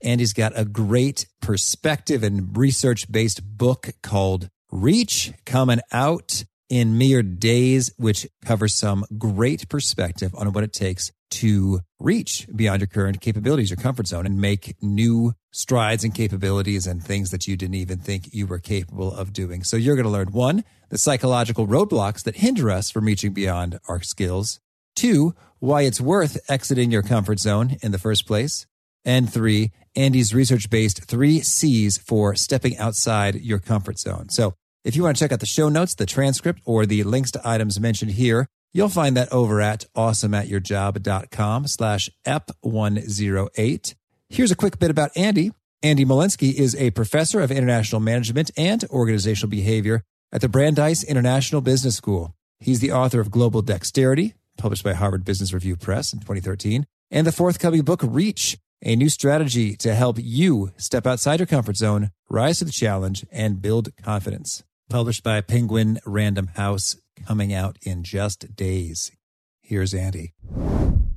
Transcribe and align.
Molinsky. 0.00 0.08
Andy's 0.08 0.32
got 0.32 0.52
a 0.54 0.64
great 0.64 1.26
perspective 1.40 2.22
and 2.22 2.56
research 2.56 3.10
based 3.10 3.42
book 3.42 3.88
called 4.02 4.48
Reach 4.70 5.32
coming 5.44 5.80
out 5.92 6.44
in 6.68 6.96
mere 6.96 7.22
days, 7.22 7.92
which 7.96 8.28
covers 8.44 8.76
some 8.76 9.04
great 9.18 9.68
perspective 9.68 10.32
on 10.36 10.52
what 10.52 10.62
it 10.62 10.72
takes 10.72 11.10
to 11.30 11.80
reach 11.98 12.46
beyond 12.54 12.80
your 12.80 12.86
current 12.86 13.20
capabilities, 13.20 13.70
your 13.70 13.76
comfort 13.76 14.06
zone, 14.06 14.26
and 14.26 14.40
make 14.40 14.76
new 14.80 15.32
strides 15.52 16.04
and 16.04 16.14
capabilities 16.14 16.86
and 16.86 17.02
things 17.02 17.30
that 17.30 17.48
you 17.48 17.56
didn't 17.56 17.74
even 17.74 17.98
think 17.98 18.32
you 18.32 18.46
were 18.46 18.58
capable 18.58 19.12
of 19.12 19.32
doing. 19.32 19.64
So 19.64 19.76
you're 19.76 19.96
going 19.96 20.04
to 20.04 20.10
learn 20.10 20.32
one, 20.32 20.64
the 20.90 20.98
psychological 20.98 21.66
roadblocks 21.66 22.22
that 22.24 22.36
hinder 22.36 22.70
us 22.70 22.90
from 22.90 23.04
reaching 23.04 23.32
beyond 23.32 23.80
our 23.88 24.00
skills. 24.00 24.60
Two, 24.94 25.34
why 25.58 25.82
it's 25.82 26.00
worth 26.00 26.38
exiting 26.48 26.90
your 26.90 27.02
comfort 27.02 27.40
zone 27.40 27.76
in 27.82 27.90
the 27.92 27.98
first 27.98 28.26
place. 28.26 28.66
And 29.04 29.32
three, 29.32 29.72
Andy's 29.96 30.34
research 30.34 30.70
based 30.70 31.04
three 31.04 31.40
C's 31.40 31.98
for 31.98 32.34
stepping 32.34 32.76
outside 32.78 33.36
your 33.36 33.58
comfort 33.58 33.98
zone. 33.98 34.28
So 34.28 34.54
if 34.84 34.96
you 34.96 35.02
want 35.02 35.16
to 35.16 35.24
check 35.24 35.32
out 35.32 35.40
the 35.40 35.46
show 35.46 35.68
notes, 35.68 35.94
the 35.94 36.06
transcript, 36.06 36.62
or 36.64 36.86
the 36.86 37.02
links 37.02 37.30
to 37.32 37.48
items 37.48 37.78
mentioned 37.78 38.12
here, 38.12 38.46
you'll 38.72 38.88
find 38.88 39.16
that 39.16 39.30
over 39.32 39.60
at 39.60 39.84
awesomeatyourjob.com 39.96 41.66
slash 41.66 42.08
ep108. 42.26 43.94
Here's 44.28 44.50
a 44.50 44.56
quick 44.56 44.78
bit 44.78 44.90
about 44.90 45.10
Andy. 45.16 45.52
Andy 45.82 46.04
Molinsky 46.04 46.52
is 46.52 46.74
a 46.76 46.90
professor 46.90 47.40
of 47.40 47.50
international 47.50 48.00
management 48.00 48.50
and 48.56 48.84
organizational 48.90 49.50
behavior 49.50 50.02
at 50.32 50.40
the 50.40 50.48
Brandeis 50.48 51.02
International 51.02 51.60
Business 51.60 51.96
School. 51.96 52.34
He's 52.58 52.80
the 52.80 52.92
author 52.92 53.20
of 53.20 53.30
Global 53.30 53.62
Dexterity, 53.62 54.34
published 54.56 54.84
by 54.84 54.92
Harvard 54.92 55.24
Business 55.24 55.52
Review 55.52 55.76
Press 55.76 56.12
in 56.12 56.20
2013, 56.20 56.86
and 57.10 57.26
the 57.26 57.32
forthcoming 57.32 57.82
book 57.82 58.00
Reach, 58.04 58.58
a 58.82 58.96
new 58.96 59.08
strategy 59.08 59.76
to 59.76 59.94
help 59.94 60.16
you 60.18 60.70
step 60.76 61.06
outside 61.06 61.38
your 61.38 61.46
comfort 61.46 61.76
zone, 61.76 62.10
rise 62.28 62.58
to 62.58 62.64
the 62.64 62.72
challenge, 62.72 63.26
and 63.30 63.60
build 63.60 63.90
confidence. 64.02 64.62
Published 64.88 65.22
by 65.22 65.40
Penguin 65.40 66.00
Random 66.06 66.48
House, 66.48 66.96
coming 67.26 67.52
out 67.52 67.76
in 67.82 68.02
just 68.02 68.56
days. 68.56 69.12
Here's 69.60 69.94
Andy. 69.94 70.32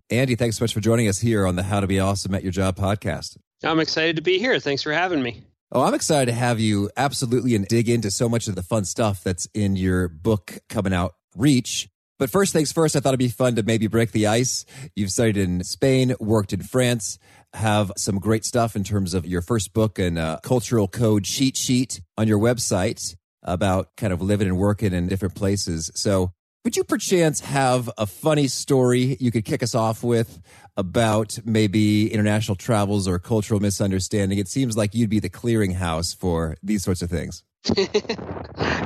Andy, 0.09 0.36
thanks 0.36 0.58
so 0.58 0.64
much 0.64 0.73
for 0.73 0.80
joining 0.80 1.08
us 1.08 1.20
here 1.20 1.47
on 1.47 1.55
the 1.55 1.64
How 1.64 1.80
to 1.80 1.88
Be 1.88 2.00
Awesome 2.00 2.36
at 2.36 2.44
Your 2.44 2.52
Job 2.52 2.75
podcast. 2.75 3.38
I'm 3.64 3.80
excited 3.80 4.17
to 4.17 4.22
be 4.22 4.38
here. 4.38 4.59
Thanks 4.59 4.83
for 4.83 4.92
having 4.92 5.23
me. 5.23 5.44
Oh, 5.72 5.81
I'm 5.81 5.95
excited 5.95 6.27
to 6.31 6.38
have 6.38 6.59
you 6.59 6.92
absolutely 6.95 7.55
and 7.55 7.66
dig 7.66 7.89
into 7.89 8.11
so 8.11 8.30
much 8.30 8.48
of 8.48 8.53
the 8.53 8.61
fun 8.61 8.86
stuff 8.86 9.23
that's 9.23 9.48
in 9.55 9.75
your 9.75 10.08
book 10.08 10.59
coming 10.70 10.94
out, 10.94 11.14
Reach. 11.36 11.89
But 12.20 12.30
first 12.30 12.53
things 12.53 12.72
first, 12.72 12.95
I 12.95 13.00
thought 13.00 13.09
it'd 13.09 13.20
be 13.20 13.30
fun 13.30 13.55
to 13.55 13.64
maybe 13.64 13.88
break 13.88 14.11
the 14.11 14.27
ice. 14.27 14.66
You've 14.95 15.09
studied 15.09 15.38
in 15.38 15.64
Spain, 15.64 16.14
worked 16.20 16.53
in 16.53 16.61
France, 16.61 17.17
have 17.53 17.91
some 17.97 18.19
great 18.19 18.45
stuff 18.45 18.75
in 18.75 18.83
terms 18.83 19.13
of 19.13 19.25
your 19.25 19.41
first 19.41 19.73
book 19.73 19.99
and 19.99 20.17
uh, 20.17 20.39
cultural 20.43 20.87
code 20.87 21.23
cheat 21.23 21.55
sheet 21.55 22.01
on 22.17 22.27
your 22.27 22.39
website 22.39 23.15
about 23.43 23.89
kind 23.97 24.13
of 24.13 24.21
living 24.21 24.47
and 24.47 24.57
working 24.57 24.93
in 24.93 25.07
different 25.07 25.35
places. 25.35 25.91
So 25.95 26.31
would 26.63 26.77
you 26.77 26.85
perchance 26.85 27.41
have 27.41 27.89
a 27.97 28.05
funny 28.05 28.47
story 28.47 29.17
you 29.19 29.31
could 29.31 29.43
kick 29.43 29.61
us 29.61 29.75
off 29.75 30.02
with 30.02 30.42
about 30.77 31.37
maybe 31.43 32.11
international 32.11 32.55
travels 32.55 33.05
or 33.05 33.19
cultural 33.19 33.59
misunderstanding? 33.59 34.39
It 34.39 34.47
seems 34.47 34.77
like 34.77 34.95
you'd 34.95 35.09
be 35.09 35.19
the 35.19 35.30
clearinghouse 35.30 36.15
for 36.17 36.55
these 36.63 36.81
sorts 36.81 37.02
of 37.02 37.09
things. 37.09 37.43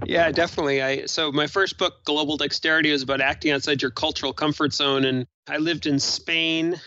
yeah, 0.05 0.31
definitely. 0.31 0.81
I 0.81 1.05
so 1.05 1.31
my 1.31 1.47
first 1.47 1.77
book, 1.77 2.03
Global 2.03 2.37
Dexterity, 2.37 2.91
was 2.91 3.03
about 3.03 3.21
acting 3.21 3.51
outside 3.51 3.81
your 3.81 3.91
cultural 3.91 4.33
comfort 4.33 4.73
zone, 4.73 5.05
and 5.05 5.27
I 5.47 5.57
lived 5.57 5.85
in 5.85 5.99
Spain. 5.99 6.79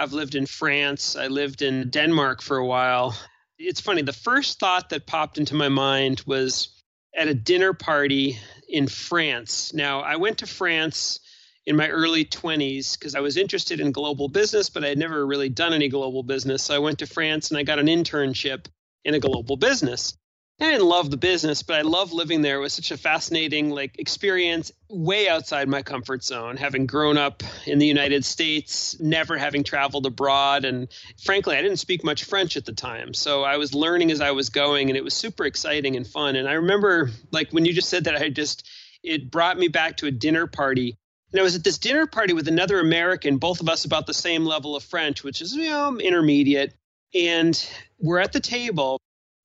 I've 0.00 0.14
lived 0.14 0.34
in 0.34 0.46
France. 0.46 1.14
I 1.14 1.26
lived 1.26 1.60
in 1.60 1.90
Denmark 1.90 2.40
for 2.40 2.56
a 2.56 2.64
while. 2.64 3.14
It's 3.58 3.82
funny. 3.82 4.00
The 4.00 4.14
first 4.14 4.58
thought 4.58 4.88
that 4.88 5.06
popped 5.06 5.36
into 5.36 5.54
my 5.54 5.68
mind 5.68 6.22
was 6.24 6.70
at 7.14 7.28
a 7.28 7.34
dinner 7.34 7.74
party 7.74 8.38
in 8.66 8.88
France. 8.88 9.74
Now, 9.74 10.00
I 10.00 10.16
went 10.16 10.38
to 10.38 10.46
France 10.46 11.20
in 11.66 11.76
my 11.76 11.90
early 11.90 12.24
20s 12.24 12.98
because 12.98 13.14
I 13.14 13.20
was 13.20 13.36
interested 13.36 13.78
in 13.78 13.92
global 13.92 14.30
business, 14.30 14.70
but 14.70 14.84
I 14.84 14.88
had 14.88 14.96
never 14.96 15.26
really 15.26 15.50
done 15.50 15.74
any 15.74 15.90
global 15.90 16.22
business. 16.22 16.62
So 16.62 16.74
I 16.74 16.78
went 16.78 17.00
to 17.00 17.06
France 17.06 17.50
and 17.50 17.58
I 17.58 17.62
got 17.62 17.78
an 17.78 17.86
internship 17.86 18.68
in 19.04 19.12
a 19.12 19.20
global 19.20 19.58
business. 19.58 20.16
I 20.62 20.72
didn't 20.72 20.88
love 20.88 21.10
the 21.10 21.16
business, 21.16 21.62
but 21.62 21.76
I 21.76 21.82
love 21.82 22.12
living 22.12 22.42
there. 22.42 22.56
It 22.56 22.60
was 22.60 22.74
such 22.74 22.90
a 22.90 22.98
fascinating 22.98 23.70
like 23.70 23.98
experience, 23.98 24.70
way 24.90 25.26
outside 25.26 25.68
my 25.68 25.80
comfort 25.80 26.22
zone. 26.22 26.58
Having 26.58 26.86
grown 26.86 27.16
up 27.16 27.42
in 27.66 27.78
the 27.78 27.86
United 27.86 28.26
States, 28.26 29.00
never 29.00 29.38
having 29.38 29.64
traveled 29.64 30.04
abroad, 30.04 30.66
and 30.66 30.88
frankly, 31.24 31.56
I 31.56 31.62
didn't 31.62 31.78
speak 31.78 32.04
much 32.04 32.24
French 32.24 32.58
at 32.58 32.66
the 32.66 32.74
time. 32.74 33.14
So 33.14 33.42
I 33.42 33.56
was 33.56 33.74
learning 33.74 34.10
as 34.10 34.20
I 34.20 34.32
was 34.32 34.50
going, 34.50 34.90
and 34.90 34.98
it 34.98 35.04
was 35.04 35.14
super 35.14 35.46
exciting 35.46 35.96
and 35.96 36.06
fun. 36.06 36.36
And 36.36 36.46
I 36.46 36.54
remember, 36.54 37.10
like 37.30 37.52
when 37.52 37.64
you 37.64 37.72
just 37.72 37.88
said 37.88 38.04
that, 38.04 38.16
I 38.16 38.28
just 38.28 38.68
it 39.02 39.30
brought 39.30 39.58
me 39.58 39.68
back 39.68 39.96
to 39.98 40.08
a 40.08 40.10
dinner 40.10 40.46
party. 40.46 40.98
And 41.32 41.40
I 41.40 41.42
was 41.42 41.56
at 41.56 41.64
this 41.64 41.78
dinner 41.78 42.06
party 42.06 42.34
with 42.34 42.48
another 42.48 42.80
American, 42.80 43.38
both 43.38 43.62
of 43.62 43.68
us 43.70 43.86
about 43.86 44.06
the 44.06 44.12
same 44.12 44.44
level 44.44 44.76
of 44.76 44.82
French, 44.82 45.24
which 45.24 45.40
is 45.40 45.54
you 45.54 45.70
know 45.70 45.98
intermediate. 45.98 46.74
And 47.14 47.66
we're 47.98 48.18
at 48.18 48.34
the 48.34 48.40
table 48.40 49.00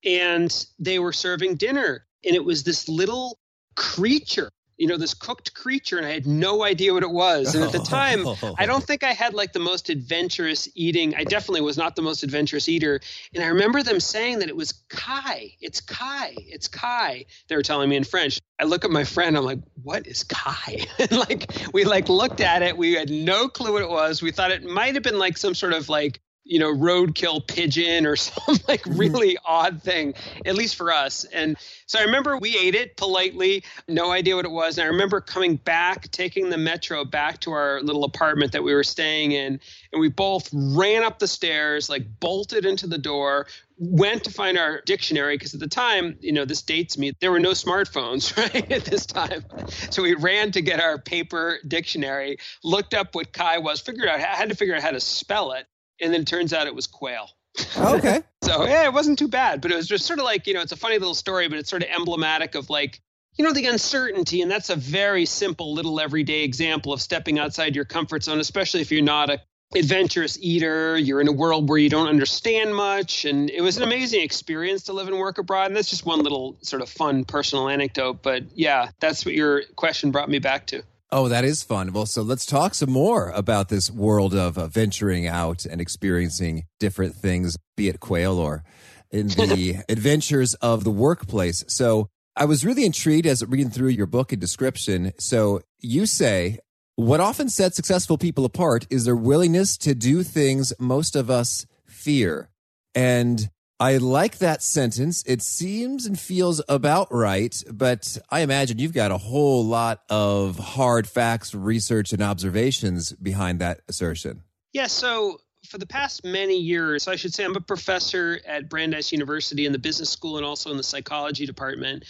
and 0.06 0.66
they 0.80 1.00
were 1.00 1.14
serving 1.14 1.56
dinner. 1.56 2.06
And 2.24 2.36
it 2.36 2.44
was 2.44 2.64
this 2.64 2.88
little 2.88 3.38
creature 3.76 4.50
you 4.78 4.88
know 4.88 4.98
this 4.98 5.14
cooked 5.14 5.54
creature 5.54 5.98
and 5.98 6.06
i 6.06 6.12
had 6.12 6.26
no 6.26 6.64
idea 6.64 6.94
what 6.94 7.04
it 7.04 7.12
was. 7.12 7.56
And 7.56 7.64
at 7.64 7.72
the 7.72 7.80
time 7.80 8.26
i 8.58 8.66
don't 8.66 8.84
think 8.84 9.04
i 9.04 9.14
had 9.14 9.34
like 9.34 9.54
the 9.54 9.60
most 9.60 9.90
adventurous 9.90 10.68
eating. 10.76 11.16
I 11.16 11.24
definitely 11.24 11.62
was 11.62 11.78
not 11.78 11.96
the 11.96 12.02
most 12.02 12.24
adventurous 12.24 12.68
eater. 12.68 13.00
And 13.34 13.44
i 13.44 13.48
remember 13.48 13.84
them 13.84 14.00
saying 14.00 14.40
that 14.40 14.50
it 14.50 14.56
was 14.56 14.74
caille. 14.90 15.52
It's 15.62 15.82
caille. 15.82 16.36
It's 16.38 16.68
caille. 16.68 17.24
They 17.48 17.56
were 17.56 17.64
telling 17.64 17.90
me 17.90 17.96
in 17.96 18.04
french. 18.04 18.40
I 18.60 18.66
look 18.66 18.86
at 18.86 18.92
my 18.92 19.04
friend. 19.04 19.38
I'm 19.38 19.46
like 19.46 19.60
what 19.84 20.08
is 20.08 20.24
caille? 20.24 20.86
And 21.00 21.12
like 21.12 21.52
we 21.74 21.86
like 21.86 22.10
looked 22.10 22.42
at 22.42 22.62
it. 22.62 22.78
We 22.78 22.94
had 22.94 23.10
no 23.10 23.48
clue 23.48 23.74
what 23.74 23.82
it 23.82 23.90
was. 23.90 24.22
We 24.22 24.32
thought 24.32 24.52
it 24.52 24.64
might 24.64 24.96
have 24.96 25.04
been 25.04 25.20
like 25.20 25.38
some 25.38 25.56
sort 25.56 25.74
of 25.74 25.90
like 25.90 26.20
you 26.46 26.60
know, 26.60 26.72
roadkill 26.72 27.46
pigeon 27.46 28.06
or 28.06 28.16
some 28.16 28.58
like 28.68 28.84
mm-hmm. 28.84 28.98
really 28.98 29.38
odd 29.46 29.82
thing, 29.82 30.14
at 30.46 30.56
least 30.56 30.76
for 30.76 30.94
us. 30.94 31.26
And 31.26 31.58
so 31.88 32.00
I 32.00 32.04
remember 32.04 32.38
we 32.38 32.58
ate 32.58 32.76
it 32.76 32.96
politely, 32.96 33.64
no 33.88 34.12
idea 34.12 34.36
what 34.36 34.46
it 34.46 34.52
was. 34.52 34.78
And 34.78 34.86
I 34.86 34.88
remember 34.88 35.20
coming 35.20 35.58
back, 35.58 36.10
taking 36.12 36.50
the 36.50 36.58
metro 36.58 37.04
back 37.04 37.42
to 37.42 37.52
our 37.52 37.82
little 37.82 38.04
apartment 38.04 38.52
that 38.54 38.64
we 38.64 38.74
were 38.74 38.84
staying 38.84 39.32
in. 39.32 39.60
And 39.92 40.00
we 40.00 40.10
both 40.10 40.50
ran 40.54 41.04
up 41.04 41.20
the 41.20 41.28
stairs, 41.28 41.90
like 41.90 42.06
bolted 42.20 42.66
into 42.66 42.88
the 42.88 42.98
door, 42.98 43.48
went 43.78 44.24
to 44.24 44.32
find 44.32 44.58
our 44.58 44.82
dictionary 44.86 45.38
because 45.38 45.54
at 45.54 45.60
the 45.60 45.68
time, 45.68 46.18
you 46.22 46.32
know, 46.32 46.46
this 46.46 46.62
dates 46.62 46.98
me, 46.98 47.12
there 47.20 47.32
were 47.32 47.40
no 47.40 47.52
smartphones, 47.52 48.38
right, 48.54 48.72
at 48.72 48.86
this 48.86 49.06
time. 49.06 49.44
So 49.90 50.04
we 50.04 50.14
ran 50.14 50.52
to 50.52 50.62
get 50.62 50.80
our 50.80 50.98
paper 50.98 51.58
dictionary, 51.68 52.38
looked 52.64 52.94
up 52.94 53.16
what 53.16 53.34
caille 53.34 53.64
was, 53.64 53.82
figured 53.82 54.08
out, 54.08 54.20
I 54.20 54.22
had 54.22 54.50
to 54.50 54.56
figure 54.56 54.76
out 54.76 54.82
how 54.82 54.92
to 54.92 55.00
spell 55.00 55.54
it 55.54 55.66
and 56.02 56.14
then 56.14 56.22
it 56.22 56.28
turns 56.28 56.54
out 56.54 56.68
it 56.68 56.76
was 56.76 56.88
quail. 56.88 57.30
Oh, 57.78 57.98
okay. 57.98 58.24
so 58.44 58.66
yeah, 58.66 58.86
it 58.86 58.94
wasn't 58.94 59.20
too 59.20 59.28
bad, 59.28 59.62
but 59.62 59.72
it 59.72 59.76
was 59.76 59.88
just 59.88 60.06
sort 60.06 60.20
of 60.20 60.26
like 60.26 60.48
you 60.48 60.54
know, 60.54 60.62
it's 60.62 60.72
a 60.72 60.78
funny 60.78 60.98
little 60.98 61.16
story, 61.16 61.48
but 61.48 61.58
it's 61.60 61.70
sort 61.70 61.84
of 61.84 61.90
emblematic 61.90 62.56
of 62.56 62.70
like 62.70 63.02
you 63.38 63.44
know 63.44 63.54
the 63.54 63.66
uncertainty, 63.66 64.42
and 64.42 64.50
that's 64.50 64.70
a 64.70 64.76
very 64.76 65.26
simple 65.26 65.74
little 65.74 66.00
everyday 66.00 66.44
example 66.44 66.94
of 66.94 67.02
stepping 67.02 67.40
outside 67.40 67.76
your 67.76 67.86
comfort 67.86 68.24
zone, 68.24 68.40
especially 68.40 68.82
if 68.82 68.92
you're 68.92 69.02
not 69.02 69.30
a 69.30 69.42
adventurous 69.74 70.38
eater 70.42 70.98
you're 70.98 71.20
in 71.20 71.28
a 71.28 71.32
world 71.32 71.68
where 71.68 71.78
you 71.78 71.90
don't 71.90 72.08
understand 72.08 72.74
much 72.74 73.26
and 73.26 73.50
it 73.50 73.62
was 73.62 73.78
an 73.78 73.84
amazing 73.84 74.22
experience 74.22 74.84
to 74.84 74.94
live 74.94 75.08
and 75.08 75.18
work 75.18 75.38
abroad 75.38 75.66
and 75.66 75.76
that's 75.76 75.90
just 75.90 76.06
one 76.06 76.20
little 76.20 76.56
sort 76.62 76.82
of 76.82 76.88
fun 76.88 77.26
personal 77.26 77.68
anecdote 77.68 78.22
but 78.22 78.44
yeah 78.54 78.90
that's 79.00 79.26
what 79.26 79.34
your 79.34 79.64
question 79.76 80.12
brought 80.12 80.30
me 80.30 80.40
back 80.40 80.68
to 80.68 80.84
Oh, 81.18 81.30
that 81.30 81.46
is 81.46 81.64
fun. 81.64 81.94
Well, 81.94 82.06
so 82.06 82.24
let's 82.24 82.46
talk 82.46 82.74
some 82.74 82.92
more 82.92 83.30
about 83.30 83.70
this 83.70 83.90
world 83.90 84.36
of 84.36 84.58
uh, 84.58 84.68
venturing 84.68 85.28
out 85.28 85.66
and 85.66 85.80
experiencing 85.80 86.66
different 86.78 87.16
things, 87.16 87.56
be 87.78 87.88
it 87.88 88.02
quail 88.02 88.38
or 88.38 88.66
in 89.12 89.28
the 89.30 89.78
adventures 89.88 90.56
of 90.56 90.84
the 90.84 90.92
workplace. 90.92 91.64
So 91.70 92.10
I 92.36 92.44
was 92.44 92.66
really 92.66 92.84
intrigued 92.84 93.28
as 93.28 93.46
reading 93.46 93.70
through 93.70 93.92
your 93.92 94.08
book 94.08 94.34
and 94.34 94.42
description. 94.42 95.14
So 95.18 95.62
you 95.80 96.06
say 96.06 96.60
what 96.98 97.22
often 97.22 97.48
sets 97.48 97.78
successful 97.78 98.18
people 98.18 98.44
apart 98.44 98.86
is 98.90 99.06
their 99.06 99.16
willingness 99.16 99.78
to 99.78 99.96
do 99.96 100.22
things 100.22 100.74
most 100.82 101.16
of 101.16 101.30
us 101.30 101.66
fear. 101.86 102.50
And 102.94 103.50
I 103.80 103.98
like 103.98 104.38
that 104.38 104.64
sentence. 104.64 105.22
It 105.26 105.42
seems 105.42 106.06
and 106.06 106.18
feels 106.18 106.62
about 106.70 107.10
right, 107.12 107.62
but 107.72 108.18
I 108.30 108.40
imagine 108.40 108.80
you've 108.80 108.94
got 108.94 109.12
a 109.12 109.18
whole 109.18 109.66
lot 109.66 110.04
of 110.10 110.58
hard 110.58 111.08
facts, 111.08 111.54
research, 111.54 112.14
and 112.14 112.22
observations 112.22 113.12
behind 113.12 113.60
that 113.60 113.82
assertion. 113.90 114.44
Yeah, 114.72 114.88
so 114.88 115.42
for 115.68 115.78
the 115.78 115.86
past 115.86 116.24
many 116.24 116.58
years, 116.58 117.10
I 117.10 117.18
should 117.18 117.34
say 117.34 117.44
I'm 117.44 117.56
a 117.56 117.62
professor 117.62 118.40
at 118.48 118.70
Brandeis 118.70 119.12
University 119.12 119.66
in 119.66 119.74
the 119.74 119.80
business 119.80 120.10
school 120.10 120.38
and 120.38 120.46
also 120.46 120.72
in 120.72 120.78
the 120.78 120.84
psychology 120.84 121.46
department. 121.46 122.06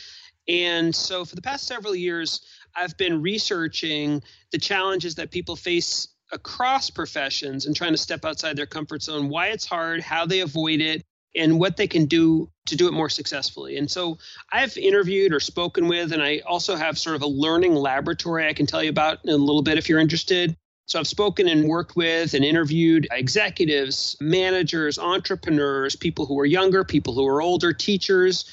And 0.48 0.96
so 0.96 1.26
for 1.26 1.36
the 1.36 1.42
past 1.42 1.66
several 1.66 1.96
years, 1.96 2.42
I've 2.76 2.96
been 2.98 3.24
researching 3.24 4.22
the 4.52 4.60
challenges 4.60 5.16
that 5.16 5.32
people 5.32 5.56
face 5.56 6.10
across 6.32 6.92
professions 6.92 7.66
and 7.66 7.76
trying 7.76 7.94
to 7.94 7.98
step 7.98 8.24
outside 8.24 8.56
their 8.56 8.66
comfort 8.68 9.02
zone, 9.02 9.30
why 9.30 9.48
it's 9.48 9.66
hard, 9.66 10.02
how 10.02 10.28
they 10.28 10.42
avoid 10.42 10.82
it, 10.82 11.04
and 11.36 11.60
what 11.60 11.78
they 11.78 11.88
can 11.88 12.06
do 12.06 12.50
to 12.68 12.76
do 12.76 12.88
it 12.88 12.94
more 12.94 13.10
successfully. 13.10 13.78
And 13.78 13.90
so 13.90 14.18
I've 14.52 14.78
interviewed 14.78 15.34
or 15.34 15.40
spoken 15.40 15.88
with, 15.88 16.12
and 16.12 16.24
I 16.24 16.42
also 16.46 16.76
have 16.76 16.98
sort 16.98 17.16
of 17.16 17.22
a 17.22 17.28
learning 17.28 17.76
laboratory 17.76 18.48
I 18.48 18.54
can 18.54 18.66
tell 18.66 18.84
you 18.84 18.90
about 18.90 19.20
in 19.24 19.30
a 19.32 19.38
little 19.38 19.62
bit 19.62 19.78
if 19.78 19.90
you're 19.90 20.00
interested. 20.00 20.56
So 20.88 21.00
I've 21.00 21.08
spoken 21.08 21.48
and 21.48 21.68
worked 21.68 21.96
with 21.96 22.34
and 22.34 22.46
interviewed 22.46 23.08
executives, 23.12 24.16
managers, 24.22 25.00
entrepreneurs, 25.00 25.96
people 25.96 26.26
who 26.26 26.40
are 26.40 26.46
younger, 26.46 26.84
people 26.84 27.14
who 27.16 27.26
are 27.26 27.42
older, 27.42 27.74
teachers, 27.74 28.46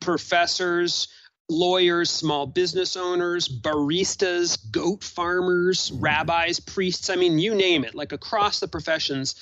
professors, 0.00 1.08
lawyers, 1.50 2.10
small 2.10 2.46
business 2.46 2.96
owners, 2.96 3.48
baristas, 3.48 4.58
goat 4.70 5.04
farmers, 5.04 5.92
rabbis, 5.92 6.58
priests, 6.58 7.10
I 7.10 7.16
mean, 7.16 7.38
you 7.38 7.54
name 7.54 7.84
it, 7.84 7.94
like 7.94 8.12
across 8.12 8.60
the 8.60 8.68
professions. 8.68 9.34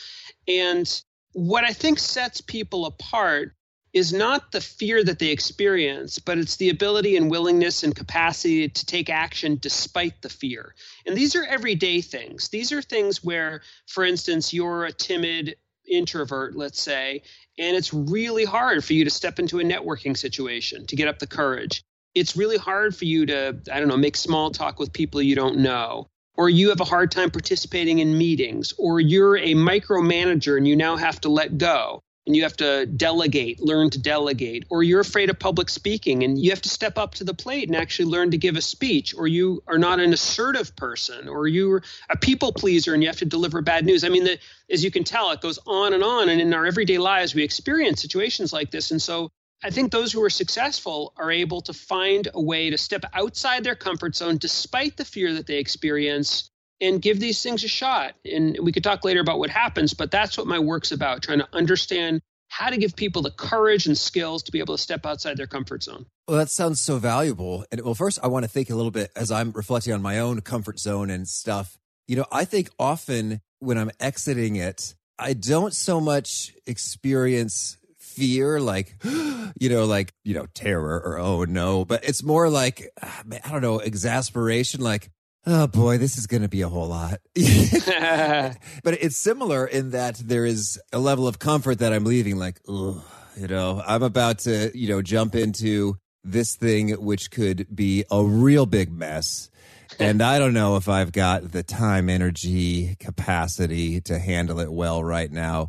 And 0.48 1.02
what 1.32 1.64
I 1.64 1.72
think 1.72 1.98
sets 1.98 2.40
people 2.40 2.86
apart 2.86 3.54
is 3.92 4.12
not 4.12 4.52
the 4.52 4.60
fear 4.60 5.04
that 5.04 5.18
they 5.18 5.28
experience, 5.28 6.18
but 6.18 6.38
it's 6.38 6.56
the 6.56 6.70
ability 6.70 7.16
and 7.16 7.30
willingness 7.30 7.82
and 7.82 7.94
capacity 7.94 8.68
to 8.68 8.86
take 8.86 9.10
action 9.10 9.58
despite 9.60 10.22
the 10.22 10.30
fear. 10.30 10.74
And 11.06 11.16
these 11.16 11.36
are 11.36 11.44
everyday 11.44 12.00
things. 12.00 12.48
These 12.48 12.72
are 12.72 12.80
things 12.80 13.22
where, 13.22 13.60
for 13.86 14.04
instance, 14.04 14.54
you're 14.54 14.84
a 14.84 14.92
timid 14.92 15.56
introvert, 15.86 16.56
let's 16.56 16.80
say, 16.80 17.22
and 17.58 17.76
it's 17.76 17.92
really 17.92 18.46
hard 18.46 18.82
for 18.82 18.94
you 18.94 19.04
to 19.04 19.10
step 19.10 19.38
into 19.38 19.60
a 19.60 19.64
networking 19.64 20.16
situation 20.16 20.86
to 20.86 20.96
get 20.96 21.08
up 21.08 21.18
the 21.18 21.26
courage. 21.26 21.82
It's 22.14 22.36
really 22.36 22.56
hard 22.58 22.96
for 22.96 23.04
you 23.04 23.26
to, 23.26 23.58
I 23.70 23.78
don't 23.78 23.88
know, 23.88 23.96
make 23.96 24.16
small 24.16 24.50
talk 24.50 24.78
with 24.78 24.92
people 24.92 25.20
you 25.20 25.34
don't 25.34 25.58
know 25.58 26.08
or 26.36 26.48
you 26.48 26.70
have 26.70 26.80
a 26.80 26.84
hard 26.84 27.10
time 27.10 27.30
participating 27.30 27.98
in 27.98 28.16
meetings, 28.16 28.72
or 28.78 29.00
you're 29.00 29.36
a 29.36 29.54
micromanager 29.54 30.56
and 30.56 30.66
you 30.66 30.76
now 30.76 30.96
have 30.96 31.20
to 31.20 31.28
let 31.28 31.58
go 31.58 32.02
and 32.26 32.36
you 32.36 32.44
have 32.44 32.56
to 32.56 32.86
delegate, 32.86 33.60
learn 33.60 33.90
to 33.90 33.98
delegate, 33.98 34.64
or 34.70 34.82
you're 34.82 35.00
afraid 35.00 35.28
of 35.28 35.38
public 35.38 35.68
speaking 35.68 36.22
and 36.22 36.38
you 36.38 36.50
have 36.50 36.62
to 36.62 36.68
step 36.68 36.96
up 36.96 37.14
to 37.14 37.24
the 37.24 37.34
plate 37.34 37.68
and 37.68 37.76
actually 37.76 38.04
learn 38.04 38.30
to 38.30 38.38
give 38.38 38.56
a 38.56 38.62
speech, 38.62 39.12
or 39.16 39.26
you 39.26 39.62
are 39.66 39.78
not 39.78 39.98
an 39.98 40.12
assertive 40.12 40.74
person, 40.76 41.28
or 41.28 41.48
you're 41.48 41.82
a 42.08 42.16
people 42.16 42.52
pleaser 42.52 42.94
and 42.94 43.02
you 43.02 43.08
have 43.08 43.18
to 43.18 43.24
deliver 43.24 43.60
bad 43.60 43.84
news. 43.84 44.04
I 44.04 44.08
mean, 44.08 44.24
the, 44.24 44.38
as 44.70 44.84
you 44.84 44.90
can 44.90 45.02
tell, 45.02 45.32
it 45.32 45.40
goes 45.40 45.58
on 45.66 45.94
and 45.94 46.04
on. 46.04 46.28
And 46.28 46.40
in 46.40 46.54
our 46.54 46.64
everyday 46.64 46.98
lives, 46.98 47.34
we 47.34 47.42
experience 47.42 48.00
situations 48.00 48.52
like 48.52 48.70
this. 48.70 48.92
And 48.92 49.02
so 49.02 49.30
I 49.64 49.70
think 49.70 49.92
those 49.92 50.12
who 50.12 50.22
are 50.22 50.30
successful 50.30 51.12
are 51.16 51.30
able 51.30 51.60
to 51.62 51.72
find 51.72 52.28
a 52.34 52.40
way 52.40 52.70
to 52.70 52.78
step 52.78 53.04
outside 53.12 53.62
their 53.64 53.76
comfort 53.76 54.16
zone 54.16 54.38
despite 54.38 54.96
the 54.96 55.04
fear 55.04 55.34
that 55.34 55.46
they 55.46 55.58
experience 55.58 56.50
and 56.80 57.00
give 57.00 57.20
these 57.20 57.42
things 57.42 57.62
a 57.62 57.68
shot. 57.68 58.14
And 58.24 58.58
we 58.60 58.72
could 58.72 58.82
talk 58.82 59.04
later 59.04 59.20
about 59.20 59.38
what 59.38 59.50
happens, 59.50 59.94
but 59.94 60.10
that's 60.10 60.36
what 60.36 60.48
my 60.48 60.58
work's 60.58 60.90
about 60.90 61.22
trying 61.22 61.38
to 61.38 61.48
understand 61.52 62.20
how 62.48 62.68
to 62.68 62.76
give 62.76 62.96
people 62.96 63.22
the 63.22 63.30
courage 63.30 63.86
and 63.86 63.96
skills 63.96 64.42
to 64.42 64.52
be 64.52 64.58
able 64.58 64.76
to 64.76 64.82
step 64.82 65.06
outside 65.06 65.36
their 65.36 65.46
comfort 65.46 65.84
zone. 65.84 66.04
Well, 66.28 66.36
that 66.36 66.50
sounds 66.50 66.80
so 66.80 66.98
valuable. 66.98 67.64
And 67.70 67.80
well, 67.80 67.94
first, 67.94 68.18
I 68.22 68.26
want 68.26 68.44
to 68.44 68.48
think 68.48 68.68
a 68.68 68.74
little 68.74 68.90
bit 68.90 69.10
as 69.16 69.30
I'm 69.30 69.52
reflecting 69.52 69.94
on 69.94 70.02
my 70.02 70.18
own 70.18 70.40
comfort 70.42 70.78
zone 70.78 71.08
and 71.08 71.26
stuff. 71.26 71.78
You 72.08 72.16
know, 72.16 72.26
I 72.30 72.44
think 72.44 72.68
often 72.78 73.40
when 73.60 73.78
I'm 73.78 73.90
exiting 74.00 74.56
it, 74.56 74.94
I 75.18 75.34
don't 75.34 75.74
so 75.74 76.00
much 76.00 76.52
experience 76.66 77.78
fear, 78.12 78.60
like, 78.60 78.96
you 79.04 79.68
know, 79.68 79.84
like, 79.84 80.12
you 80.24 80.34
know, 80.34 80.46
terror 80.54 81.00
or 81.04 81.18
oh 81.18 81.44
no, 81.44 81.84
but 81.84 82.04
it's 82.04 82.22
more 82.22 82.48
like, 82.48 82.90
ah, 83.02 83.22
I 83.44 83.50
don't 83.50 83.62
know, 83.62 83.78
exasperation, 83.78 84.80
like, 84.80 85.10
oh 85.46 85.66
boy, 85.66 85.98
this 85.98 86.16
is 86.16 86.26
going 86.26 86.42
to 86.42 86.48
be 86.48 86.62
a 86.62 86.68
whole 86.68 86.88
lot. 86.88 87.20
but 87.34 88.94
it's 89.00 89.16
similar 89.16 89.66
in 89.66 89.90
that 89.90 90.16
there 90.16 90.46
is 90.46 90.80
a 90.92 90.98
level 90.98 91.26
of 91.26 91.38
comfort 91.38 91.78
that 91.80 91.92
I'm 91.92 92.04
leaving, 92.04 92.36
like, 92.36 92.60
you 92.66 93.48
know, 93.48 93.82
I'm 93.86 94.02
about 94.02 94.40
to, 94.40 94.70
you 94.74 94.88
know, 94.88 95.02
jump 95.02 95.34
into 95.34 95.96
this 96.24 96.54
thing, 96.54 96.90
which 96.90 97.30
could 97.30 97.66
be 97.74 98.04
a 98.10 98.22
real 98.22 98.66
big 98.66 98.92
mess. 98.92 99.50
And 99.98 100.22
I 100.22 100.38
don't 100.38 100.54
know 100.54 100.76
if 100.76 100.88
I've 100.88 101.12
got 101.12 101.52
the 101.52 101.62
time, 101.62 102.08
energy, 102.08 102.96
capacity 102.98 104.00
to 104.02 104.18
handle 104.18 104.60
it 104.60 104.72
well 104.72 105.02
right 105.04 105.30
now. 105.30 105.68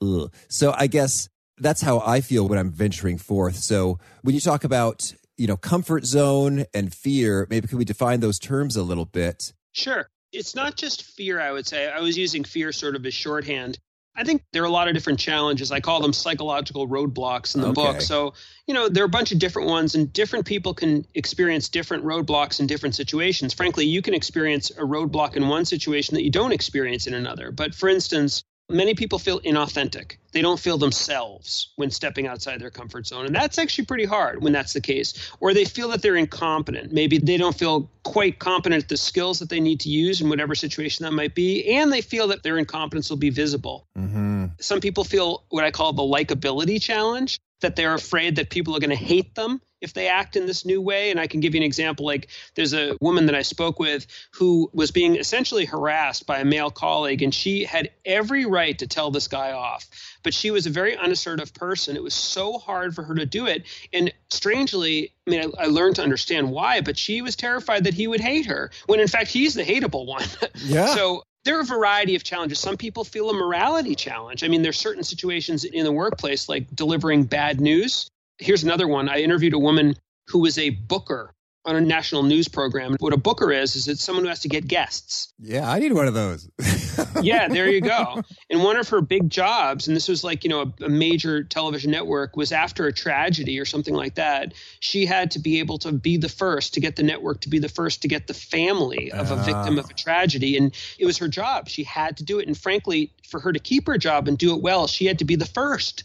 Ugh. 0.00 0.32
So 0.48 0.74
I 0.76 0.86
guess 0.86 1.28
that's 1.58 1.82
how 1.82 2.00
I 2.00 2.20
feel 2.20 2.48
when 2.48 2.58
I'm 2.58 2.70
venturing 2.70 3.18
forth. 3.18 3.56
So 3.56 3.98
when 4.22 4.34
you 4.34 4.40
talk 4.40 4.64
about, 4.64 5.14
you 5.36 5.46
know, 5.46 5.56
comfort 5.56 6.04
zone 6.04 6.64
and 6.74 6.92
fear, 6.92 7.46
maybe 7.50 7.68
could 7.68 7.78
we 7.78 7.84
define 7.84 8.20
those 8.20 8.38
terms 8.38 8.76
a 8.76 8.82
little 8.82 9.04
bit? 9.04 9.52
Sure. 9.72 10.08
It's 10.32 10.54
not 10.54 10.76
just 10.76 11.04
fear, 11.04 11.40
I 11.40 11.52
would 11.52 11.66
say. 11.66 11.88
I 11.88 12.00
was 12.00 12.18
using 12.18 12.44
fear 12.44 12.72
sort 12.72 12.96
of 12.96 13.06
as 13.06 13.14
shorthand. 13.14 13.78
I 14.16 14.22
think 14.22 14.44
there 14.52 14.62
are 14.62 14.66
a 14.66 14.70
lot 14.70 14.86
of 14.86 14.94
different 14.94 15.18
challenges. 15.18 15.72
I 15.72 15.80
call 15.80 16.00
them 16.00 16.12
psychological 16.12 16.86
roadblocks 16.86 17.56
in 17.56 17.60
the 17.60 17.68
okay. 17.68 17.74
book. 17.74 18.00
So, 18.00 18.34
you 18.66 18.74
know, 18.74 18.88
there 18.88 19.02
are 19.02 19.06
a 19.06 19.10
bunch 19.10 19.32
of 19.32 19.40
different 19.40 19.68
ones, 19.68 19.96
and 19.96 20.12
different 20.12 20.46
people 20.46 20.72
can 20.72 21.04
experience 21.14 21.68
different 21.68 22.04
roadblocks 22.04 22.60
in 22.60 22.68
different 22.68 22.94
situations. 22.94 23.54
Frankly, 23.54 23.86
you 23.86 24.02
can 24.02 24.14
experience 24.14 24.70
a 24.70 24.82
roadblock 24.82 25.36
in 25.36 25.48
one 25.48 25.64
situation 25.64 26.14
that 26.14 26.22
you 26.22 26.30
don't 26.30 26.52
experience 26.52 27.08
in 27.08 27.14
another. 27.14 27.50
But 27.50 27.74
for 27.74 27.88
instance, 27.88 28.44
many 28.68 28.94
people 28.94 29.18
feel 29.18 29.40
inauthentic. 29.40 30.16
They 30.32 30.42
don't 30.42 30.58
feel 30.58 30.78
themselves 30.78 31.72
when 31.76 31.90
stepping 31.90 32.26
outside 32.26 32.60
their 32.60 32.70
comfort 32.70 33.06
zone. 33.06 33.26
And 33.26 33.34
that's 33.34 33.58
actually 33.58 33.84
pretty 33.84 34.04
hard 34.04 34.42
when 34.42 34.52
that's 34.52 34.72
the 34.72 34.80
case. 34.80 35.30
Or 35.40 35.54
they 35.54 35.64
feel 35.64 35.88
that 35.90 36.02
they're 36.02 36.16
incompetent. 36.16 36.92
Maybe 36.92 37.18
they 37.18 37.36
don't 37.36 37.56
feel 37.56 37.90
quite 38.02 38.38
competent 38.38 38.82
at 38.82 38.88
the 38.88 38.96
skills 38.96 39.38
that 39.38 39.48
they 39.48 39.60
need 39.60 39.80
to 39.80 39.90
use 39.90 40.20
in 40.20 40.28
whatever 40.28 40.54
situation 40.54 41.04
that 41.04 41.12
might 41.12 41.34
be. 41.34 41.76
And 41.76 41.92
they 41.92 42.00
feel 42.00 42.28
that 42.28 42.42
their 42.42 42.58
incompetence 42.58 43.10
will 43.10 43.16
be 43.16 43.30
visible. 43.30 43.86
Mm-hmm. 43.96 44.46
Some 44.60 44.80
people 44.80 45.04
feel 45.04 45.44
what 45.50 45.64
I 45.64 45.70
call 45.70 45.92
the 45.92 46.02
likability 46.02 46.80
challenge, 46.80 47.38
that 47.60 47.76
they're 47.76 47.94
afraid 47.94 48.36
that 48.36 48.50
people 48.50 48.76
are 48.76 48.80
going 48.80 48.90
to 48.90 48.96
hate 48.96 49.34
them 49.34 49.60
if 49.80 49.92
they 49.92 50.08
act 50.08 50.34
in 50.34 50.46
this 50.46 50.64
new 50.64 50.80
way. 50.80 51.10
And 51.10 51.20
I 51.20 51.26
can 51.26 51.40
give 51.40 51.54
you 51.54 51.60
an 51.60 51.64
example. 51.64 52.06
Like 52.06 52.28
there's 52.54 52.74
a 52.74 52.96
woman 53.00 53.26
that 53.26 53.34
I 53.34 53.42
spoke 53.42 53.78
with 53.78 54.06
who 54.32 54.70
was 54.72 54.90
being 54.90 55.16
essentially 55.16 55.64
harassed 55.64 56.26
by 56.26 56.38
a 56.40 56.44
male 56.44 56.70
colleague, 56.70 57.22
and 57.22 57.34
she 57.34 57.64
had 57.64 57.90
every 58.04 58.46
right 58.46 58.78
to 58.78 58.86
tell 58.86 59.10
this 59.10 59.28
guy 59.28 59.52
off. 59.52 59.86
But 60.22 60.34
she 60.34 60.50
was 60.50 60.66
a 60.66 60.70
very 60.70 60.96
unassertive 60.96 61.52
person. 61.52 61.96
It 61.96 62.02
was 62.02 62.14
so 62.14 62.58
hard 62.58 62.94
for 62.94 63.04
her 63.04 63.14
to 63.14 63.26
do 63.26 63.46
it. 63.46 63.64
And 63.92 64.12
strangely, 64.30 65.12
I 65.26 65.30
mean, 65.30 65.52
I, 65.58 65.64
I 65.64 65.66
learned 65.66 65.96
to 65.96 66.02
understand 66.02 66.50
why, 66.50 66.80
but 66.80 66.98
she 66.98 67.20
was 67.20 67.36
terrified 67.36 67.84
that 67.84 67.94
he 67.94 68.06
would 68.06 68.20
hate 68.20 68.46
her 68.46 68.70
when 68.86 69.00
in 69.00 69.08
fact 69.08 69.30
he's 69.30 69.54
the 69.54 69.62
hateable 69.62 70.06
one. 70.06 70.24
Yeah. 70.56 70.86
so 70.94 71.24
there 71.44 71.58
are 71.58 71.62
a 71.62 71.64
variety 71.64 72.14
of 72.14 72.24
challenges. 72.24 72.58
Some 72.58 72.76
people 72.76 73.04
feel 73.04 73.30
a 73.30 73.34
morality 73.34 73.94
challenge. 73.94 74.42
I 74.44 74.48
mean, 74.48 74.62
there's 74.62 74.78
certain 74.78 75.04
situations 75.04 75.64
in 75.64 75.84
the 75.84 75.92
workplace 75.92 76.48
like 76.48 76.74
delivering 76.74 77.24
bad 77.24 77.60
news 77.60 78.10
Here's 78.38 78.64
another 78.64 78.88
one. 78.88 79.08
I 79.08 79.20
interviewed 79.20 79.54
a 79.54 79.58
woman 79.58 79.94
who 80.26 80.40
was 80.40 80.58
a 80.58 80.70
booker 80.70 81.34
on 81.64 81.76
a 81.76 81.80
national 81.80 82.22
news 82.22 82.48
program. 82.48 82.96
What 82.98 83.12
a 83.12 83.16
booker 83.16 83.50
is, 83.50 83.76
is 83.76 83.88
it's 83.88 84.02
someone 84.02 84.24
who 84.24 84.28
has 84.28 84.40
to 84.40 84.48
get 84.48 84.66
guests. 84.66 85.32
Yeah, 85.38 85.70
I 85.70 85.78
need 85.78 85.92
one 85.92 86.06
of 86.06 86.14
those. 86.14 86.48
yeah, 87.22 87.48
there 87.48 87.68
you 87.68 87.80
go. 87.80 88.22
And 88.50 88.62
one 88.62 88.76
of 88.76 88.88
her 88.90 89.00
big 89.00 89.30
jobs, 89.30 89.88
and 89.88 89.96
this 89.96 90.08
was 90.08 90.22
like, 90.22 90.44
you 90.44 90.50
know, 90.50 90.60
a, 90.60 90.84
a, 90.84 90.88
major 90.88 91.42
television 91.42 91.90
network, 91.90 92.36
was 92.36 92.52
after 92.52 92.86
a 92.86 92.92
tragedy 92.92 93.58
or 93.58 93.64
something 93.64 93.94
like 93.94 94.16
that. 94.16 94.52
She 94.80 95.06
had 95.06 95.30
to 95.32 95.38
be 95.38 95.58
able 95.60 95.78
to 95.78 95.92
be 95.92 96.16
the 96.16 96.28
first 96.28 96.74
to 96.74 96.80
get 96.80 96.96
the 96.96 97.02
network 97.02 97.40
to 97.42 97.48
be 97.48 97.58
the 97.58 97.68
first 97.68 98.02
to 98.02 98.08
get 98.08 98.26
the 98.26 98.34
family 98.34 99.10
of 99.12 99.30
a 99.30 99.36
victim 99.36 99.78
of 99.78 99.86
a 99.86 99.92
ah. 99.92 99.96
tragedy. 99.96 100.56
And 100.56 100.74
it 100.98 101.06
was 101.06 101.18
her 101.18 101.28
job. 101.28 101.68
She 101.68 101.84
had 101.84 102.18
to 102.18 102.24
do 102.24 102.38
it. 102.38 102.46
And 102.46 102.56
frankly, 102.56 103.12
for 103.28 103.40
her 103.40 103.52
to 103.52 103.58
keep 103.58 103.86
her 103.86 103.98
job 103.98 104.28
and 104.28 104.36
do 104.36 104.54
it 104.54 104.62
well, 104.62 104.86
she 104.86 105.06
had 105.06 105.18
to 105.20 105.24
be 105.24 105.36
the 105.36 105.46
first. 105.46 106.04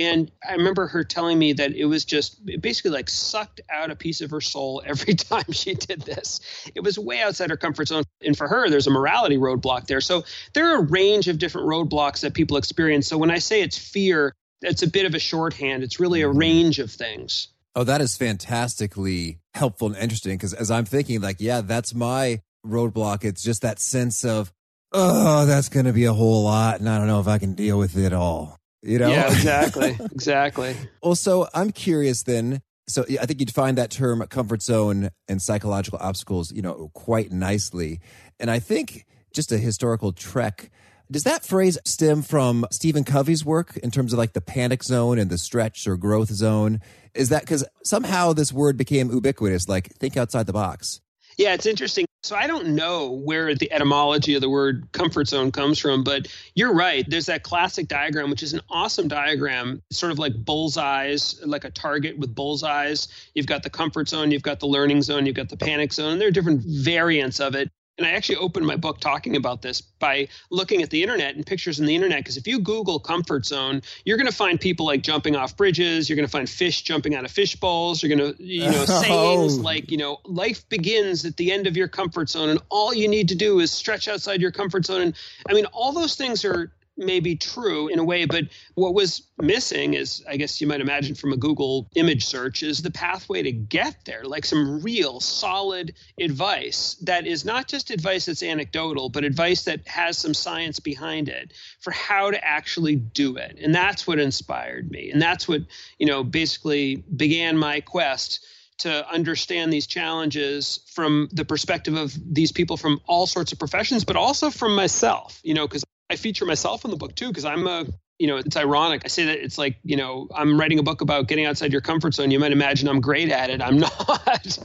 And 0.00 0.32
I 0.48 0.54
remember 0.54 0.86
her 0.86 1.04
telling 1.04 1.38
me 1.38 1.52
that 1.52 1.74
it 1.74 1.84
was 1.84 2.06
just 2.06 2.40
it 2.46 2.62
basically 2.62 2.92
like 2.92 3.10
sucked 3.10 3.60
out 3.70 3.90
a 3.90 3.96
piece 3.96 4.22
of 4.22 4.30
her 4.30 4.40
soul 4.40 4.82
every 4.86 5.14
time 5.30 5.52
she 5.52 5.74
did 5.74 6.00
this. 6.00 6.40
It 6.74 6.82
was 6.82 6.98
way 6.98 7.20
outside 7.20 7.50
her 7.50 7.58
comfort 7.58 7.88
zone. 7.88 8.04
And 8.24 8.36
for 8.36 8.48
her, 8.48 8.70
there's 8.70 8.86
a 8.86 8.90
morality 8.90 9.36
roadblock 9.36 9.86
there. 9.86 10.00
So 10.00 10.24
there 10.54 10.72
are 10.72 10.78
a 10.78 10.86
range 10.86 11.28
of 11.28 11.38
different 11.38 11.68
roadblocks 11.68 12.20
that 12.20 12.32
people 12.32 12.56
experience. 12.56 13.08
So 13.08 13.18
when 13.18 13.30
I 13.30 13.38
say 13.38 13.60
it's 13.60 13.76
fear, 13.76 14.32
it's 14.62 14.82
a 14.82 14.88
bit 14.88 15.04
of 15.04 15.14
a 15.14 15.18
shorthand. 15.18 15.82
It's 15.82 16.00
really 16.00 16.22
a 16.22 16.28
range 16.28 16.78
of 16.78 16.90
things. 16.90 17.48
Oh, 17.76 17.84
that 17.84 18.00
is 18.00 18.16
fantastically 18.16 19.38
helpful 19.54 19.88
and 19.88 19.96
interesting 19.96 20.36
because 20.36 20.54
as 20.54 20.70
I'm 20.70 20.86
thinking, 20.86 21.20
like, 21.20 21.36
yeah, 21.40 21.60
that's 21.60 21.94
my 21.94 22.40
roadblock. 22.66 23.24
It's 23.24 23.42
just 23.42 23.62
that 23.62 23.78
sense 23.78 24.24
of, 24.24 24.50
oh, 24.92 25.44
that's 25.44 25.68
going 25.68 25.86
to 25.86 25.92
be 25.92 26.06
a 26.06 26.12
whole 26.12 26.44
lot. 26.44 26.80
And 26.80 26.88
I 26.88 26.96
don't 26.96 27.06
know 27.06 27.20
if 27.20 27.28
I 27.28 27.38
can 27.38 27.52
deal 27.52 27.78
with 27.78 27.98
it 27.98 28.14
all. 28.14 28.59
You 28.82 28.98
know? 28.98 29.10
Yeah, 29.10 29.26
exactly. 29.26 29.96
exactly. 30.12 30.76
also, 31.02 31.46
I'm 31.54 31.72
curious 31.72 32.22
then. 32.22 32.62
So 32.88 33.04
I 33.20 33.26
think 33.26 33.38
you'd 33.38 33.54
find 33.54 33.78
that 33.78 33.90
term 33.90 34.26
comfort 34.28 34.62
zone 34.62 35.10
and 35.28 35.40
psychological 35.40 35.98
obstacles, 36.02 36.50
you 36.52 36.60
know, 36.60 36.90
quite 36.92 37.30
nicely. 37.30 38.00
And 38.40 38.50
I 38.50 38.58
think 38.58 39.06
just 39.32 39.52
a 39.52 39.58
historical 39.58 40.12
trek. 40.12 40.70
Does 41.10 41.24
that 41.24 41.44
phrase 41.44 41.78
stem 41.84 42.22
from 42.22 42.66
Stephen 42.70 43.04
Covey's 43.04 43.44
work 43.44 43.76
in 43.76 43.90
terms 43.90 44.12
of 44.12 44.18
like 44.18 44.32
the 44.32 44.40
panic 44.40 44.82
zone 44.82 45.18
and 45.18 45.30
the 45.30 45.38
stretch 45.38 45.86
or 45.86 45.96
growth 45.96 46.30
zone? 46.30 46.80
Is 47.14 47.28
that 47.30 47.42
because 47.42 47.64
somehow 47.84 48.32
this 48.32 48.52
word 48.52 48.76
became 48.76 49.10
ubiquitous, 49.10 49.68
like 49.68 49.92
think 49.94 50.16
outside 50.16 50.46
the 50.46 50.52
box? 50.52 51.00
Yeah, 51.36 51.54
it's 51.54 51.66
interesting. 51.66 52.06
So 52.22 52.36
I 52.36 52.46
don't 52.46 52.74
know 52.74 53.12
where 53.12 53.54
the 53.54 53.72
etymology 53.72 54.34
of 54.34 54.42
the 54.42 54.50
word 54.50 54.88
comfort 54.92 55.26
zone 55.26 55.52
comes 55.52 55.78
from, 55.78 56.04
but 56.04 56.28
you're 56.54 56.74
right. 56.74 57.08
There's 57.08 57.26
that 57.26 57.42
classic 57.42 57.88
diagram, 57.88 58.28
which 58.28 58.42
is 58.42 58.52
an 58.52 58.60
awesome 58.68 59.08
diagram, 59.08 59.80
sort 59.90 60.12
of 60.12 60.18
like 60.18 60.34
bullseyes, 60.34 61.40
like 61.46 61.64
a 61.64 61.70
target 61.70 62.18
with 62.18 62.34
bullseyes. 62.34 63.08
You've 63.34 63.46
got 63.46 63.62
the 63.62 63.70
comfort 63.70 64.10
zone, 64.10 64.32
you've 64.32 64.42
got 64.42 64.60
the 64.60 64.66
learning 64.66 65.00
zone, 65.00 65.24
you've 65.24 65.34
got 65.34 65.48
the 65.48 65.56
panic 65.56 65.94
zone. 65.94 66.12
And 66.12 66.20
there 66.20 66.28
are 66.28 66.32
different 66.32 66.62
variants 66.62 67.40
of 67.40 67.54
it. 67.54 67.70
And 68.00 68.06
I 68.06 68.12
actually 68.12 68.36
opened 68.36 68.66
my 68.66 68.76
book 68.76 68.98
talking 68.98 69.36
about 69.36 69.60
this 69.60 69.82
by 69.82 70.28
looking 70.48 70.80
at 70.80 70.88
the 70.88 71.02
internet 71.02 71.36
and 71.36 71.44
pictures 71.44 71.78
in 71.78 71.84
the 71.84 71.94
internet. 71.94 72.20
Because 72.20 72.38
if 72.38 72.46
you 72.46 72.58
Google 72.58 72.98
comfort 72.98 73.44
zone, 73.44 73.82
you're 74.06 74.16
going 74.16 74.26
to 74.26 74.34
find 74.34 74.58
people 74.58 74.86
like 74.86 75.02
jumping 75.02 75.36
off 75.36 75.54
bridges. 75.54 76.08
You're 76.08 76.16
going 76.16 76.26
to 76.26 76.32
find 76.32 76.48
fish 76.48 76.80
jumping 76.80 77.14
out 77.14 77.26
of 77.26 77.30
fish 77.30 77.56
bowls. 77.56 78.02
You're 78.02 78.16
going 78.16 78.34
to, 78.34 78.42
you 78.42 78.70
know, 78.70 78.84
oh. 78.88 79.02
sayings 79.02 79.60
like, 79.60 79.90
you 79.90 79.98
know, 79.98 80.18
life 80.24 80.66
begins 80.70 81.26
at 81.26 81.36
the 81.36 81.52
end 81.52 81.66
of 81.66 81.76
your 81.76 81.88
comfort 81.88 82.30
zone. 82.30 82.48
And 82.48 82.58
all 82.70 82.94
you 82.94 83.06
need 83.06 83.28
to 83.28 83.34
do 83.34 83.60
is 83.60 83.70
stretch 83.70 84.08
outside 84.08 84.40
your 84.40 84.50
comfort 84.50 84.86
zone. 84.86 85.02
And 85.02 85.14
I 85.46 85.52
mean, 85.52 85.66
all 85.66 85.92
those 85.92 86.14
things 86.14 86.42
are 86.46 86.72
may 87.00 87.20
be 87.20 87.36
true 87.36 87.88
in 87.88 87.98
a 87.98 88.04
way, 88.04 88.24
but 88.24 88.44
what 88.74 88.94
was 88.94 89.22
missing 89.38 89.94
is, 89.94 90.22
I 90.28 90.36
guess 90.36 90.60
you 90.60 90.66
might 90.66 90.80
imagine 90.80 91.14
from 91.14 91.32
a 91.32 91.36
Google 91.36 91.88
image 91.94 92.26
search, 92.26 92.62
is 92.62 92.82
the 92.82 92.90
pathway 92.90 93.42
to 93.42 93.52
get 93.52 94.04
there, 94.04 94.24
like 94.24 94.44
some 94.44 94.82
real 94.82 95.20
solid 95.20 95.94
advice 96.20 96.96
that 97.02 97.26
is 97.26 97.44
not 97.44 97.66
just 97.68 97.90
advice 97.90 98.26
that's 98.26 98.42
anecdotal, 98.42 99.08
but 99.08 99.24
advice 99.24 99.64
that 99.64 99.86
has 99.88 100.18
some 100.18 100.34
science 100.34 100.80
behind 100.80 101.28
it 101.28 101.52
for 101.80 101.90
how 101.90 102.30
to 102.30 102.44
actually 102.44 102.96
do 102.96 103.36
it. 103.36 103.58
And 103.60 103.74
that's 103.74 104.06
what 104.06 104.18
inspired 104.18 104.90
me. 104.90 105.10
And 105.10 105.20
that's 105.20 105.48
what, 105.48 105.62
you 105.98 106.06
know, 106.06 106.22
basically 106.22 106.96
began 106.96 107.56
my 107.56 107.80
quest 107.80 108.46
to 108.80 109.06
understand 109.10 109.72
these 109.72 109.86
challenges 109.86 110.80
from 110.86 111.28
the 111.32 111.44
perspective 111.44 111.94
of 111.94 112.14
these 112.34 112.50
people 112.50 112.76
from 112.78 113.00
all 113.06 113.26
sorts 113.26 113.52
of 113.52 113.58
professions, 113.58 114.04
but 114.04 114.16
also 114.16 114.50
from 114.50 114.74
myself, 114.74 115.38
you 115.42 115.52
know, 115.52 115.68
because 115.68 115.84
I 116.10 116.16
feature 116.16 116.44
myself 116.44 116.84
in 116.84 116.90
the 116.90 116.96
book 116.96 117.14
too 117.14 117.28
because 117.28 117.44
I'm 117.44 117.66
a 117.66 117.86
you 118.18 118.26
know 118.26 118.36
it's 118.36 118.56
ironic. 118.56 119.02
I 119.04 119.08
say 119.08 119.24
that 119.26 119.38
it's 119.38 119.56
like 119.56 119.78
you 119.84 119.96
know 119.96 120.28
I'm 120.34 120.58
writing 120.58 120.78
a 120.78 120.82
book 120.82 121.00
about 121.00 121.28
getting 121.28 121.46
outside 121.46 121.72
your 121.72 121.80
comfort 121.80 122.14
zone. 122.14 122.30
You 122.30 122.40
might 122.40 122.52
imagine 122.52 122.88
I'm 122.88 123.00
great 123.00 123.30
at 123.30 123.48
it. 123.48 123.62
I'm 123.62 123.78
not. 123.78 124.58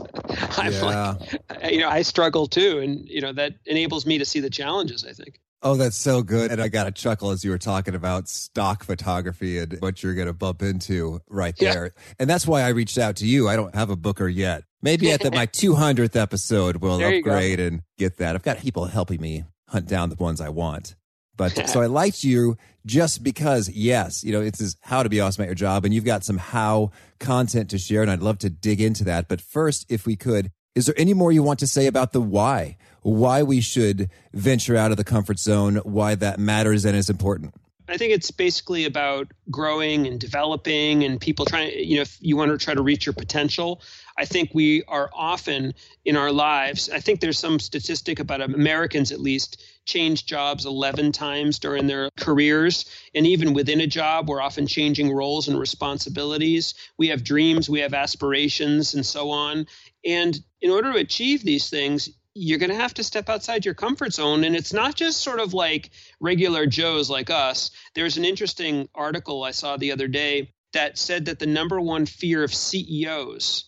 I'm 0.58 0.74
yeah. 0.74 1.16
like 1.20 1.72
you 1.72 1.80
know 1.80 1.90
I 1.90 2.02
struggle 2.02 2.48
too, 2.48 2.80
and 2.80 3.08
you 3.08 3.22
know 3.22 3.32
that 3.34 3.54
enables 3.66 4.06
me 4.06 4.18
to 4.18 4.26
see 4.26 4.40
the 4.40 4.50
challenges. 4.50 5.06
I 5.06 5.14
think. 5.14 5.40
Oh, 5.62 5.76
that's 5.76 5.96
so 5.96 6.22
good. 6.22 6.52
And 6.52 6.62
I 6.62 6.68
got 6.68 6.86
a 6.86 6.92
chuckle 6.92 7.32
as 7.32 7.44
you 7.44 7.50
were 7.50 7.58
talking 7.58 7.96
about 7.96 8.28
stock 8.28 8.84
photography 8.84 9.58
and 9.58 9.78
what 9.80 10.04
you're 10.04 10.14
going 10.14 10.28
to 10.28 10.34
bump 10.34 10.62
into 10.62 11.22
right 11.28 11.56
there. 11.58 11.86
Yeah. 11.86 12.14
And 12.20 12.30
that's 12.30 12.46
why 12.46 12.62
I 12.62 12.68
reached 12.68 13.00
out 13.00 13.16
to 13.18 13.26
you. 13.26 13.50
I 13.50 13.56
don't 13.56 13.74
have 13.74 13.90
a 13.90 13.96
booker 13.96 14.28
yet. 14.28 14.64
Maybe 14.84 15.12
at 15.12 15.22
the, 15.22 15.32
my 15.32 15.48
200th 15.48 16.16
episode, 16.16 16.78
we'll 16.78 17.04
upgrade 17.04 17.60
and 17.60 17.82
get 17.98 18.18
that. 18.18 18.36
I've 18.36 18.44
got 18.44 18.60
people 18.60 18.86
helping 18.86 19.20
me 19.20 19.46
hunt 19.70 19.88
down 19.88 20.10
the 20.10 20.16
ones 20.18 20.40
I 20.40 20.50
want. 20.50 20.96
But 21.38 21.68
so 21.70 21.82
I 21.82 21.88
liked 21.88 22.24
you 22.24 22.58
just 22.86 23.24
because, 23.24 23.70
yes, 23.70 24.24
you 24.24 24.32
know, 24.32 24.42
it's 24.42 24.60
this 24.60 24.76
how 24.82 25.04
to 25.04 25.10
be 25.10 25.20
awesome 25.20 25.44
at 25.44 25.48
your 25.48 25.56
job, 25.56 25.86
and 25.86 25.94
you've 25.94 26.06
got 26.06 26.24
some 26.24 26.38
how 26.38 26.92
content 27.20 27.70
to 27.72 27.78
share, 27.78 28.02
and 28.02 28.12
I'd 28.12 28.22
love 28.22 28.40
to 28.40 28.50
dig 28.50 28.82
into 28.82 29.04
that. 29.06 29.28
But 29.28 29.42
first, 29.42 29.86
if 29.90 30.06
we 30.06 30.16
could, 30.16 30.52
is 30.76 30.86
there 30.86 30.96
any 30.98 31.14
more 31.14 31.32
you 31.32 31.42
want 31.42 31.60
to 31.60 31.68
say 31.68 31.88
about 31.88 32.12
the 32.12 32.22
why? 32.22 32.78
Why 33.02 33.44
we 33.44 33.62
should 33.62 34.10
venture 34.34 34.76
out 34.76 34.92
of 34.92 34.98
the 34.98 35.04
comfort 35.04 35.40
zone, 35.40 35.78
why 35.78 36.16
that 36.16 36.40
matters 36.40 36.86
and 36.86 36.98
is 36.98 37.10
important? 37.10 37.54
I 37.88 37.98
think 37.98 38.14
it's 38.14 38.32
basically 38.32 38.86
about 38.86 39.28
growing 39.52 40.08
and 40.08 40.20
developing 40.20 41.04
and 41.04 41.22
people 41.22 41.46
trying, 41.46 41.72
you 41.78 41.98
know, 41.98 42.02
if 42.02 42.18
you 42.20 42.36
want 42.36 42.52
to 42.52 42.58
try 42.64 42.74
to 42.74 42.82
reach 42.82 43.06
your 43.06 43.14
potential, 43.14 43.82
I 44.18 44.26
think 44.26 44.52
we 44.54 44.84
are 44.88 45.10
often 45.14 45.74
in 46.06 46.16
our 46.16 46.32
lives. 46.32 46.90
I 46.90 47.00
think 47.02 47.20
there's 47.20 47.38
some 47.38 47.60
statistic 47.60 48.20
about 48.20 48.42
Americans, 48.42 49.12
at 49.12 49.20
least, 49.20 49.62
change 49.86 50.26
jobs 50.26 50.66
11 50.66 51.12
times 51.12 51.60
during 51.60 51.86
their 51.88 52.10
careers. 52.18 52.86
And 53.14 53.28
even 53.28 53.54
within 53.54 53.82
a 53.82 53.88
job, 53.88 54.30
we're 54.30 54.42
often 54.42 54.68
changing 54.68 55.12
roles 55.12 55.48
and 55.48 55.60
responsibilities. 55.60 56.74
We 56.98 57.10
have 57.10 57.24
dreams, 57.24 57.70
we 57.70 57.82
have 57.82 57.94
aspirations, 57.94 58.94
and 58.94 59.06
so 59.06 59.30
on. 59.32 59.68
And 60.06 60.40
in 60.62 60.72
order 60.72 60.94
to 60.94 61.00
achieve 61.00 61.44
these 61.44 61.70
things, 61.70 62.10
you're 62.34 62.60
going 62.60 62.70
to 62.70 62.76
have 62.76 62.94
to 62.96 63.04
step 63.04 63.30
outside 63.30 63.66
your 63.66 63.74
comfort 63.74 64.14
zone. 64.14 64.44
And 64.44 64.56
it's 64.56 64.74
not 64.74 64.96
just 64.96 65.22
sort 65.22 65.40
of 65.40 65.54
like 65.54 65.92
regular 66.22 66.66
Joes 66.66 67.10
like 67.10 67.30
us. 67.30 67.72
There's 67.96 68.18
an 68.18 68.26
interesting 68.26 68.88
article 68.96 69.44
I 69.44 69.52
saw 69.52 69.78
the 69.78 69.92
other 69.92 70.08
day 70.08 70.54
that 70.74 70.98
said 70.98 71.26
that 71.26 71.40
the 71.40 71.46
number 71.46 71.80
one 71.80 72.06
fear 72.06 72.44
of 72.44 72.54
CEOs 72.54 73.66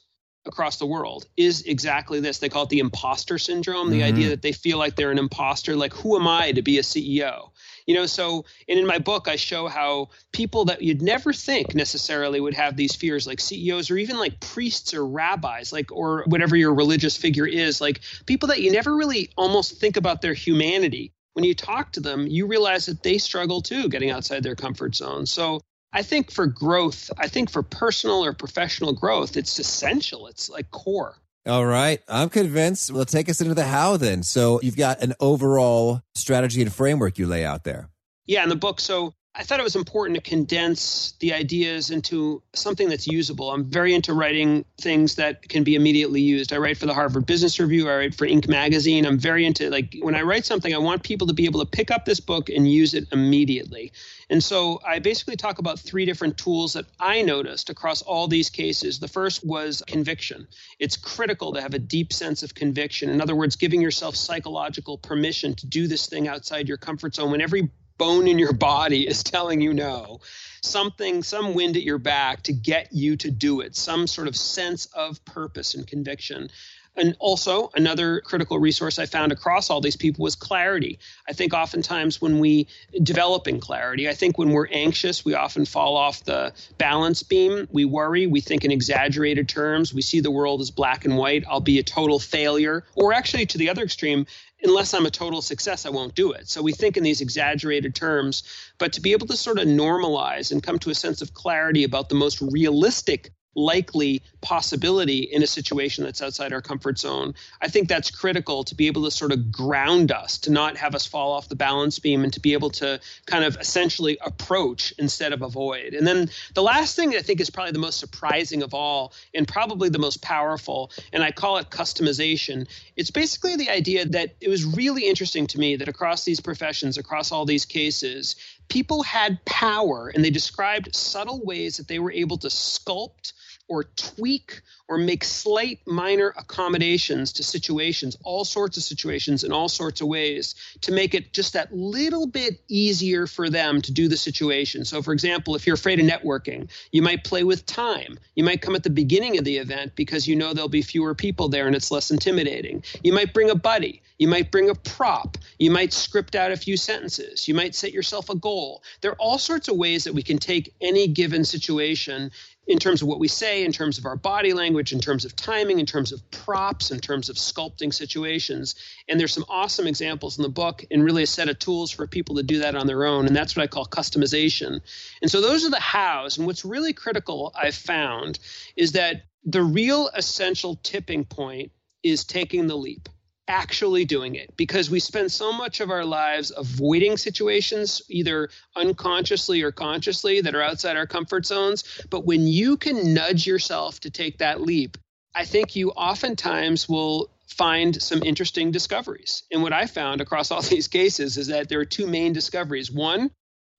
across 0.48 0.78
the 0.78 0.86
world 0.86 1.28
is 1.38 1.62
exactly 1.64 2.20
this. 2.20 2.40
They 2.40 2.50
call 2.50 2.64
it 2.64 2.70
the 2.70 2.80
imposter 2.80 3.38
syndrome, 3.38 3.90
the 3.90 4.00
mm-hmm. 4.00 4.08
idea 4.08 4.30
that 4.30 4.42
they 4.42 4.52
feel 4.52 4.78
like 4.78 4.96
they're 4.96 5.12
an 5.12 5.20
imposter, 5.20 5.76
like, 5.76 5.94
who 5.94 6.18
am 6.18 6.28
I 6.28 6.52
to 6.54 6.62
be 6.62 6.78
a 6.78 6.82
CEO? 6.82 7.50
You 7.86 7.96
know, 7.96 8.06
so, 8.06 8.46
and 8.68 8.80
in 8.80 8.86
my 8.86 9.00
book, 9.00 9.28
I 9.28 9.36
show 9.36 9.68
how 9.68 10.10
people 10.34 10.66
that 10.66 10.82
you'd 10.82 11.02
never 11.02 11.32
think 11.32 11.74
necessarily 11.76 12.40
would 12.40 12.54
have 12.54 12.76
these 12.76 12.96
fears, 12.96 13.28
like 13.28 13.40
CEOs 13.40 13.92
or 13.92 13.98
even 13.98 14.18
like 14.18 14.40
priests 14.40 14.94
or 14.94 15.06
rabbis, 15.06 15.72
like, 15.72 15.92
or 15.92 16.24
whatever 16.28 16.56
your 16.56 16.74
religious 16.74 17.16
figure 17.16 17.48
is, 17.48 17.80
like 17.80 18.02
people 18.26 18.48
that 18.50 18.62
you 18.62 18.72
never 18.72 18.96
really 18.96 19.30
almost 19.38 19.80
think 19.80 19.96
about 19.96 20.22
their 20.22 20.34
humanity. 20.34 21.14
When 21.34 21.46
you 21.46 21.54
talk 21.54 21.92
to 21.94 22.00
them, 22.00 22.28
you 22.28 22.48
realize 22.48 22.88
that 22.88 23.04
they 23.04 23.20
struggle 23.20 23.62
too 23.62 23.90
getting 23.90 24.10
outside 24.10 24.44
their 24.44 24.56
comfort 24.56 24.96
zone. 24.96 25.26
So, 25.26 25.62
I 25.94 26.04
think 26.04 26.32
for 26.32 26.48
growth, 26.48 27.10
I 27.18 27.28
think 27.28 27.50
for 27.50 27.64
personal 27.64 28.24
or 28.24 28.34
professional 28.34 28.94
growth, 28.94 29.38
it's 29.38 29.58
essential. 29.58 30.28
It's 30.28 30.50
like 30.50 30.70
core. 30.72 31.16
All 31.48 31.66
right. 31.66 32.02
I'm 32.10 32.30
convinced. 32.30 32.92
Well, 32.92 33.06
take 33.06 33.30
us 33.30 33.40
into 33.40 33.54
the 33.54 33.66
how 33.66 33.96
then. 33.96 34.22
So 34.24 34.60
you've 34.62 34.76
got 34.76 35.02
an 35.02 35.14
overall 35.20 36.02
strategy 36.14 36.62
and 36.62 36.74
framework 36.74 37.18
you 37.18 37.26
lay 37.26 37.46
out 37.46 37.64
there. 37.64 37.90
Yeah, 38.26 38.44
in 38.44 38.50
the 38.50 38.58
book. 38.58 38.82
So 38.82 39.14
I 39.40 39.44
thought 39.44 39.60
it 39.60 39.64
was 39.64 39.76
important 39.76 40.16
to 40.16 40.28
condense 40.28 41.14
the 41.20 41.34
ideas 41.34 41.92
into 41.92 42.42
something 42.54 42.90
that's 42.90 43.06
usable. 43.06 43.52
I'm 43.52 43.66
very 43.66 43.94
into 43.94 44.14
writing 44.14 44.66
things 44.82 45.14
that 45.16 45.48
can 45.48 45.64
be 45.64 45.76
immediately 45.76 46.22
used. 46.22 46.52
I 46.52 46.58
write 46.58 46.78
for 46.78 46.88
the 46.88 46.94
Harvard 46.96 47.28
Business 47.28 47.60
Review, 47.60 47.88
I 47.88 47.98
write 47.98 48.16
for 48.16 48.26
Inc. 48.26 48.50
magazine. 48.50 49.06
I'm 49.06 49.20
very 49.20 49.46
into 49.46 49.70
like 49.70 49.96
when 50.02 50.16
I 50.16 50.24
write 50.24 50.48
something, 50.48 50.74
I 50.74 50.80
want 50.80 51.04
people 51.04 51.28
to 51.28 51.34
be 51.34 51.46
able 51.46 51.60
to 51.60 51.68
pick 51.68 51.92
up 51.92 52.04
this 52.04 52.20
book 52.20 52.50
and 52.50 52.68
use 52.68 52.96
it 52.96 53.06
immediately. 53.12 53.92
And 54.28 54.44
so 54.44 54.82
I 54.84 54.98
basically 54.98 55.36
talk 55.36 55.60
about 55.60 55.78
three 55.78 56.06
different 56.06 56.40
tools 56.40 56.74
that 56.74 56.86
I 57.00 57.22
noticed 57.22 57.70
across 57.70 58.02
all 58.02 58.28
these 58.28 58.50
cases. 58.50 58.98
The 58.98 59.08
first 59.08 59.46
was 59.46 59.84
conviction. 59.86 60.48
It's 60.80 60.98
critical 60.98 61.54
to 61.54 61.62
have 61.62 61.76
a 61.76 61.80
deep 61.80 62.12
sense 62.12 62.42
of 62.42 62.56
conviction. 62.56 63.12
In 63.12 63.22
other 63.22 63.36
words, 63.36 63.56
giving 63.56 63.82
yourself 63.82 64.16
psychological 64.16 64.98
permission 64.98 65.54
to 65.58 65.68
do 65.68 65.86
this 65.86 66.08
thing 66.08 66.28
outside 66.28 66.68
your 66.68 66.78
comfort 66.78 67.14
zone 67.14 67.30
when 67.30 67.42
every 67.42 67.70
bone 67.98 68.28
in 68.28 68.40
your 68.40 68.54
body 68.70 69.08
is 69.08 69.24
telling 69.24 69.62
you 69.62 69.74
no 69.74 70.20
something 70.62 71.24
some 71.24 71.54
wind 71.54 71.78
at 71.78 71.84
your 71.84 71.98
back 71.98 72.44
to 72.44 72.52
get 72.54 72.92
you 72.92 73.16
to 73.16 73.30
do 73.32 73.62
it 73.62 73.76
some 73.76 74.08
sort 74.08 74.28
of 74.28 74.36
sense 74.36 74.86
of 74.88 75.24
purpose 75.26 75.76
and 75.76 75.88
conviction 75.88 76.50
and 76.98 77.16
also, 77.20 77.70
another 77.76 78.22
critical 78.22 78.58
resource 78.58 78.98
I 78.98 79.06
found 79.06 79.32
across 79.32 79.70
all 79.70 79.82
these 79.82 79.96
people 79.96 80.24
was 80.24 80.36
clarity. 80.36 80.98
I 81.30 81.34
think 81.34 81.54
oftentimes 81.54 82.20
when 82.20 82.40
we 82.40 82.68
developing 83.04 83.60
clarity, 83.60 84.10
I 84.10 84.16
think 84.16 84.40
when 84.40 84.50
we're 84.50 84.68
anxious, 84.68 85.24
we 85.24 85.36
often 85.36 85.66
fall 85.66 85.96
off 85.96 86.24
the 86.24 86.54
balance 86.80 87.22
beam. 87.22 87.68
We 87.72 87.86
worry, 87.86 88.26
we 88.26 88.42
think 88.42 88.66
in 88.66 88.72
exaggerated 88.72 89.48
terms, 89.48 89.94
we 89.94 90.02
see 90.02 90.22
the 90.22 90.32
world 90.32 90.60
as 90.60 90.72
black 90.72 91.06
and 91.06 91.18
white. 91.18 91.44
I'll 91.48 91.60
be 91.60 91.78
a 91.78 91.84
total 91.84 92.18
failure. 92.18 92.84
Or 92.96 93.14
actually, 93.14 93.46
to 93.46 93.60
the 93.60 93.70
other 93.70 93.84
extreme, 93.84 94.26
unless 94.64 94.94
I'm 94.94 95.06
a 95.06 95.12
total 95.12 95.42
success, 95.42 95.86
I 95.86 95.90
won't 95.90 96.16
do 96.16 96.32
it. 96.32 96.50
So 96.50 96.62
we 96.62 96.72
think 96.72 96.98
in 96.98 97.04
these 97.04 97.22
exaggerated 97.22 97.96
terms. 97.96 98.44
But 98.78 98.94
to 98.94 99.02
be 99.02 99.12
able 99.12 99.28
to 99.28 99.38
sort 99.38 99.60
of 99.60 99.68
normalize 99.68 100.52
and 100.52 100.64
come 100.64 100.80
to 100.80 100.90
a 100.90 100.96
sense 100.96 101.22
of 101.22 101.34
clarity 101.34 101.84
about 101.84 102.10
the 102.10 102.16
most 102.16 102.42
realistic 102.42 103.32
likely 103.58 104.22
possibility 104.42 105.20
in 105.20 105.42
a 105.42 105.48
situation 105.48 106.04
that's 106.04 106.22
outside 106.22 106.54
our 106.54 106.62
comfort 106.62 107.00
zone. 107.00 107.34
I 107.60 107.68
think 107.68 107.90
that's 107.90 108.12
critical 108.12 108.64
to 108.66 108.76
be 108.76 108.86
able 108.86 109.04
to 109.06 109.12
sort 109.12 109.32
of 109.32 109.52
ground 109.52 110.12
us, 110.12 110.38
to 110.40 110.52
not 110.52 110.78
have 110.78 110.94
us 110.94 111.08
fall 111.08 111.32
off 111.32 111.50
the 111.50 111.56
balance 111.56 111.98
beam, 111.98 112.24
and 112.24 112.32
to 112.34 112.40
be 112.40 112.54
able 112.54 112.70
to 112.70 113.00
kind 113.26 113.44
of 113.44 113.58
essentially 113.58 114.20
approach 114.24 114.94
instead 115.00 115.34
of 115.34 115.42
avoid. 115.42 115.96
And 115.96 116.06
then 116.06 116.30
the 116.54 116.62
last 116.62 116.96
thing 116.96 117.16
I 117.16 117.22
think 117.22 117.42
is 117.42 117.50
probably 117.50 117.72
the 117.72 117.80
most 117.80 118.00
surprising 118.00 118.62
of 118.62 118.76
all, 118.76 119.12
and 119.34 119.48
probably 119.48 119.90
the 119.90 119.98
most 119.98 120.22
powerful, 120.22 120.92
and 121.12 121.24
I 121.24 121.32
call 121.32 121.58
it 121.58 121.72
customization. 121.72 122.68
It's 122.96 123.12
basically 123.12 123.56
the 123.56 123.72
idea 123.72 124.06
that 124.06 124.36
it 124.40 124.50
was 124.50 124.66
really 124.66 125.08
interesting 125.08 125.48
to 125.48 125.60
me 125.60 125.78
that 125.78 125.88
across 125.88 126.24
these 126.26 126.40
professions, 126.40 127.00
across 127.00 127.32
all 127.32 127.46
these 127.46 127.66
cases, 127.66 128.36
people 128.70 129.04
had 129.04 129.44
power 129.46 130.10
and 130.14 130.24
they 130.24 130.30
described 130.30 130.96
subtle 130.96 131.42
ways 131.44 131.78
that 131.78 131.88
they 131.88 132.00
were 132.00 132.12
able 132.12 132.38
to 132.38 132.48
sculpt 132.48 133.34
or 133.68 133.84
tweak 133.84 134.62
or 134.88 134.98
make 134.98 135.24
slight 135.24 135.80
minor 135.86 136.34
accommodations 136.38 137.34
to 137.34 137.44
situations, 137.44 138.18
all 138.24 138.46
sorts 138.46 138.78
of 138.78 138.84
situations 138.84 139.44
in 139.44 139.52
all 139.52 139.68
sorts 139.68 140.00
of 140.00 140.08
ways 140.08 140.56
to 140.82 140.92
make 140.92 141.14
it 141.14 141.34
just 141.34 141.54
that 141.54 141.74
little 141.74 142.26
bit 142.26 142.62
easier 142.70 143.28
for 143.28 143.50
them 143.50 143.82
to 143.82 143.92
do 143.92 144.08
the 144.08 144.16
situation. 144.16 144.86
So, 144.86 145.02
for 145.02 145.12
example, 145.12 145.56
if 145.56 145.68
you're 145.68 145.76
afraid 145.76 146.00
of 146.00 146.06
networking, 146.06 146.70
you 146.92 147.02
might 147.02 147.26
play 147.26 147.44
with 147.44 147.66
time. 147.66 148.18
You 148.36 148.44
might 148.44 148.62
come 148.62 148.76
at 148.76 148.84
the 148.84 148.90
beginning 148.90 149.38
of 149.38 149.44
the 149.44 149.58
event 149.58 149.96
because 149.96 150.28
you 150.28 150.36
know 150.36 150.54
there'll 150.54 150.70
be 150.70 150.82
fewer 150.82 151.14
people 151.14 151.50
there 151.50 151.68
and 151.68 151.76
it's 151.76 151.92
less 151.92 152.10
intimidating. 152.10 152.84
You 153.04 153.12
might 153.12 153.34
bring 153.34 153.50
a 153.50 153.56
buddy. 153.56 154.02
You 154.18 154.28
might 154.28 154.52
bring 154.52 154.70
a 154.70 154.76
prop. 154.76 155.38
You 155.60 155.70
might 155.70 155.94
script 155.94 156.36
out 156.36 156.52
a 156.52 156.58
few 156.58 156.78
sentences. 156.78 157.48
You 157.48 157.54
might 157.54 157.76
set 157.76 157.92
yourself 157.92 158.30
a 158.30 158.36
goal. 158.36 158.82
There 159.02 159.12
are 159.12 159.20
all 159.20 159.38
sorts 159.38 159.68
of 159.68 159.78
ways 159.78 160.06
that 160.06 160.14
we 160.14 160.24
can 160.24 160.38
take 160.38 160.74
any 160.82 161.08
given 161.08 161.46
situation 161.46 162.32
in 162.68 162.80
terms 162.80 163.02
of 163.02 163.08
what 163.08 163.20
we 163.20 163.30
say, 163.30 163.64
in 163.64 163.72
terms 163.72 163.98
of 163.98 164.06
our 164.06 164.18
body 164.18 164.54
language, 164.54 164.92
in 164.92 165.00
terms 165.00 165.24
of 165.24 165.36
timing, 165.36 165.80
in 165.80 165.86
terms 165.86 166.12
of 166.12 166.30
props, 166.32 166.92
in 166.92 167.00
terms 167.00 167.30
of 167.30 167.38
sculpting 167.38 167.94
situations. 167.94 168.76
And 169.08 169.20
there's 169.20 169.34
some 169.34 169.46
awesome 169.48 169.88
examples 169.88 170.38
in 170.38 170.44
the 170.44 170.50
book 170.50 170.84
and 170.92 171.04
really 171.04 171.24
a 171.24 171.28
set 171.28 171.48
of 171.48 171.58
tools 171.60 171.92
for 171.92 172.06
people 172.08 172.36
to 172.36 172.44
do 172.44 172.60
that 172.60 172.76
on 172.76 172.86
their 172.86 173.06
own. 173.06 173.26
And 173.26 173.36
that's 173.36 173.56
what 173.56 173.64
I 173.64 173.68
call 173.68 173.86
customization. 173.86 174.82
And 175.22 175.32
so 175.32 175.40
those 175.40 175.66
are 175.66 175.70
the 175.70 175.80
hows. 175.80 176.38
And 176.38 176.46
what's 176.46 176.66
really 176.66 176.94
critical, 176.94 177.54
I've 177.56 177.76
found, 177.76 178.38
is 178.76 178.92
that 178.94 179.24
the 179.46 179.64
real 179.64 180.10
essential 180.14 180.76
tipping 180.84 181.24
point 181.24 181.72
is 182.04 182.26
taking 182.26 182.68
the 182.68 182.76
leap 182.76 183.08
actually 183.48 184.06
doing 184.06 184.36
it 184.36 184.56
because 184.58 184.90
we 184.90 185.00
spend 185.00 185.32
so 185.32 185.54
much 185.54 185.80
of 185.80 185.90
our 185.90 186.06
lives 186.06 186.52
avoiding 186.56 187.18
situations, 187.18 188.02
either 188.10 188.50
unconsciously 188.76 189.62
or 189.62 189.72
consciously, 189.72 190.42
that 190.42 190.56
are 190.56 190.62
outside 190.62 190.98
our 190.98 191.08
comfort 191.08 191.46
zones. 191.46 191.84
But 192.10 192.26
when 192.26 192.48
you 192.48 192.78
can 192.78 193.14
nudge 193.14 193.48
yourself 193.48 194.00
to 194.02 194.10
take 194.10 194.40
that 194.40 194.62
leap, 194.62 194.98
I 195.34 195.46
think 195.46 195.76
you 195.76 195.92
oftentimes 195.92 196.90
will 196.90 197.30
find 197.48 198.02
some 198.02 198.24
interesting 198.24 198.72
discoveries. 198.72 199.44
And 199.52 199.62
what 199.62 199.74
I 199.74 199.86
found 199.86 200.22
across 200.22 200.52
all 200.52 200.62
these 200.64 200.88
cases 200.88 201.38
is 201.38 201.48
that 201.48 201.70
there 201.70 201.80
are 201.80 201.86
two 201.86 202.08
main 202.08 202.34
discoveries. 202.34 202.92
One, 202.92 203.32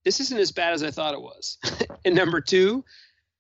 this 0.04 0.20
isn't 0.20 0.40
as 0.40 0.52
bad 0.52 0.72
as 0.72 0.82
I 0.82 0.90
thought 0.90 1.14
it 1.14 1.20
was. 1.20 1.58
and 2.04 2.14
number 2.14 2.40
two, 2.40 2.84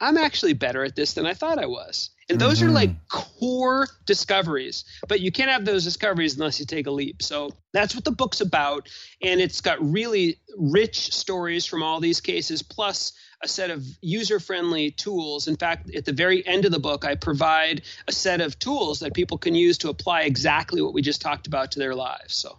I'm 0.00 0.16
actually 0.16 0.52
better 0.52 0.84
at 0.84 0.94
this 0.94 1.14
than 1.14 1.26
I 1.26 1.34
thought 1.34 1.58
I 1.58 1.66
was. 1.66 2.10
And 2.28 2.38
those 2.38 2.58
mm-hmm. 2.58 2.68
are 2.68 2.72
like 2.72 2.90
mm-hmm. 2.90 3.38
core 3.38 3.88
discoveries, 4.04 4.84
but 5.08 5.20
you 5.20 5.32
can't 5.32 5.50
have 5.50 5.64
those 5.64 5.84
discoveries 5.84 6.36
unless 6.36 6.60
you 6.60 6.66
take 6.66 6.86
a 6.86 6.90
leap. 6.90 7.22
So 7.22 7.50
that's 7.72 7.94
what 7.94 8.04
the 8.04 8.10
book's 8.10 8.40
about. 8.40 8.88
And 9.22 9.40
it's 9.40 9.60
got 9.60 9.78
really 9.80 10.38
rich 10.56 11.14
stories 11.14 11.64
from 11.64 11.82
all 11.82 12.00
these 12.00 12.20
cases, 12.20 12.62
plus 12.62 13.12
a 13.42 13.48
set 13.48 13.70
of 13.70 13.84
user 14.02 14.40
friendly 14.40 14.90
tools. 14.90 15.48
In 15.48 15.56
fact, 15.56 15.94
at 15.94 16.04
the 16.04 16.12
very 16.12 16.46
end 16.46 16.64
of 16.64 16.72
the 16.72 16.80
book, 16.80 17.04
I 17.04 17.14
provide 17.14 17.82
a 18.06 18.12
set 18.12 18.40
of 18.40 18.58
tools 18.58 19.00
that 19.00 19.14
people 19.14 19.38
can 19.38 19.54
use 19.54 19.78
to 19.78 19.88
apply 19.88 20.22
exactly 20.22 20.82
what 20.82 20.92
we 20.92 21.02
just 21.02 21.22
talked 21.22 21.46
about 21.46 21.72
to 21.72 21.78
their 21.78 21.94
lives. 21.94 22.34
So 22.34 22.58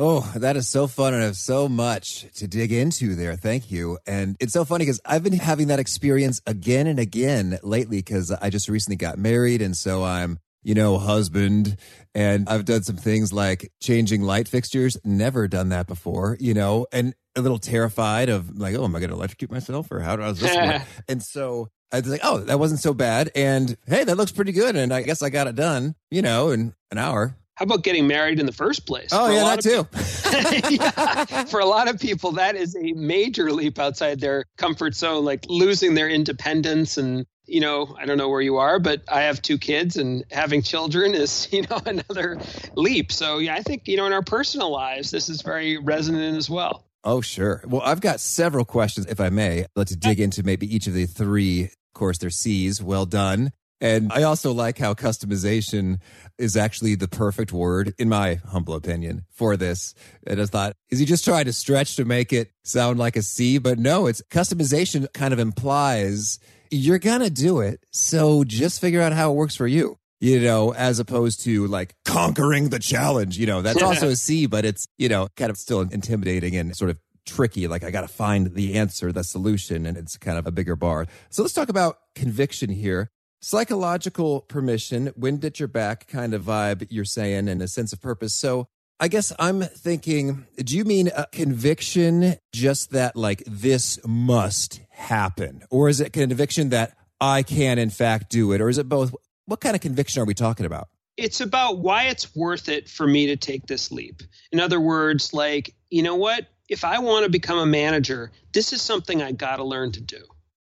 Oh, 0.00 0.20
that 0.36 0.56
is 0.56 0.68
so 0.68 0.86
fun 0.86 1.12
and 1.12 1.24
I 1.24 1.26
have 1.26 1.36
so 1.36 1.68
much 1.68 2.24
to 2.34 2.46
dig 2.46 2.70
into 2.70 3.16
there. 3.16 3.34
Thank 3.34 3.72
you. 3.72 3.98
And 4.06 4.36
it's 4.38 4.52
so 4.52 4.64
funny 4.64 4.84
because 4.84 5.00
I've 5.04 5.24
been 5.24 5.32
having 5.32 5.66
that 5.68 5.80
experience 5.80 6.40
again 6.46 6.86
and 6.86 7.00
again 7.00 7.58
lately 7.64 7.96
because 7.96 8.30
I 8.30 8.48
just 8.48 8.68
recently 8.68 8.94
got 8.94 9.18
married. 9.18 9.60
And 9.60 9.76
so 9.76 10.04
I'm, 10.04 10.38
you 10.62 10.74
know, 10.74 10.98
husband 10.98 11.78
and 12.14 12.48
I've 12.48 12.64
done 12.64 12.84
some 12.84 12.96
things 12.96 13.32
like 13.32 13.72
changing 13.82 14.22
light 14.22 14.46
fixtures. 14.46 14.96
Never 15.04 15.48
done 15.48 15.70
that 15.70 15.88
before, 15.88 16.36
you 16.38 16.54
know, 16.54 16.86
and 16.92 17.12
a 17.34 17.40
little 17.40 17.58
terrified 17.58 18.28
of 18.28 18.56
like, 18.56 18.76
oh, 18.76 18.84
am 18.84 18.94
I 18.94 19.00
going 19.00 19.10
to 19.10 19.16
electrocute 19.16 19.50
myself 19.50 19.90
or 19.90 19.98
how 19.98 20.14
does 20.14 20.38
this 20.38 20.54
work? 20.54 20.82
and 21.08 21.20
so 21.20 21.70
I 21.90 21.98
was 21.98 22.08
like, 22.08 22.20
oh, 22.22 22.38
that 22.38 22.60
wasn't 22.60 22.80
so 22.80 22.94
bad. 22.94 23.32
And 23.34 23.76
hey, 23.88 24.04
that 24.04 24.16
looks 24.16 24.30
pretty 24.30 24.52
good. 24.52 24.76
And 24.76 24.92
I 24.92 25.02
guess 25.02 25.22
I 25.22 25.30
got 25.30 25.48
it 25.48 25.56
done, 25.56 25.96
you 26.10 26.22
know, 26.22 26.50
in 26.50 26.74
an 26.92 26.98
hour. 26.98 27.34
How 27.58 27.64
about 27.64 27.82
getting 27.82 28.06
married 28.06 28.38
in 28.38 28.46
the 28.46 28.52
first 28.52 28.86
place? 28.86 29.08
Oh, 29.10 29.26
for 29.26 29.32
yeah, 29.32 29.56
that 29.56 30.62
too. 30.62 30.76
yeah, 30.76 31.44
for 31.46 31.58
a 31.58 31.64
lot 31.64 31.88
of 31.88 31.98
people, 31.98 32.32
that 32.32 32.54
is 32.54 32.76
a 32.76 32.92
major 32.92 33.50
leap 33.50 33.80
outside 33.80 34.20
their 34.20 34.44
comfort 34.56 34.94
zone, 34.94 35.24
like 35.24 35.44
losing 35.48 35.94
their 35.94 36.08
independence 36.08 36.98
and 36.98 37.26
you 37.46 37.60
know, 37.60 37.96
I 37.98 38.04
don't 38.04 38.18
know 38.18 38.28
where 38.28 38.42
you 38.42 38.58
are, 38.58 38.78
but 38.78 39.02
I 39.08 39.22
have 39.22 39.42
two 39.42 39.58
kids 39.58 39.96
and 39.96 40.22
having 40.30 40.62
children 40.62 41.14
is, 41.14 41.48
you 41.52 41.62
know, 41.62 41.80
another 41.84 42.38
leap. 42.74 43.10
So, 43.10 43.38
yeah, 43.38 43.54
I 43.54 43.62
think, 43.62 43.88
you 43.88 43.96
know, 43.96 44.06
in 44.06 44.12
our 44.12 44.22
personal 44.22 44.70
lives, 44.70 45.10
this 45.10 45.28
is 45.28 45.42
very 45.42 45.78
resonant 45.78 46.36
as 46.36 46.48
well. 46.48 46.84
Oh, 47.02 47.22
sure. 47.22 47.64
Well, 47.66 47.82
I've 47.82 48.02
got 48.02 48.20
several 48.20 48.66
questions, 48.66 49.06
if 49.06 49.18
I 49.18 49.30
may. 49.30 49.66
Let's 49.74 49.96
dig 49.96 50.20
into 50.20 50.44
maybe 50.44 50.72
each 50.72 50.86
of 50.86 50.94
the 50.94 51.06
three. 51.06 51.64
Of 51.64 51.94
course, 51.94 52.18
they're 52.18 52.30
C's. 52.30 52.80
Well 52.80 53.06
done. 53.06 53.50
And 53.80 54.12
I 54.12 54.24
also 54.24 54.52
like 54.52 54.78
how 54.78 54.94
customization 54.94 56.00
is 56.36 56.56
actually 56.56 56.96
the 56.96 57.08
perfect 57.08 57.52
word, 57.52 57.94
in 57.98 58.08
my 58.08 58.36
humble 58.50 58.74
opinion, 58.74 59.24
for 59.30 59.56
this. 59.56 59.94
And 60.26 60.40
I 60.40 60.46
thought, 60.46 60.74
is 60.90 60.98
he 60.98 61.04
just 61.04 61.24
trying 61.24 61.44
to 61.44 61.52
stretch 61.52 61.96
to 61.96 62.04
make 62.04 62.32
it 62.32 62.50
sound 62.64 62.98
like 62.98 63.16
a 63.16 63.22
C? 63.22 63.58
But 63.58 63.78
no, 63.78 64.06
it's 64.06 64.22
customization 64.30 65.06
kind 65.12 65.32
of 65.32 65.38
implies 65.38 66.38
you're 66.70 66.98
going 66.98 67.20
to 67.20 67.30
do 67.30 67.60
it. 67.60 67.84
So 67.92 68.44
just 68.44 68.80
figure 68.80 69.00
out 69.00 69.12
how 69.12 69.30
it 69.30 69.34
works 69.34 69.56
for 69.56 69.66
you, 69.66 69.98
you 70.20 70.40
know, 70.40 70.74
as 70.74 70.98
opposed 70.98 71.42
to 71.44 71.66
like 71.66 71.94
conquering 72.04 72.70
the 72.70 72.78
challenge. 72.78 73.38
You 73.38 73.46
know, 73.46 73.62
that's 73.62 73.82
also 73.82 74.08
a 74.08 74.16
C, 74.16 74.46
but 74.46 74.64
it's, 74.64 74.86
you 74.98 75.08
know, 75.08 75.28
kind 75.36 75.50
of 75.50 75.56
still 75.56 75.80
intimidating 75.80 76.56
and 76.56 76.76
sort 76.76 76.90
of 76.90 76.98
tricky. 77.24 77.68
Like 77.68 77.84
I 77.84 77.90
got 77.90 78.02
to 78.02 78.08
find 78.08 78.54
the 78.54 78.74
answer, 78.74 79.12
the 79.12 79.24
solution, 79.24 79.86
and 79.86 79.96
it's 79.96 80.16
kind 80.16 80.36
of 80.36 80.46
a 80.46 80.50
bigger 80.50 80.76
bar. 80.76 81.06
So 81.30 81.42
let's 81.42 81.54
talk 81.54 81.68
about 81.68 81.98
conviction 82.14 82.70
here 82.70 83.10
psychological 83.40 84.42
permission, 84.42 85.12
wind 85.16 85.44
at 85.44 85.58
your 85.58 85.68
back 85.68 86.06
kind 86.08 86.34
of 86.34 86.42
vibe 86.42 86.86
you're 86.90 87.04
saying, 87.04 87.48
and 87.48 87.62
a 87.62 87.68
sense 87.68 87.92
of 87.92 88.00
purpose. 88.00 88.34
So 88.34 88.68
I 89.00 89.08
guess 89.08 89.32
I'm 89.38 89.62
thinking, 89.62 90.46
do 90.56 90.76
you 90.76 90.84
mean 90.84 91.10
a 91.16 91.26
conviction 91.30 92.36
just 92.52 92.90
that 92.90 93.14
like 93.14 93.44
this 93.46 93.98
must 94.04 94.80
happen? 94.90 95.62
Or 95.70 95.88
is 95.88 96.00
it 96.00 96.12
conviction 96.12 96.70
that 96.70 96.96
I 97.20 97.42
can 97.44 97.78
in 97.78 97.90
fact 97.90 98.30
do 98.30 98.52
it? 98.52 98.60
Or 98.60 98.68
is 98.68 98.78
it 98.78 98.88
both? 98.88 99.14
What 99.46 99.60
kind 99.60 99.76
of 99.76 99.80
conviction 99.80 100.20
are 100.20 100.24
we 100.24 100.34
talking 100.34 100.66
about? 100.66 100.88
It's 101.16 101.40
about 101.40 101.78
why 101.78 102.04
it's 102.04 102.34
worth 102.34 102.68
it 102.68 102.88
for 102.88 103.06
me 103.06 103.26
to 103.26 103.36
take 103.36 103.66
this 103.66 103.90
leap. 103.90 104.22
In 104.52 104.60
other 104.60 104.80
words, 104.80 105.32
like, 105.32 105.74
you 105.90 106.02
know 106.02 106.16
what? 106.16 106.46
If 106.68 106.84
I 106.84 106.98
want 106.98 107.24
to 107.24 107.30
become 107.30 107.58
a 107.58 107.66
manager, 107.66 108.30
this 108.52 108.72
is 108.72 108.82
something 108.82 109.22
I 109.22 109.32
got 109.32 109.56
to 109.56 109.64
learn 109.64 109.92
to 109.92 110.00
do 110.00 110.24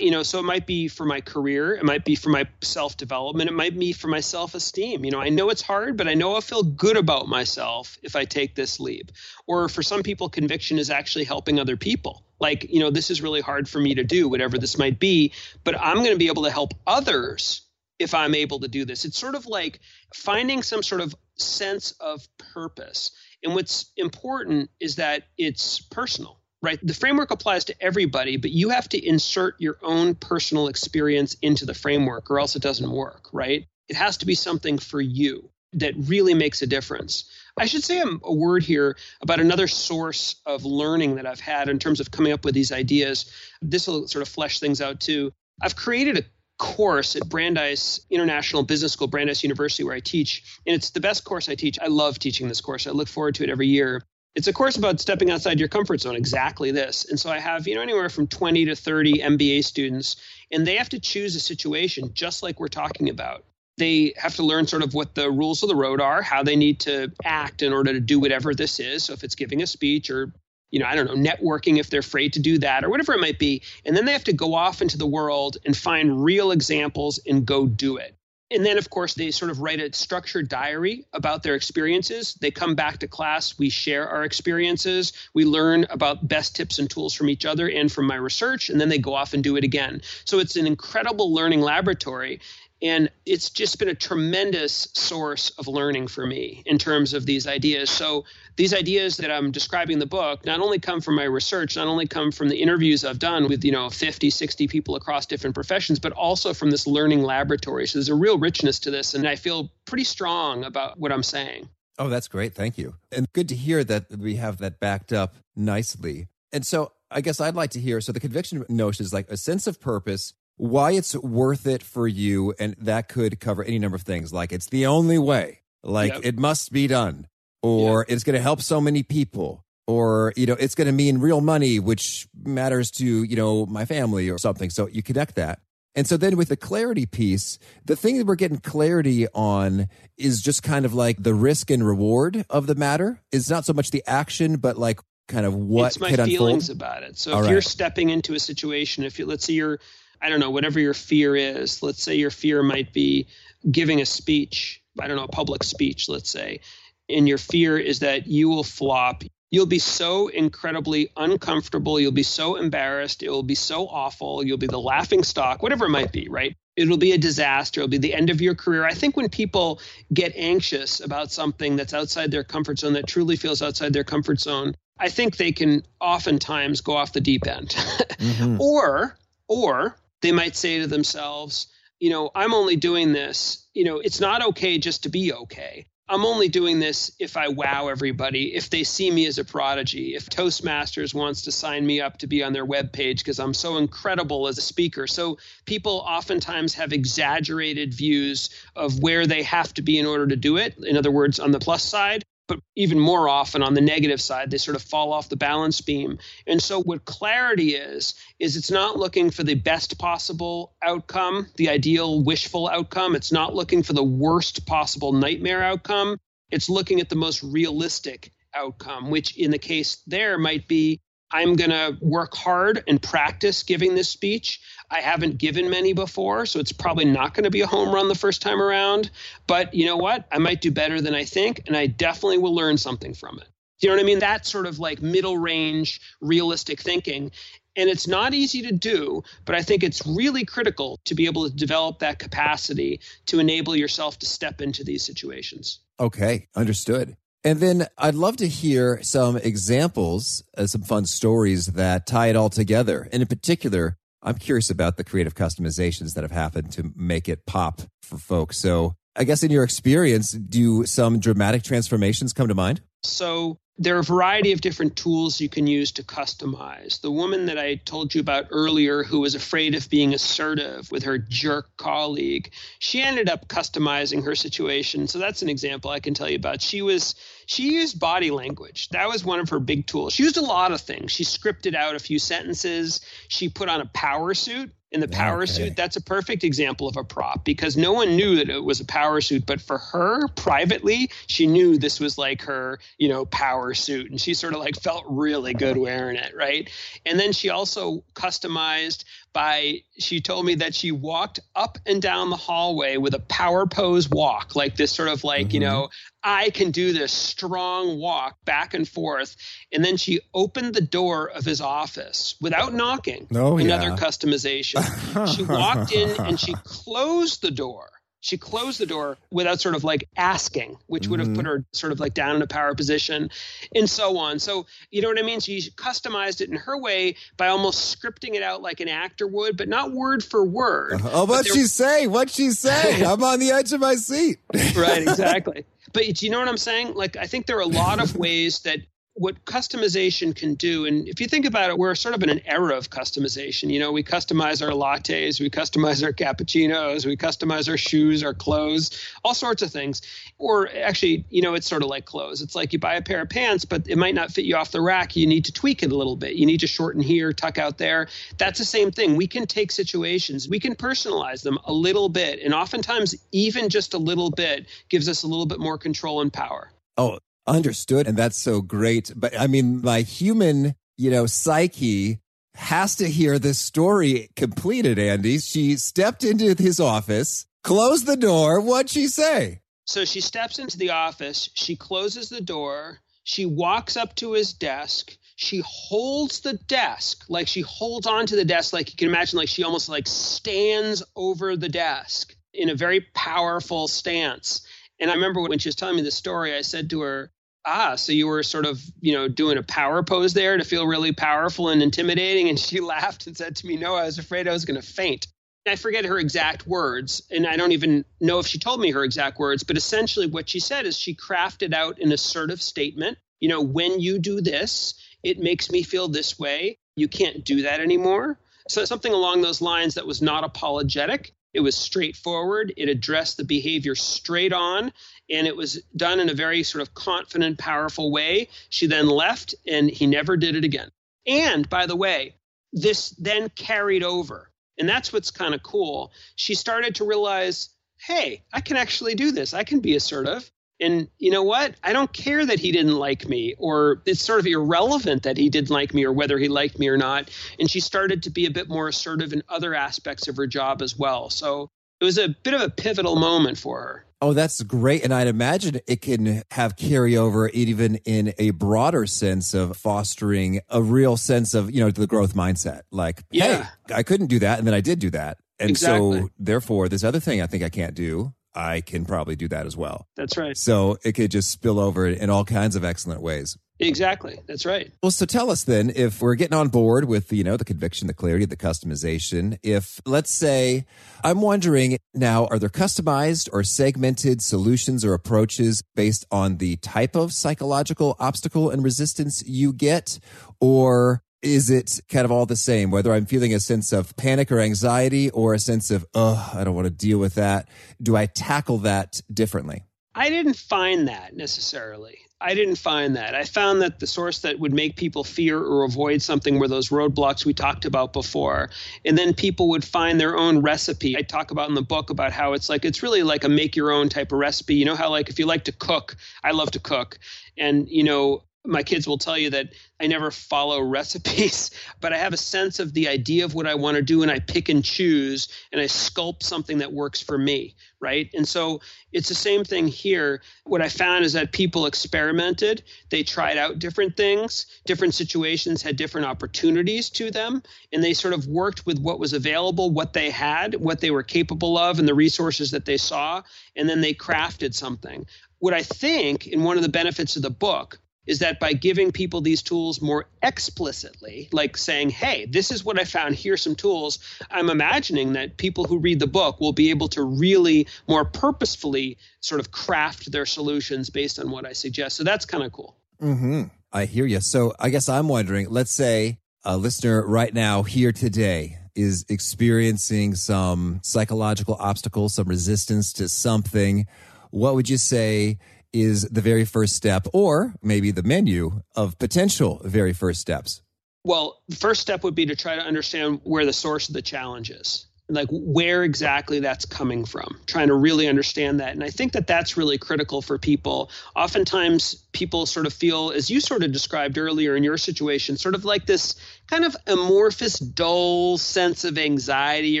you 0.00 0.10
know 0.10 0.22
so 0.22 0.38
it 0.38 0.44
might 0.44 0.66
be 0.66 0.88
for 0.88 1.04
my 1.04 1.20
career 1.20 1.74
it 1.74 1.84
might 1.84 2.04
be 2.04 2.14
for 2.14 2.30
my 2.30 2.46
self 2.62 2.96
development 2.96 3.50
it 3.50 3.52
might 3.52 3.78
be 3.78 3.92
for 3.92 4.08
my 4.08 4.20
self 4.20 4.54
esteem 4.54 5.04
you 5.04 5.10
know 5.10 5.20
i 5.20 5.28
know 5.28 5.50
it's 5.50 5.62
hard 5.62 5.96
but 5.96 6.08
i 6.08 6.14
know 6.14 6.36
i 6.36 6.40
feel 6.40 6.62
good 6.62 6.96
about 6.96 7.28
myself 7.28 7.98
if 8.02 8.16
i 8.16 8.24
take 8.24 8.54
this 8.54 8.80
leap. 8.80 9.12
Or 9.46 9.68
for 9.68 9.82
some 9.82 10.02
people 10.02 10.28
conviction 10.28 10.78
is 10.78 10.90
actually 10.90 11.24
helping 11.24 11.58
other 11.58 11.76
people. 11.76 12.24
Like 12.38 12.64
you 12.70 12.80
know 12.80 12.90
this 12.90 13.10
is 13.10 13.20
really 13.20 13.40
hard 13.40 13.68
for 13.68 13.80
me 13.80 13.94
to 13.94 14.04
do 14.04 14.28
whatever 14.28 14.58
this 14.58 14.78
might 14.78 14.98
be 14.98 15.32
but 15.64 15.78
i'm 15.78 15.96
going 15.96 16.12
to 16.12 16.18
be 16.18 16.28
able 16.28 16.44
to 16.44 16.50
help 16.50 16.72
others 16.86 17.62
if 17.98 18.14
i'm 18.14 18.34
able 18.34 18.60
to 18.60 18.68
do 18.68 18.84
this. 18.84 19.04
It's 19.04 19.18
sort 19.18 19.34
of 19.34 19.46
like 19.46 19.80
finding 20.14 20.62
some 20.62 20.82
sort 20.82 21.00
of 21.00 21.14
sense 21.36 21.92
of 22.00 22.26
purpose. 22.38 23.10
And 23.42 23.54
what's 23.54 23.92
important 23.96 24.70
is 24.80 24.96
that 24.96 25.24
it's 25.36 25.80
personal 25.80 26.39
right? 26.62 26.78
The 26.82 26.94
framework 26.94 27.30
applies 27.30 27.64
to 27.66 27.82
everybody, 27.82 28.36
but 28.36 28.50
you 28.50 28.70
have 28.70 28.88
to 28.90 29.04
insert 29.04 29.60
your 29.60 29.78
own 29.82 30.14
personal 30.14 30.68
experience 30.68 31.36
into 31.42 31.64
the 31.64 31.74
framework 31.74 32.30
or 32.30 32.38
else 32.38 32.56
it 32.56 32.62
doesn't 32.62 32.90
work, 32.90 33.28
right? 33.32 33.66
It 33.88 33.96
has 33.96 34.18
to 34.18 34.26
be 34.26 34.34
something 34.34 34.78
for 34.78 35.00
you 35.00 35.50
that 35.74 35.94
really 35.96 36.34
makes 36.34 36.62
a 36.62 36.66
difference. 36.66 37.24
I 37.56 37.66
should 37.66 37.84
say 37.84 38.00
a 38.00 38.32
word 38.32 38.62
here 38.62 38.96
about 39.20 39.40
another 39.40 39.68
source 39.68 40.36
of 40.46 40.64
learning 40.64 41.16
that 41.16 41.26
I've 41.26 41.40
had 41.40 41.68
in 41.68 41.78
terms 41.78 42.00
of 42.00 42.10
coming 42.10 42.32
up 42.32 42.44
with 42.44 42.54
these 42.54 42.72
ideas. 42.72 43.30
This 43.62 43.86
will 43.86 44.08
sort 44.08 44.22
of 44.22 44.28
flesh 44.28 44.60
things 44.60 44.80
out 44.80 45.00
too. 45.00 45.32
I've 45.62 45.76
created 45.76 46.18
a 46.18 46.24
course 46.58 47.16
at 47.16 47.28
Brandeis 47.28 48.00
International 48.10 48.62
Business 48.62 48.92
School, 48.92 49.08
Brandeis 49.08 49.42
University, 49.42 49.84
where 49.84 49.94
I 49.94 50.00
teach. 50.00 50.44
And 50.66 50.74
it's 50.74 50.90
the 50.90 51.00
best 51.00 51.24
course 51.24 51.48
I 51.48 51.54
teach. 51.54 51.78
I 51.80 51.86
love 51.86 52.18
teaching 52.18 52.48
this 52.48 52.60
course. 52.60 52.86
I 52.86 52.90
look 52.90 53.08
forward 53.08 53.36
to 53.36 53.44
it 53.44 53.50
every 53.50 53.68
year. 53.68 54.02
It's 54.36 54.46
a 54.46 54.52
course 54.52 54.76
about 54.76 55.00
stepping 55.00 55.30
outside 55.30 55.58
your 55.58 55.68
comfort 55.68 56.00
zone, 56.00 56.14
exactly 56.14 56.70
this. 56.70 57.04
And 57.10 57.18
so 57.18 57.30
I 57.30 57.40
have, 57.40 57.66
you 57.66 57.74
know, 57.74 57.82
anywhere 57.82 58.08
from 58.08 58.28
20 58.28 58.64
to 58.66 58.76
30 58.76 59.14
MBA 59.18 59.64
students, 59.64 60.16
and 60.52 60.64
they 60.66 60.76
have 60.76 60.88
to 60.90 61.00
choose 61.00 61.34
a 61.34 61.40
situation 61.40 62.12
just 62.14 62.42
like 62.42 62.60
we're 62.60 62.68
talking 62.68 63.08
about. 63.08 63.44
They 63.76 64.12
have 64.16 64.36
to 64.36 64.44
learn 64.44 64.66
sort 64.66 64.82
of 64.84 64.94
what 64.94 65.14
the 65.14 65.30
rules 65.30 65.62
of 65.62 65.68
the 65.68 65.74
road 65.74 66.00
are, 66.00 66.22
how 66.22 66.42
they 66.44 66.54
need 66.54 66.80
to 66.80 67.10
act 67.24 67.62
in 67.62 67.72
order 67.72 67.92
to 67.92 68.00
do 68.00 68.20
whatever 68.20 68.54
this 68.54 68.78
is. 68.78 69.04
So 69.04 69.14
if 69.14 69.24
it's 69.24 69.34
giving 69.34 69.62
a 69.62 69.66
speech 69.66 70.10
or, 70.10 70.32
you 70.70 70.78
know, 70.78 70.86
I 70.86 70.94
don't 70.94 71.06
know, 71.06 71.30
networking 71.30 71.78
if 71.78 71.90
they're 71.90 72.00
afraid 72.00 72.34
to 72.34 72.40
do 72.40 72.58
that 72.58 72.84
or 72.84 72.90
whatever 72.90 73.14
it 73.14 73.20
might 73.20 73.38
be. 73.38 73.62
And 73.84 73.96
then 73.96 74.04
they 74.04 74.12
have 74.12 74.24
to 74.24 74.32
go 74.32 74.54
off 74.54 74.80
into 74.80 74.98
the 74.98 75.06
world 75.06 75.56
and 75.64 75.76
find 75.76 76.22
real 76.22 76.52
examples 76.52 77.18
and 77.26 77.44
go 77.44 77.66
do 77.66 77.96
it. 77.96 78.14
And 78.52 78.66
then, 78.66 78.78
of 78.78 78.90
course, 78.90 79.14
they 79.14 79.30
sort 79.30 79.50
of 79.50 79.60
write 79.60 79.80
a 79.80 79.92
structured 79.92 80.48
diary 80.48 81.04
about 81.12 81.44
their 81.44 81.54
experiences. 81.54 82.34
They 82.34 82.50
come 82.50 82.74
back 82.74 82.98
to 82.98 83.06
class. 83.06 83.56
We 83.58 83.70
share 83.70 84.08
our 84.08 84.24
experiences. 84.24 85.12
We 85.34 85.44
learn 85.44 85.86
about 85.88 86.26
best 86.26 86.56
tips 86.56 86.80
and 86.80 86.90
tools 86.90 87.14
from 87.14 87.28
each 87.28 87.46
other 87.46 87.68
and 87.68 87.92
from 87.92 88.06
my 88.06 88.16
research. 88.16 88.68
And 88.68 88.80
then 88.80 88.88
they 88.88 88.98
go 88.98 89.14
off 89.14 89.34
and 89.34 89.44
do 89.44 89.56
it 89.56 89.62
again. 89.62 90.02
So 90.24 90.40
it's 90.40 90.56
an 90.56 90.66
incredible 90.66 91.32
learning 91.32 91.60
laboratory. 91.60 92.40
And 92.82 93.10
it's 93.26 93.50
just 93.50 93.78
been 93.78 93.88
a 93.88 93.94
tremendous 93.94 94.88
source 94.94 95.50
of 95.58 95.68
learning 95.68 96.08
for 96.08 96.26
me 96.26 96.62
in 96.64 96.78
terms 96.78 97.12
of 97.12 97.26
these 97.26 97.46
ideas. 97.46 97.90
So, 97.90 98.24
these 98.56 98.72
ideas 98.72 99.18
that 99.18 99.30
I'm 99.30 99.50
describing 99.50 99.94
in 99.94 99.98
the 99.98 100.06
book 100.06 100.44
not 100.46 100.60
only 100.60 100.78
come 100.78 101.00
from 101.00 101.14
my 101.14 101.24
research, 101.24 101.76
not 101.76 101.86
only 101.86 102.06
come 102.06 102.32
from 102.32 102.48
the 102.48 102.60
interviews 102.60 103.04
I've 103.04 103.18
done 103.18 103.48
with, 103.48 103.64
you 103.64 103.72
know, 103.72 103.90
50, 103.90 104.30
60 104.30 104.68
people 104.68 104.96
across 104.96 105.26
different 105.26 105.54
professions, 105.54 105.98
but 105.98 106.12
also 106.12 106.54
from 106.54 106.70
this 106.70 106.86
learning 106.86 107.22
laboratory. 107.22 107.86
So, 107.86 107.98
there's 107.98 108.08
a 108.08 108.14
real 108.14 108.38
richness 108.38 108.78
to 108.80 108.90
this. 108.90 109.14
And 109.14 109.28
I 109.28 109.36
feel 109.36 109.70
pretty 109.84 110.04
strong 110.04 110.64
about 110.64 110.98
what 110.98 111.12
I'm 111.12 111.22
saying. 111.22 111.68
Oh, 111.98 112.08
that's 112.08 112.28
great. 112.28 112.54
Thank 112.54 112.78
you. 112.78 112.94
And 113.12 113.30
good 113.34 113.48
to 113.50 113.54
hear 113.54 113.84
that 113.84 114.10
we 114.10 114.36
have 114.36 114.56
that 114.58 114.80
backed 114.80 115.12
up 115.12 115.36
nicely. 115.54 116.28
And 116.50 116.64
so, 116.64 116.92
I 117.10 117.20
guess 117.20 117.40
I'd 117.40 117.56
like 117.56 117.70
to 117.70 117.80
hear 117.80 118.00
so 118.00 118.12
the 118.12 118.20
conviction 118.20 118.64
notion 118.68 119.04
is 119.04 119.12
like 119.12 119.28
a 119.28 119.36
sense 119.36 119.66
of 119.66 119.80
purpose 119.80 120.32
why 120.60 120.92
it's 120.92 121.16
worth 121.16 121.66
it 121.66 121.82
for 121.82 122.06
you. 122.06 122.52
And 122.58 122.76
that 122.78 123.08
could 123.08 123.40
cover 123.40 123.64
any 123.64 123.78
number 123.78 123.96
of 123.96 124.02
things 124.02 124.30
like 124.32 124.52
it's 124.52 124.66
the 124.66 124.86
only 124.86 125.16
way, 125.16 125.60
like 125.82 126.12
yep. 126.12 126.20
it 126.22 126.38
must 126.38 126.70
be 126.70 126.86
done, 126.86 127.26
or 127.62 128.04
yep. 128.06 128.14
it's 128.14 128.24
going 128.24 128.34
to 128.36 128.42
help 128.42 128.60
so 128.60 128.78
many 128.78 129.02
people, 129.02 129.64
or, 129.86 130.34
you 130.36 130.44
know, 130.44 130.56
it's 130.60 130.74
going 130.74 130.86
to 130.86 130.92
mean 130.92 131.18
real 131.18 131.40
money, 131.40 131.78
which 131.78 132.28
matters 132.44 132.90
to, 132.92 133.24
you 133.24 133.36
know, 133.36 133.64
my 133.64 133.86
family 133.86 134.28
or 134.28 134.36
something. 134.36 134.68
So 134.68 134.86
you 134.86 135.02
connect 135.02 135.36
that. 135.36 135.60
And 135.94 136.06
so 136.06 136.18
then 136.18 136.36
with 136.36 136.50
the 136.50 136.56
clarity 136.56 137.06
piece, 137.06 137.58
the 137.86 137.96
thing 137.96 138.18
that 138.18 138.26
we're 138.26 138.36
getting 138.36 138.58
clarity 138.58 139.26
on 139.28 139.88
is 140.18 140.42
just 140.42 140.62
kind 140.62 140.84
of 140.84 140.92
like 140.92 141.22
the 141.22 141.34
risk 141.34 141.70
and 141.70 141.84
reward 141.84 142.44
of 142.50 142.66
the 142.66 142.74
matter. 142.74 143.18
It's 143.32 143.48
not 143.48 143.64
so 143.64 143.72
much 143.72 143.90
the 143.90 144.04
action, 144.06 144.56
but 144.56 144.76
like 144.76 145.00
kind 145.26 145.46
of 145.46 145.54
what 145.54 145.86
it's 145.86 145.98
my 145.98 146.14
feelings 146.14 146.68
unfold. 146.68 146.76
about 146.76 147.02
it. 147.02 147.18
So 147.18 147.32
All 147.32 147.38
if 147.38 147.44
right. 147.46 147.52
you're 147.52 147.62
stepping 147.62 148.10
into 148.10 148.34
a 148.34 148.38
situation, 148.38 149.04
if 149.04 149.18
you 149.18 149.24
let's 149.24 149.46
say 149.46 149.54
you're 149.54 149.80
I 150.20 150.28
don't 150.28 150.40
know, 150.40 150.50
whatever 150.50 150.80
your 150.80 150.94
fear 150.94 151.34
is. 151.36 151.82
Let's 151.82 152.02
say 152.02 152.16
your 152.16 152.30
fear 152.30 152.62
might 152.62 152.92
be 152.92 153.26
giving 153.70 154.00
a 154.00 154.06
speech, 154.06 154.82
I 154.98 155.06
don't 155.06 155.16
know, 155.16 155.24
a 155.24 155.28
public 155.28 155.62
speech, 155.62 156.08
let's 156.08 156.30
say, 156.30 156.60
and 157.08 157.28
your 157.28 157.38
fear 157.38 157.78
is 157.78 158.00
that 158.00 158.26
you 158.26 158.48
will 158.48 158.64
flop. 158.64 159.22
You'll 159.50 159.66
be 159.66 159.80
so 159.80 160.28
incredibly 160.28 161.10
uncomfortable. 161.16 161.98
You'll 161.98 162.12
be 162.12 162.22
so 162.22 162.56
embarrassed. 162.56 163.22
It 163.22 163.30
will 163.30 163.42
be 163.42 163.56
so 163.56 163.88
awful. 163.88 164.44
You'll 164.44 164.58
be 164.58 164.68
the 164.68 164.78
laughing 164.78 165.24
stock, 165.24 165.62
whatever 165.62 165.86
it 165.86 165.90
might 165.90 166.12
be, 166.12 166.28
right? 166.28 166.56
It'll 166.76 166.96
be 166.96 167.12
a 167.12 167.18
disaster. 167.18 167.80
It'll 167.80 167.90
be 167.90 167.98
the 167.98 168.14
end 168.14 168.30
of 168.30 168.40
your 168.40 168.54
career. 168.54 168.84
I 168.84 168.94
think 168.94 169.16
when 169.16 169.28
people 169.28 169.80
get 170.14 170.32
anxious 170.36 171.00
about 171.00 171.32
something 171.32 171.76
that's 171.76 171.92
outside 171.92 172.30
their 172.30 172.44
comfort 172.44 172.78
zone, 172.78 172.92
that 172.92 173.08
truly 173.08 173.36
feels 173.36 173.60
outside 173.60 173.92
their 173.92 174.04
comfort 174.04 174.40
zone, 174.40 174.74
I 174.98 175.08
think 175.08 175.36
they 175.36 175.50
can 175.50 175.82
oftentimes 176.00 176.80
go 176.80 176.96
off 176.96 177.12
the 177.12 177.20
deep 177.20 177.46
end. 177.46 177.70
mm-hmm. 177.70 178.60
Or, 178.60 179.16
or 179.48 179.96
they 180.22 180.32
might 180.32 180.56
say 180.56 180.80
to 180.80 180.86
themselves, 180.86 181.68
you 181.98 182.10
know, 182.10 182.30
I'm 182.34 182.54
only 182.54 182.76
doing 182.76 183.12
this, 183.12 183.66
you 183.74 183.84
know, 183.84 183.98
it's 183.98 184.20
not 184.20 184.44
okay 184.48 184.78
just 184.78 185.02
to 185.04 185.08
be 185.08 185.32
okay. 185.32 185.86
I'm 186.10 186.26
only 186.26 186.48
doing 186.48 186.80
this 186.80 187.12
if 187.20 187.36
I 187.36 187.48
wow 187.48 187.86
everybody, 187.86 188.56
if 188.56 188.68
they 188.68 188.82
see 188.82 189.12
me 189.12 189.26
as 189.26 189.38
a 189.38 189.44
prodigy, 189.44 190.16
if 190.16 190.28
Toastmasters 190.28 191.14
wants 191.14 191.42
to 191.42 191.52
sign 191.52 191.86
me 191.86 192.00
up 192.00 192.18
to 192.18 192.26
be 192.26 192.42
on 192.42 192.52
their 192.52 192.66
webpage 192.66 193.18
because 193.18 193.38
I'm 193.38 193.54
so 193.54 193.76
incredible 193.76 194.48
as 194.48 194.58
a 194.58 194.62
speaker. 194.62 195.06
So 195.06 195.38
people 195.66 196.02
oftentimes 196.04 196.74
have 196.74 196.92
exaggerated 196.92 197.94
views 197.94 198.50
of 198.74 199.00
where 199.00 199.24
they 199.28 199.44
have 199.44 199.72
to 199.74 199.82
be 199.82 200.00
in 200.00 200.06
order 200.06 200.26
to 200.26 200.36
do 200.36 200.56
it. 200.56 200.78
In 200.78 200.96
other 200.96 201.12
words, 201.12 201.38
on 201.38 201.52
the 201.52 201.60
plus 201.60 201.84
side, 201.84 202.24
but 202.50 202.58
even 202.74 202.98
more 202.98 203.28
often 203.28 203.62
on 203.62 203.74
the 203.74 203.80
negative 203.80 204.20
side, 204.20 204.50
they 204.50 204.58
sort 204.58 204.74
of 204.74 204.82
fall 204.82 205.12
off 205.12 205.28
the 205.28 205.36
balance 205.36 205.80
beam. 205.80 206.18
And 206.48 206.60
so, 206.60 206.82
what 206.82 207.04
clarity 207.04 207.76
is, 207.76 208.14
is 208.40 208.56
it's 208.56 208.72
not 208.72 208.98
looking 208.98 209.30
for 209.30 209.44
the 209.44 209.54
best 209.54 209.98
possible 210.00 210.74
outcome, 210.82 211.46
the 211.56 211.68
ideal 211.68 212.24
wishful 212.24 212.68
outcome. 212.68 213.14
It's 213.14 213.30
not 213.30 213.54
looking 213.54 213.84
for 213.84 213.92
the 213.92 214.02
worst 214.02 214.66
possible 214.66 215.12
nightmare 215.12 215.62
outcome. 215.62 216.18
It's 216.50 216.68
looking 216.68 217.00
at 217.00 217.08
the 217.08 217.14
most 217.14 217.40
realistic 217.44 218.32
outcome, 218.52 219.10
which 219.10 219.36
in 219.36 219.52
the 219.52 219.58
case 219.58 220.02
there 220.08 220.36
might 220.36 220.66
be 220.66 221.00
I'm 221.30 221.54
going 221.54 221.70
to 221.70 221.96
work 222.00 222.34
hard 222.34 222.82
and 222.88 223.00
practice 223.00 223.62
giving 223.62 223.94
this 223.94 224.08
speech. 224.08 224.60
I 224.90 225.00
haven't 225.00 225.38
given 225.38 225.70
many 225.70 225.92
before, 225.92 226.46
so 226.46 226.58
it's 226.58 226.72
probably 226.72 227.04
not 227.04 227.34
going 227.34 227.44
to 227.44 227.50
be 227.50 227.60
a 227.60 227.66
home 227.66 227.94
run 227.94 228.08
the 228.08 228.14
first 228.14 228.42
time 228.42 228.60
around. 228.60 229.10
But 229.46 229.72
you 229.72 229.86
know 229.86 229.96
what? 229.96 230.26
I 230.32 230.38
might 230.38 230.60
do 230.60 230.70
better 230.70 231.00
than 231.00 231.14
I 231.14 231.24
think, 231.24 231.62
and 231.66 231.76
I 231.76 231.86
definitely 231.86 232.38
will 232.38 232.54
learn 232.54 232.76
something 232.76 233.14
from 233.14 233.38
it. 233.38 233.48
You 233.80 233.88
know 233.88 233.94
what 233.94 234.02
I 234.02 234.04
mean? 234.04 234.18
That 234.18 234.46
sort 234.46 234.66
of 234.66 234.78
like 234.78 235.00
middle 235.00 235.38
range, 235.38 236.00
realistic 236.20 236.80
thinking. 236.80 237.30
And 237.76 237.88
it's 237.88 238.08
not 238.08 238.34
easy 238.34 238.62
to 238.62 238.72
do, 238.72 239.22
but 239.44 239.54
I 239.54 239.62
think 239.62 239.82
it's 239.82 240.06
really 240.06 240.44
critical 240.44 240.98
to 241.04 241.14
be 241.14 241.26
able 241.26 241.48
to 241.48 241.54
develop 241.54 242.00
that 242.00 242.18
capacity 242.18 243.00
to 243.26 243.38
enable 243.38 243.76
yourself 243.76 244.18
to 244.18 244.26
step 244.26 244.60
into 244.60 244.84
these 244.84 245.04
situations. 245.04 245.78
Okay, 245.98 246.48
understood. 246.56 247.16
And 247.42 247.58
then 247.60 247.86
I'd 247.96 248.16
love 248.16 248.36
to 248.38 248.48
hear 248.48 249.00
some 249.02 249.36
examples, 249.36 250.44
uh, 250.58 250.66
some 250.66 250.82
fun 250.82 251.06
stories 251.06 251.66
that 251.66 252.06
tie 252.06 252.26
it 252.26 252.36
all 252.36 252.50
together. 252.50 253.08
And 253.12 253.22
in 253.22 253.28
particular, 253.28 253.96
I'm 254.22 254.36
curious 254.36 254.70
about 254.70 254.96
the 254.96 255.04
creative 255.04 255.34
customizations 255.34 256.14
that 256.14 256.24
have 256.24 256.30
happened 256.30 256.72
to 256.72 256.92
make 256.94 257.28
it 257.28 257.46
pop 257.46 257.80
for 258.02 258.18
folks. 258.18 258.58
So 258.58 258.94
I 259.16 259.24
guess 259.24 259.42
in 259.42 259.50
your 259.50 259.64
experience, 259.64 260.32
do 260.32 260.84
some 260.86 261.18
dramatic 261.18 261.62
transformations 261.62 262.32
come 262.32 262.48
to 262.48 262.54
mind? 262.54 262.82
So 263.02 263.58
there 263.80 263.96
are 263.96 264.00
a 264.00 264.04
variety 264.04 264.52
of 264.52 264.60
different 264.60 264.94
tools 264.94 265.40
you 265.40 265.48
can 265.48 265.66
use 265.66 265.90
to 265.90 266.02
customize. 266.02 267.00
The 267.00 267.10
woman 267.10 267.46
that 267.46 267.58
I 267.58 267.76
told 267.76 268.14
you 268.14 268.20
about 268.20 268.48
earlier, 268.50 269.02
who 269.02 269.20
was 269.20 269.34
afraid 269.34 269.74
of 269.74 269.88
being 269.88 270.12
assertive 270.12 270.92
with 270.92 271.04
her 271.04 271.16
jerk 271.16 271.74
colleague, 271.78 272.52
she 272.78 273.00
ended 273.00 273.30
up 273.30 273.48
customizing 273.48 274.22
her 274.22 274.34
situation. 274.34 275.08
So 275.08 275.18
that's 275.18 275.40
an 275.40 275.48
example 275.48 275.90
I 275.90 276.00
can 276.00 276.12
tell 276.12 276.28
you 276.28 276.36
about. 276.36 276.60
She 276.60 276.82
was 276.82 277.14
she 277.46 277.72
used 277.72 277.98
body 277.98 278.30
language. 278.30 278.90
That 278.90 279.08
was 279.08 279.24
one 279.24 279.40
of 279.40 279.48
her 279.48 279.58
big 279.58 279.86
tools. 279.86 280.12
She 280.12 280.24
used 280.24 280.36
a 280.36 280.42
lot 280.42 280.72
of 280.72 280.82
things. 280.82 281.10
She 281.10 281.24
scripted 281.24 281.74
out 281.74 281.96
a 281.96 281.98
few 281.98 282.18
sentences. 282.18 283.00
She 283.28 283.48
put 283.48 283.70
on 283.70 283.80
a 283.80 283.86
power 283.86 284.34
suit 284.34 284.72
in 284.92 285.00
the 285.00 285.08
power 285.08 285.42
okay. 285.42 285.52
suit 285.52 285.76
that's 285.76 285.96
a 285.96 286.00
perfect 286.00 286.42
example 286.42 286.88
of 286.88 286.96
a 286.96 287.04
prop 287.04 287.44
because 287.44 287.76
no 287.76 287.92
one 287.92 288.16
knew 288.16 288.36
that 288.36 288.48
it 288.48 288.62
was 288.62 288.80
a 288.80 288.84
power 288.84 289.20
suit 289.20 289.46
but 289.46 289.60
for 289.60 289.78
her 289.78 290.26
privately 290.28 291.08
she 291.28 291.46
knew 291.46 291.78
this 291.78 292.00
was 292.00 292.18
like 292.18 292.42
her 292.42 292.78
you 292.98 293.08
know 293.08 293.24
power 293.26 293.72
suit 293.72 294.10
and 294.10 294.20
she 294.20 294.34
sort 294.34 294.52
of 294.52 294.58
like 294.58 294.76
felt 294.80 295.04
really 295.08 295.54
good 295.54 295.76
wearing 295.76 296.16
it 296.16 296.34
right 296.36 296.70
and 297.06 297.20
then 297.20 297.32
she 297.32 297.50
also 297.50 298.02
customized 298.14 299.04
by 299.32 299.82
she 299.98 300.20
told 300.20 300.44
me 300.44 300.56
that 300.56 300.74
she 300.74 300.92
walked 300.92 301.40
up 301.54 301.78
and 301.86 302.02
down 302.02 302.30
the 302.30 302.36
hallway 302.36 302.96
with 302.96 303.14
a 303.14 303.20
power 303.20 303.66
pose 303.66 304.08
walk 304.08 304.56
like 304.56 304.76
this 304.76 304.92
sort 304.92 305.08
of 305.08 305.22
like 305.24 305.48
mm-hmm. 305.48 305.54
you 305.54 305.60
know 305.60 305.88
I 306.22 306.50
can 306.50 306.70
do 306.70 306.92
this 306.92 307.12
strong 307.12 307.98
walk 307.98 308.44
back 308.44 308.74
and 308.74 308.86
forth. 308.86 309.36
And 309.72 309.82
then 309.82 309.96
she 309.96 310.20
opened 310.34 310.74
the 310.74 310.82
door 310.82 311.30
of 311.30 311.46
his 311.46 311.62
office 311.62 312.34
without 312.42 312.74
knocking. 312.74 313.26
Oh, 313.34 313.56
another 313.56 313.88
yeah. 313.88 313.96
customization. 313.96 315.34
she 315.34 315.42
walked 315.42 315.92
in 315.92 316.20
and 316.20 316.38
she 316.38 316.52
closed 316.64 317.40
the 317.40 317.50
door 317.50 317.90
she 318.20 318.36
closed 318.36 318.78
the 318.78 318.86
door 318.86 319.16
without 319.30 319.60
sort 319.60 319.74
of 319.74 319.82
like 319.82 320.08
asking, 320.16 320.76
which 320.86 321.08
would 321.08 321.20
have 321.20 321.28
mm-hmm. 321.28 321.36
put 321.36 321.46
her 321.46 321.64
sort 321.72 321.92
of 321.92 322.00
like 322.00 322.14
down 322.14 322.36
in 322.36 322.42
a 322.42 322.46
power 322.46 322.74
position 322.74 323.30
and 323.74 323.88
so 323.88 324.18
on. 324.18 324.38
So, 324.38 324.66
you 324.90 325.00
know 325.00 325.08
what 325.08 325.18
I 325.18 325.22
mean? 325.22 325.40
She 325.40 325.70
customized 325.72 326.40
it 326.40 326.50
in 326.50 326.56
her 326.56 326.78
way 326.78 327.16
by 327.36 327.48
almost 327.48 327.98
scripting 327.98 328.34
it 328.34 328.42
out 328.42 328.62
like 328.62 328.80
an 328.80 328.88
actor 328.88 329.26
would, 329.26 329.56
but 329.56 329.68
not 329.68 329.92
word 329.92 330.22
for 330.22 330.44
word. 330.44 330.94
Uh-huh. 330.94 331.10
Oh, 331.12 331.24
what'd 331.24 331.52
she 331.52 331.62
say? 331.62 332.06
What'd 332.06 332.32
she 332.32 332.50
say? 332.50 333.04
I'm 333.04 333.22
on 333.24 333.40
the 333.40 333.50
edge 333.50 333.72
of 333.72 333.80
my 333.80 333.94
seat. 333.94 334.38
right, 334.76 335.02
exactly. 335.02 335.64
But 335.92 336.04
do 336.14 336.24
you 336.24 336.30
know 336.30 336.38
what 336.38 336.46
I'm 336.46 336.56
saying? 336.56 336.94
Like, 336.94 337.16
I 337.16 337.26
think 337.26 337.46
there 337.46 337.56
are 337.56 337.62
a 337.62 337.66
lot 337.66 338.00
of 338.00 338.14
ways 338.14 338.60
that 338.60 338.78
what 339.14 339.44
customization 339.44 340.34
can 340.34 340.54
do. 340.54 340.86
And 340.86 341.08
if 341.08 341.20
you 341.20 341.26
think 341.26 341.44
about 341.44 341.70
it 341.70 341.78
we're 341.78 341.94
sort 341.94 342.14
of 342.14 342.22
in 342.22 342.30
an 342.30 342.40
era 342.46 342.76
of 342.76 342.90
customization. 342.90 343.72
You 343.72 343.80
know 343.80 343.92
we 343.92 344.02
customize 344.02 344.64
our 344.64 344.72
lattes 344.72 345.40
we 345.40 345.50
customize 345.50 346.04
our 346.04 346.12
cappuccinos 346.12 347.04
we 347.04 347.16
customize 347.16 347.68
our 347.68 347.76
shoes 347.76 348.22
our 348.22 348.34
clothes 348.34 348.90
all 349.24 349.34
sorts 349.34 349.62
of 349.62 349.70
things. 349.70 350.02
Or 350.38 350.70
actually 350.74 351.24
you 351.28 351.42
know 351.42 351.54
it's 351.54 351.68
sort 351.68 351.82
of 351.82 351.88
like 351.88 352.04
clothes. 352.04 352.40
It's 352.40 352.54
like 352.54 352.72
you 352.72 352.78
buy 352.78 352.94
a 352.94 353.02
pair 353.02 353.22
of 353.22 353.28
pants 353.28 353.64
but 353.64 353.88
it 353.88 353.96
might 353.96 354.14
not 354.14 354.30
fit 354.30 354.44
you 354.44 354.56
off 354.56 354.70
the 354.70 354.80
rack. 354.80 355.16
You 355.16 355.26
need 355.26 355.44
to 355.46 355.52
tweak 355.52 355.82
it 355.82 355.92
a 355.92 355.96
little 355.96 356.16
bit. 356.16 356.36
You 356.36 356.46
need 356.46 356.60
to 356.60 356.68
shorten 356.68 357.02
here 357.02 357.32
tuck 357.32 357.58
out 357.58 357.78
there. 357.78 358.08
That's 358.38 358.58
the 358.58 358.64
same 358.64 358.92
thing. 358.92 359.16
We 359.16 359.26
can 359.26 359.46
take 359.46 359.72
situations. 359.72 360.48
We 360.48 360.60
can 360.60 360.76
personalize 360.76 361.42
them 361.42 361.58
a 361.64 361.72
little 361.72 362.08
bit. 362.08 362.40
And 362.40 362.54
oftentimes 362.54 363.14
even 363.32 363.68
just 363.68 363.92
a 363.92 363.98
little 363.98 364.30
bit 364.30 364.66
gives 364.88 365.08
us 365.08 365.24
a 365.24 365.26
little 365.26 365.46
bit 365.46 365.58
more 365.58 365.78
control 365.78 366.20
and 366.20 366.32
power. 366.32 366.70
Oh, 366.96 367.18
Understood. 367.50 368.06
And 368.06 368.16
that's 368.16 368.38
so 368.38 368.62
great. 368.62 369.12
But 369.14 369.38
I 369.38 369.46
mean, 369.46 369.82
my 369.82 370.00
human, 370.00 370.74
you 370.96 371.10
know, 371.10 371.26
psyche 371.26 372.20
has 372.54 372.96
to 372.96 373.08
hear 373.08 373.38
this 373.38 373.58
story 373.58 374.30
completed, 374.36 374.98
Andy. 374.98 375.38
She 375.38 375.76
stepped 375.76 376.24
into 376.24 376.54
his 376.62 376.80
office 376.80 377.46
closed 377.62 378.06
the 378.06 378.16
door. 378.16 378.60
What'd 378.60 378.90
she 378.90 379.06
say? 379.06 379.60
So 379.84 380.04
she 380.04 380.20
steps 380.20 380.58
into 380.58 380.78
the 380.78 380.90
office, 380.90 381.50
she 381.54 381.74
closes 381.74 382.28
the 382.28 382.40
door, 382.40 383.00
she 383.24 383.44
walks 383.44 383.96
up 383.96 384.14
to 384.16 384.32
his 384.32 384.52
desk, 384.52 385.16
she 385.34 385.62
holds 385.64 386.40
the 386.40 386.54
desk, 386.68 387.24
like 387.28 387.48
she 387.48 387.62
holds 387.62 388.06
onto 388.06 388.36
the 388.36 388.44
desk, 388.44 388.72
like 388.72 388.90
you 388.90 388.96
can 388.96 389.08
imagine, 389.08 389.38
like 389.38 389.48
she 389.48 389.64
almost 389.64 389.88
like 389.88 390.06
stands 390.06 391.02
over 391.16 391.56
the 391.56 391.68
desk 391.68 392.34
in 392.54 392.70
a 392.70 392.74
very 392.74 393.00
powerful 393.14 393.88
stance. 393.88 394.64
And 395.00 395.10
I 395.10 395.14
remember 395.14 395.40
when 395.40 395.58
she 395.58 395.68
was 395.68 395.76
telling 395.76 395.96
me 395.96 396.02
the 396.02 396.10
story, 396.10 396.54
I 396.54 396.60
said 396.60 396.90
to 396.90 397.00
her, 397.00 397.32
ah, 397.64 397.94
so 397.96 398.12
you 398.12 398.26
were 398.26 398.42
sort 398.42 398.66
of, 398.66 398.82
you 399.00 399.12
know, 399.12 399.28
doing 399.28 399.58
a 399.58 399.62
power 399.62 400.02
pose 400.02 400.34
there 400.34 400.56
to 400.56 400.64
feel 400.64 400.86
really 400.86 401.12
powerful 401.12 401.68
and 401.68 401.82
intimidating. 401.82 402.48
And 402.48 402.58
she 402.58 402.80
laughed 402.80 403.26
and 403.26 403.36
said 403.36 403.56
to 403.56 403.66
me, 403.66 403.76
no, 403.76 403.94
I 403.94 404.04
was 404.04 404.18
afraid 404.18 404.48
I 404.48 404.52
was 404.52 404.64
going 404.64 404.80
to 404.80 404.86
faint. 404.86 405.26
I 405.66 405.76
forget 405.76 406.06
her 406.06 406.18
exact 406.18 406.66
words, 406.66 407.22
and 407.30 407.46
I 407.46 407.56
don't 407.56 407.72
even 407.72 408.04
know 408.18 408.38
if 408.38 408.46
she 408.46 408.58
told 408.58 408.80
me 408.80 408.92
her 408.92 409.04
exact 409.04 409.38
words, 409.38 409.62
but 409.62 409.76
essentially 409.76 410.26
what 410.26 410.48
she 410.48 410.58
said 410.58 410.86
is 410.86 410.96
she 410.96 411.14
crafted 411.14 411.74
out 411.74 412.00
an 412.00 412.12
assertive 412.12 412.62
statement. 412.62 413.18
You 413.40 413.50
know, 413.50 413.60
when 413.60 414.00
you 414.00 414.18
do 414.18 414.40
this, 414.40 414.94
it 415.22 415.38
makes 415.38 415.70
me 415.70 415.82
feel 415.82 416.08
this 416.08 416.38
way. 416.38 416.78
You 416.96 417.08
can't 417.08 417.44
do 417.44 417.62
that 417.62 417.80
anymore. 417.80 418.38
So 418.68 418.84
something 418.84 419.12
along 419.12 419.42
those 419.42 419.60
lines 419.60 419.94
that 419.94 420.06
was 420.06 420.22
not 420.22 420.44
apologetic. 420.44 421.34
It 421.52 421.60
was 421.60 421.76
straightforward. 421.76 422.72
It 422.76 422.88
addressed 422.88 423.36
the 423.36 423.44
behavior 423.44 423.94
straight 423.94 424.52
on, 424.52 424.92
and 425.28 425.46
it 425.46 425.56
was 425.56 425.82
done 425.96 426.20
in 426.20 426.28
a 426.28 426.34
very 426.34 426.62
sort 426.62 426.82
of 426.82 426.94
confident, 426.94 427.58
powerful 427.58 428.12
way. 428.12 428.48
She 428.68 428.86
then 428.86 429.08
left, 429.08 429.54
and 429.66 429.90
he 429.90 430.06
never 430.06 430.36
did 430.36 430.54
it 430.56 430.64
again. 430.64 430.90
And 431.26 431.68
by 431.68 431.86
the 431.86 431.96
way, 431.96 432.36
this 432.72 433.10
then 433.10 433.48
carried 433.50 434.04
over. 434.04 434.50
And 434.78 434.88
that's 434.88 435.12
what's 435.12 435.30
kind 435.30 435.54
of 435.54 435.62
cool. 435.62 436.12
She 436.36 436.54
started 436.54 436.94
to 436.96 437.04
realize, 437.04 437.68
hey, 437.98 438.44
I 438.52 438.60
can 438.60 438.76
actually 438.76 439.14
do 439.14 439.32
this. 439.32 439.52
I 439.52 439.64
can 439.64 439.80
be 439.80 439.96
assertive. 439.96 440.50
And 440.80 441.08
you 441.18 441.30
know 441.30 441.42
what? 441.42 441.74
I 441.84 441.92
don't 441.92 442.12
care 442.12 442.44
that 442.44 442.58
he 442.58 442.72
didn't 442.72 442.96
like 442.96 443.28
me, 443.28 443.54
or 443.58 444.02
it's 444.06 444.22
sort 444.22 444.40
of 444.40 444.46
irrelevant 444.46 445.24
that 445.24 445.36
he 445.36 445.48
didn't 445.48 445.70
like 445.70 445.92
me 445.92 446.04
or 446.04 446.12
whether 446.12 446.38
he 446.38 446.48
liked 446.48 446.78
me 446.78 446.88
or 446.88 446.96
not. 446.96 447.30
And 447.58 447.70
she 447.70 447.80
started 447.80 448.22
to 448.24 448.30
be 448.30 448.46
a 448.46 448.50
bit 448.50 448.68
more 448.68 448.88
assertive 448.88 449.32
in 449.32 449.42
other 449.48 449.74
aspects 449.74 450.26
of 450.28 450.36
her 450.36 450.46
job 450.46 450.80
as 450.80 450.98
well. 450.98 451.28
So 451.28 451.70
it 452.00 452.04
was 452.04 452.18
a 452.18 452.28
bit 452.28 452.54
of 452.54 452.62
a 452.62 452.70
pivotal 452.70 453.16
moment 453.16 453.58
for 453.58 453.80
her. 453.80 454.06
Oh, 454.22 454.34
that's 454.34 454.62
great. 454.62 455.02
And 455.02 455.14
I'd 455.14 455.28
imagine 455.28 455.80
it 455.86 456.02
can 456.02 456.42
have 456.50 456.76
carryover 456.76 457.50
even 457.52 457.96
in 458.04 458.34
a 458.38 458.50
broader 458.50 459.06
sense 459.06 459.54
of 459.54 459.76
fostering 459.76 460.60
a 460.68 460.82
real 460.82 461.16
sense 461.16 461.54
of, 461.54 461.70
you 461.70 461.80
know, 461.80 461.90
the 461.90 462.06
growth 462.06 462.34
mindset. 462.34 462.82
Like, 462.90 463.24
yeah. 463.30 463.68
hey, 463.88 463.94
I 463.94 464.02
couldn't 464.02 464.26
do 464.26 464.38
that. 464.40 464.58
And 464.58 464.66
then 464.66 464.74
I 464.74 464.82
did 464.82 464.98
do 464.98 465.10
that. 465.10 465.38
And 465.58 465.70
exactly. 465.70 466.20
so 466.20 466.30
therefore, 466.38 466.88
this 466.88 467.04
other 467.04 467.20
thing 467.20 467.40
I 467.40 467.46
think 467.46 467.62
I 467.62 467.70
can't 467.70 467.94
do, 467.94 468.34
I 468.54 468.80
can 468.80 469.04
probably 469.04 469.36
do 469.36 469.48
that 469.48 469.66
as 469.66 469.76
well. 469.76 470.06
That's 470.16 470.36
right. 470.36 470.56
So 470.56 470.98
it 471.04 471.12
could 471.12 471.30
just 471.30 471.50
spill 471.50 471.78
over 471.78 472.06
in 472.06 472.30
all 472.30 472.44
kinds 472.44 472.76
of 472.76 472.84
excellent 472.84 473.22
ways. 473.22 473.56
Exactly. 473.80 474.38
That's 474.46 474.66
right. 474.66 474.92
Well, 475.02 475.10
so 475.10 475.24
tell 475.24 475.50
us 475.50 475.64
then 475.64 475.90
if 475.94 476.20
we're 476.20 476.34
getting 476.34 476.56
on 476.56 476.68
board 476.68 477.06
with, 477.06 477.32
you 477.32 477.42
know, 477.42 477.56
the 477.56 477.64
conviction, 477.64 478.08
the 478.08 478.14
clarity, 478.14 478.44
the 478.44 478.56
customization, 478.56 479.58
if 479.62 480.00
let's 480.04 480.30
say 480.30 480.84
I'm 481.24 481.40
wondering 481.40 481.96
now, 482.12 482.46
are 482.46 482.58
there 482.58 482.68
customized 482.68 483.48
or 483.52 483.62
segmented 483.62 484.42
solutions 484.42 485.02
or 485.02 485.14
approaches 485.14 485.82
based 485.96 486.26
on 486.30 486.58
the 486.58 486.76
type 486.76 487.16
of 487.16 487.32
psychological 487.32 488.16
obstacle 488.20 488.68
and 488.68 488.84
resistance 488.84 489.42
you 489.46 489.72
get? 489.72 490.18
Or 490.60 491.22
is 491.42 491.70
it 491.70 492.00
kind 492.08 492.24
of 492.24 492.30
all 492.30 492.46
the 492.46 492.56
same, 492.56 492.90
whether 492.90 493.12
I'm 493.12 493.26
feeling 493.26 493.54
a 493.54 493.60
sense 493.60 493.92
of 493.92 494.16
panic 494.16 494.52
or 494.52 494.60
anxiety 494.60 495.30
or 495.30 495.54
a 495.54 495.58
sense 495.58 495.90
of, 495.90 496.04
oh, 496.14 496.50
I 496.54 496.64
don't 496.64 496.74
want 496.74 496.86
to 496.86 496.90
deal 496.90 497.18
with 497.18 497.34
that? 497.36 497.68
Do 498.02 498.16
I 498.16 498.26
tackle 498.26 498.78
that 498.78 499.20
differently? 499.32 499.84
I 500.14 500.28
didn't 500.28 500.56
find 500.56 501.08
that 501.08 501.36
necessarily. 501.36 502.18
I 502.42 502.54
didn't 502.54 502.76
find 502.76 503.16
that. 503.16 503.34
I 503.34 503.44
found 503.44 503.82
that 503.82 504.00
the 504.00 504.06
source 504.06 504.38
that 504.40 504.58
would 504.58 504.72
make 504.72 504.96
people 504.96 505.24
fear 505.24 505.58
or 505.58 505.84
avoid 505.84 506.22
something 506.22 506.58
were 506.58 506.68
those 506.68 506.88
roadblocks 506.88 507.44
we 507.44 507.52
talked 507.52 507.84
about 507.84 508.14
before. 508.14 508.70
And 509.04 509.18
then 509.18 509.34
people 509.34 509.68
would 509.68 509.84
find 509.84 510.18
their 510.18 510.36
own 510.36 510.60
recipe. 510.60 511.18
I 511.18 511.22
talk 511.22 511.50
about 511.50 511.68
in 511.68 511.74
the 511.74 511.82
book 511.82 512.08
about 512.08 512.32
how 512.32 512.54
it's 512.54 512.70
like, 512.70 512.86
it's 512.86 513.02
really 513.02 513.22
like 513.22 513.44
a 513.44 513.48
make 513.50 513.76
your 513.76 513.90
own 513.90 514.08
type 514.08 514.32
of 514.32 514.38
recipe. 514.38 514.74
You 514.74 514.86
know 514.86 514.96
how, 514.96 515.10
like, 515.10 515.28
if 515.28 515.38
you 515.38 515.44
like 515.44 515.64
to 515.64 515.72
cook, 515.72 516.16
I 516.42 516.52
love 516.52 516.70
to 516.70 516.80
cook. 516.80 517.18
And, 517.58 517.86
you 517.90 518.04
know, 518.04 518.42
my 518.66 518.82
kids 518.82 519.08
will 519.08 519.16
tell 519.18 519.38
you 519.38 519.48
that 519.50 519.70
I 520.00 520.06
never 520.06 520.30
follow 520.30 520.80
recipes, 520.82 521.70
but 522.00 522.12
I 522.12 522.18
have 522.18 522.32
a 522.32 522.38
sense 522.38 522.78
of 522.78 522.92
the 522.92 523.08
idea 523.08 523.44
of 523.44 523.54
what 523.54 523.66
I 523.66 523.74
want 523.74 523.96
to 523.96 524.02
do 524.02 524.22
and 524.22 524.30
I 524.30 524.38
pick 524.38 524.68
and 524.68 524.84
choose 524.84 525.48
and 525.72 525.80
I 525.80 525.84
sculpt 525.84 526.42
something 526.42 526.78
that 526.78 526.92
works 526.92 527.20
for 527.20 527.38
me, 527.38 527.74
right? 528.00 528.28
And 528.34 528.46
so 528.46 528.80
it's 529.12 529.28
the 529.28 529.34
same 529.34 529.64
thing 529.64 529.88
here. 529.88 530.42
What 530.64 530.82
I 530.82 530.88
found 530.90 531.24
is 531.24 531.32
that 531.32 531.52
people 531.52 531.86
experimented, 531.86 532.82
they 533.08 533.22
tried 533.22 533.56
out 533.56 533.78
different 533.78 534.16
things, 534.16 534.66
different 534.84 535.14
situations 535.14 535.80
had 535.80 535.96
different 535.96 536.26
opportunities 536.26 537.08
to 537.10 537.30
them, 537.30 537.62
and 537.92 538.04
they 538.04 538.12
sort 538.12 538.34
of 538.34 538.46
worked 538.46 538.84
with 538.84 538.98
what 538.98 539.18
was 539.18 539.32
available, 539.32 539.90
what 539.90 540.12
they 540.12 540.30
had, 540.30 540.74
what 540.74 541.00
they 541.00 541.10
were 541.10 541.22
capable 541.22 541.78
of, 541.78 541.98
and 541.98 542.06
the 542.06 542.14
resources 542.14 542.70
that 542.72 542.84
they 542.84 542.98
saw, 542.98 543.42
and 543.74 543.88
then 543.88 544.02
they 544.02 544.12
crafted 544.12 544.74
something. 544.74 545.24
What 545.58 545.74
I 545.74 545.82
think, 545.82 546.46
and 546.46 546.64
one 546.64 546.76
of 546.76 546.82
the 546.82 546.88
benefits 546.88 547.36
of 547.36 547.42
the 547.42 547.50
book, 547.50 547.98
is 548.26 548.40
that 548.40 548.60
by 548.60 548.72
giving 548.72 549.12
people 549.12 549.40
these 549.40 549.62
tools 549.62 550.00
more 550.00 550.26
explicitly, 550.42 551.48
like 551.52 551.76
saying, 551.76 552.10
hey, 552.10 552.46
this 552.46 552.70
is 552.70 552.84
what 552.84 553.00
I 553.00 553.04
found, 553.04 553.34
here's 553.34 553.62
some 553.62 553.74
tools, 553.74 554.18
I'm 554.50 554.70
imagining 554.70 555.32
that 555.32 555.56
people 555.56 555.84
who 555.84 555.98
read 555.98 556.20
the 556.20 556.26
book 556.26 556.60
will 556.60 556.72
be 556.72 556.90
able 556.90 557.08
to 557.08 557.22
really 557.22 557.86
more 558.06 558.24
purposefully 558.24 559.18
sort 559.40 559.60
of 559.60 559.70
craft 559.70 560.30
their 560.30 560.46
solutions 560.46 561.10
based 561.10 561.38
on 561.38 561.50
what 561.50 561.66
I 561.66 561.72
suggest. 561.72 562.16
So 562.16 562.24
that's 562.24 562.44
kind 562.44 562.62
of 562.62 562.72
cool. 562.72 562.96
Mm-hmm. 563.20 563.64
I 563.92 564.04
hear 564.04 564.26
you. 564.26 564.40
So 564.40 564.74
I 564.78 564.90
guess 564.90 565.08
I'm 565.08 565.28
wondering, 565.28 565.68
let's 565.68 565.90
say 565.90 566.38
a 566.64 566.76
listener 566.76 567.26
right 567.26 567.52
now 567.52 567.82
here 567.82 568.12
today 568.12 568.76
is 568.94 569.24
experiencing 569.28 570.34
some 570.34 571.00
psychological 571.02 571.76
obstacles, 571.78 572.34
some 572.34 572.48
resistance 572.48 573.14
to 573.14 573.28
something. 573.28 574.06
What 574.50 574.74
would 574.74 574.88
you 574.88 574.98
say 574.98 575.58
is 575.92 576.22
the 576.28 576.40
very 576.40 576.64
first 576.64 576.94
step, 576.94 577.26
or 577.32 577.74
maybe 577.82 578.10
the 578.10 578.22
menu 578.22 578.82
of 578.94 579.18
potential 579.18 579.80
very 579.84 580.12
first 580.12 580.40
steps? 580.40 580.82
Well, 581.24 581.60
the 581.68 581.76
first 581.76 582.00
step 582.00 582.24
would 582.24 582.34
be 582.34 582.46
to 582.46 582.56
try 582.56 582.76
to 582.76 582.82
understand 582.82 583.40
where 583.44 583.66
the 583.66 583.72
source 583.72 584.08
of 584.08 584.14
the 584.14 584.22
challenge 584.22 584.70
is 584.70 585.06
like 585.30 585.48
where 585.50 586.02
exactly 586.02 586.60
that's 586.60 586.84
coming 586.84 587.24
from 587.24 587.58
trying 587.66 587.88
to 587.88 587.94
really 587.94 588.28
understand 588.28 588.80
that. 588.80 588.92
And 588.92 589.04
i 589.04 589.10
think 589.10 589.32
that 589.32 589.46
that's 589.46 589.76
really 589.76 589.98
critical 589.98 590.42
for 590.42 590.58
people. 590.58 591.10
Oftentimes 591.36 592.14
people 592.32 592.66
sort 592.66 592.86
of 592.86 592.92
feel 592.92 593.30
as 593.30 593.50
you 593.50 593.60
sort 593.60 593.82
of 593.82 593.92
described 593.92 594.38
earlier 594.38 594.76
in 594.76 594.84
your 594.84 594.96
situation 594.96 595.56
sort 595.56 595.74
of 595.74 595.84
like 595.84 596.06
this 596.06 596.34
kind 596.68 596.84
of 596.84 596.96
amorphous 597.06 597.78
dull 597.78 598.58
sense 598.58 599.04
of 599.04 599.18
anxiety 599.18 600.00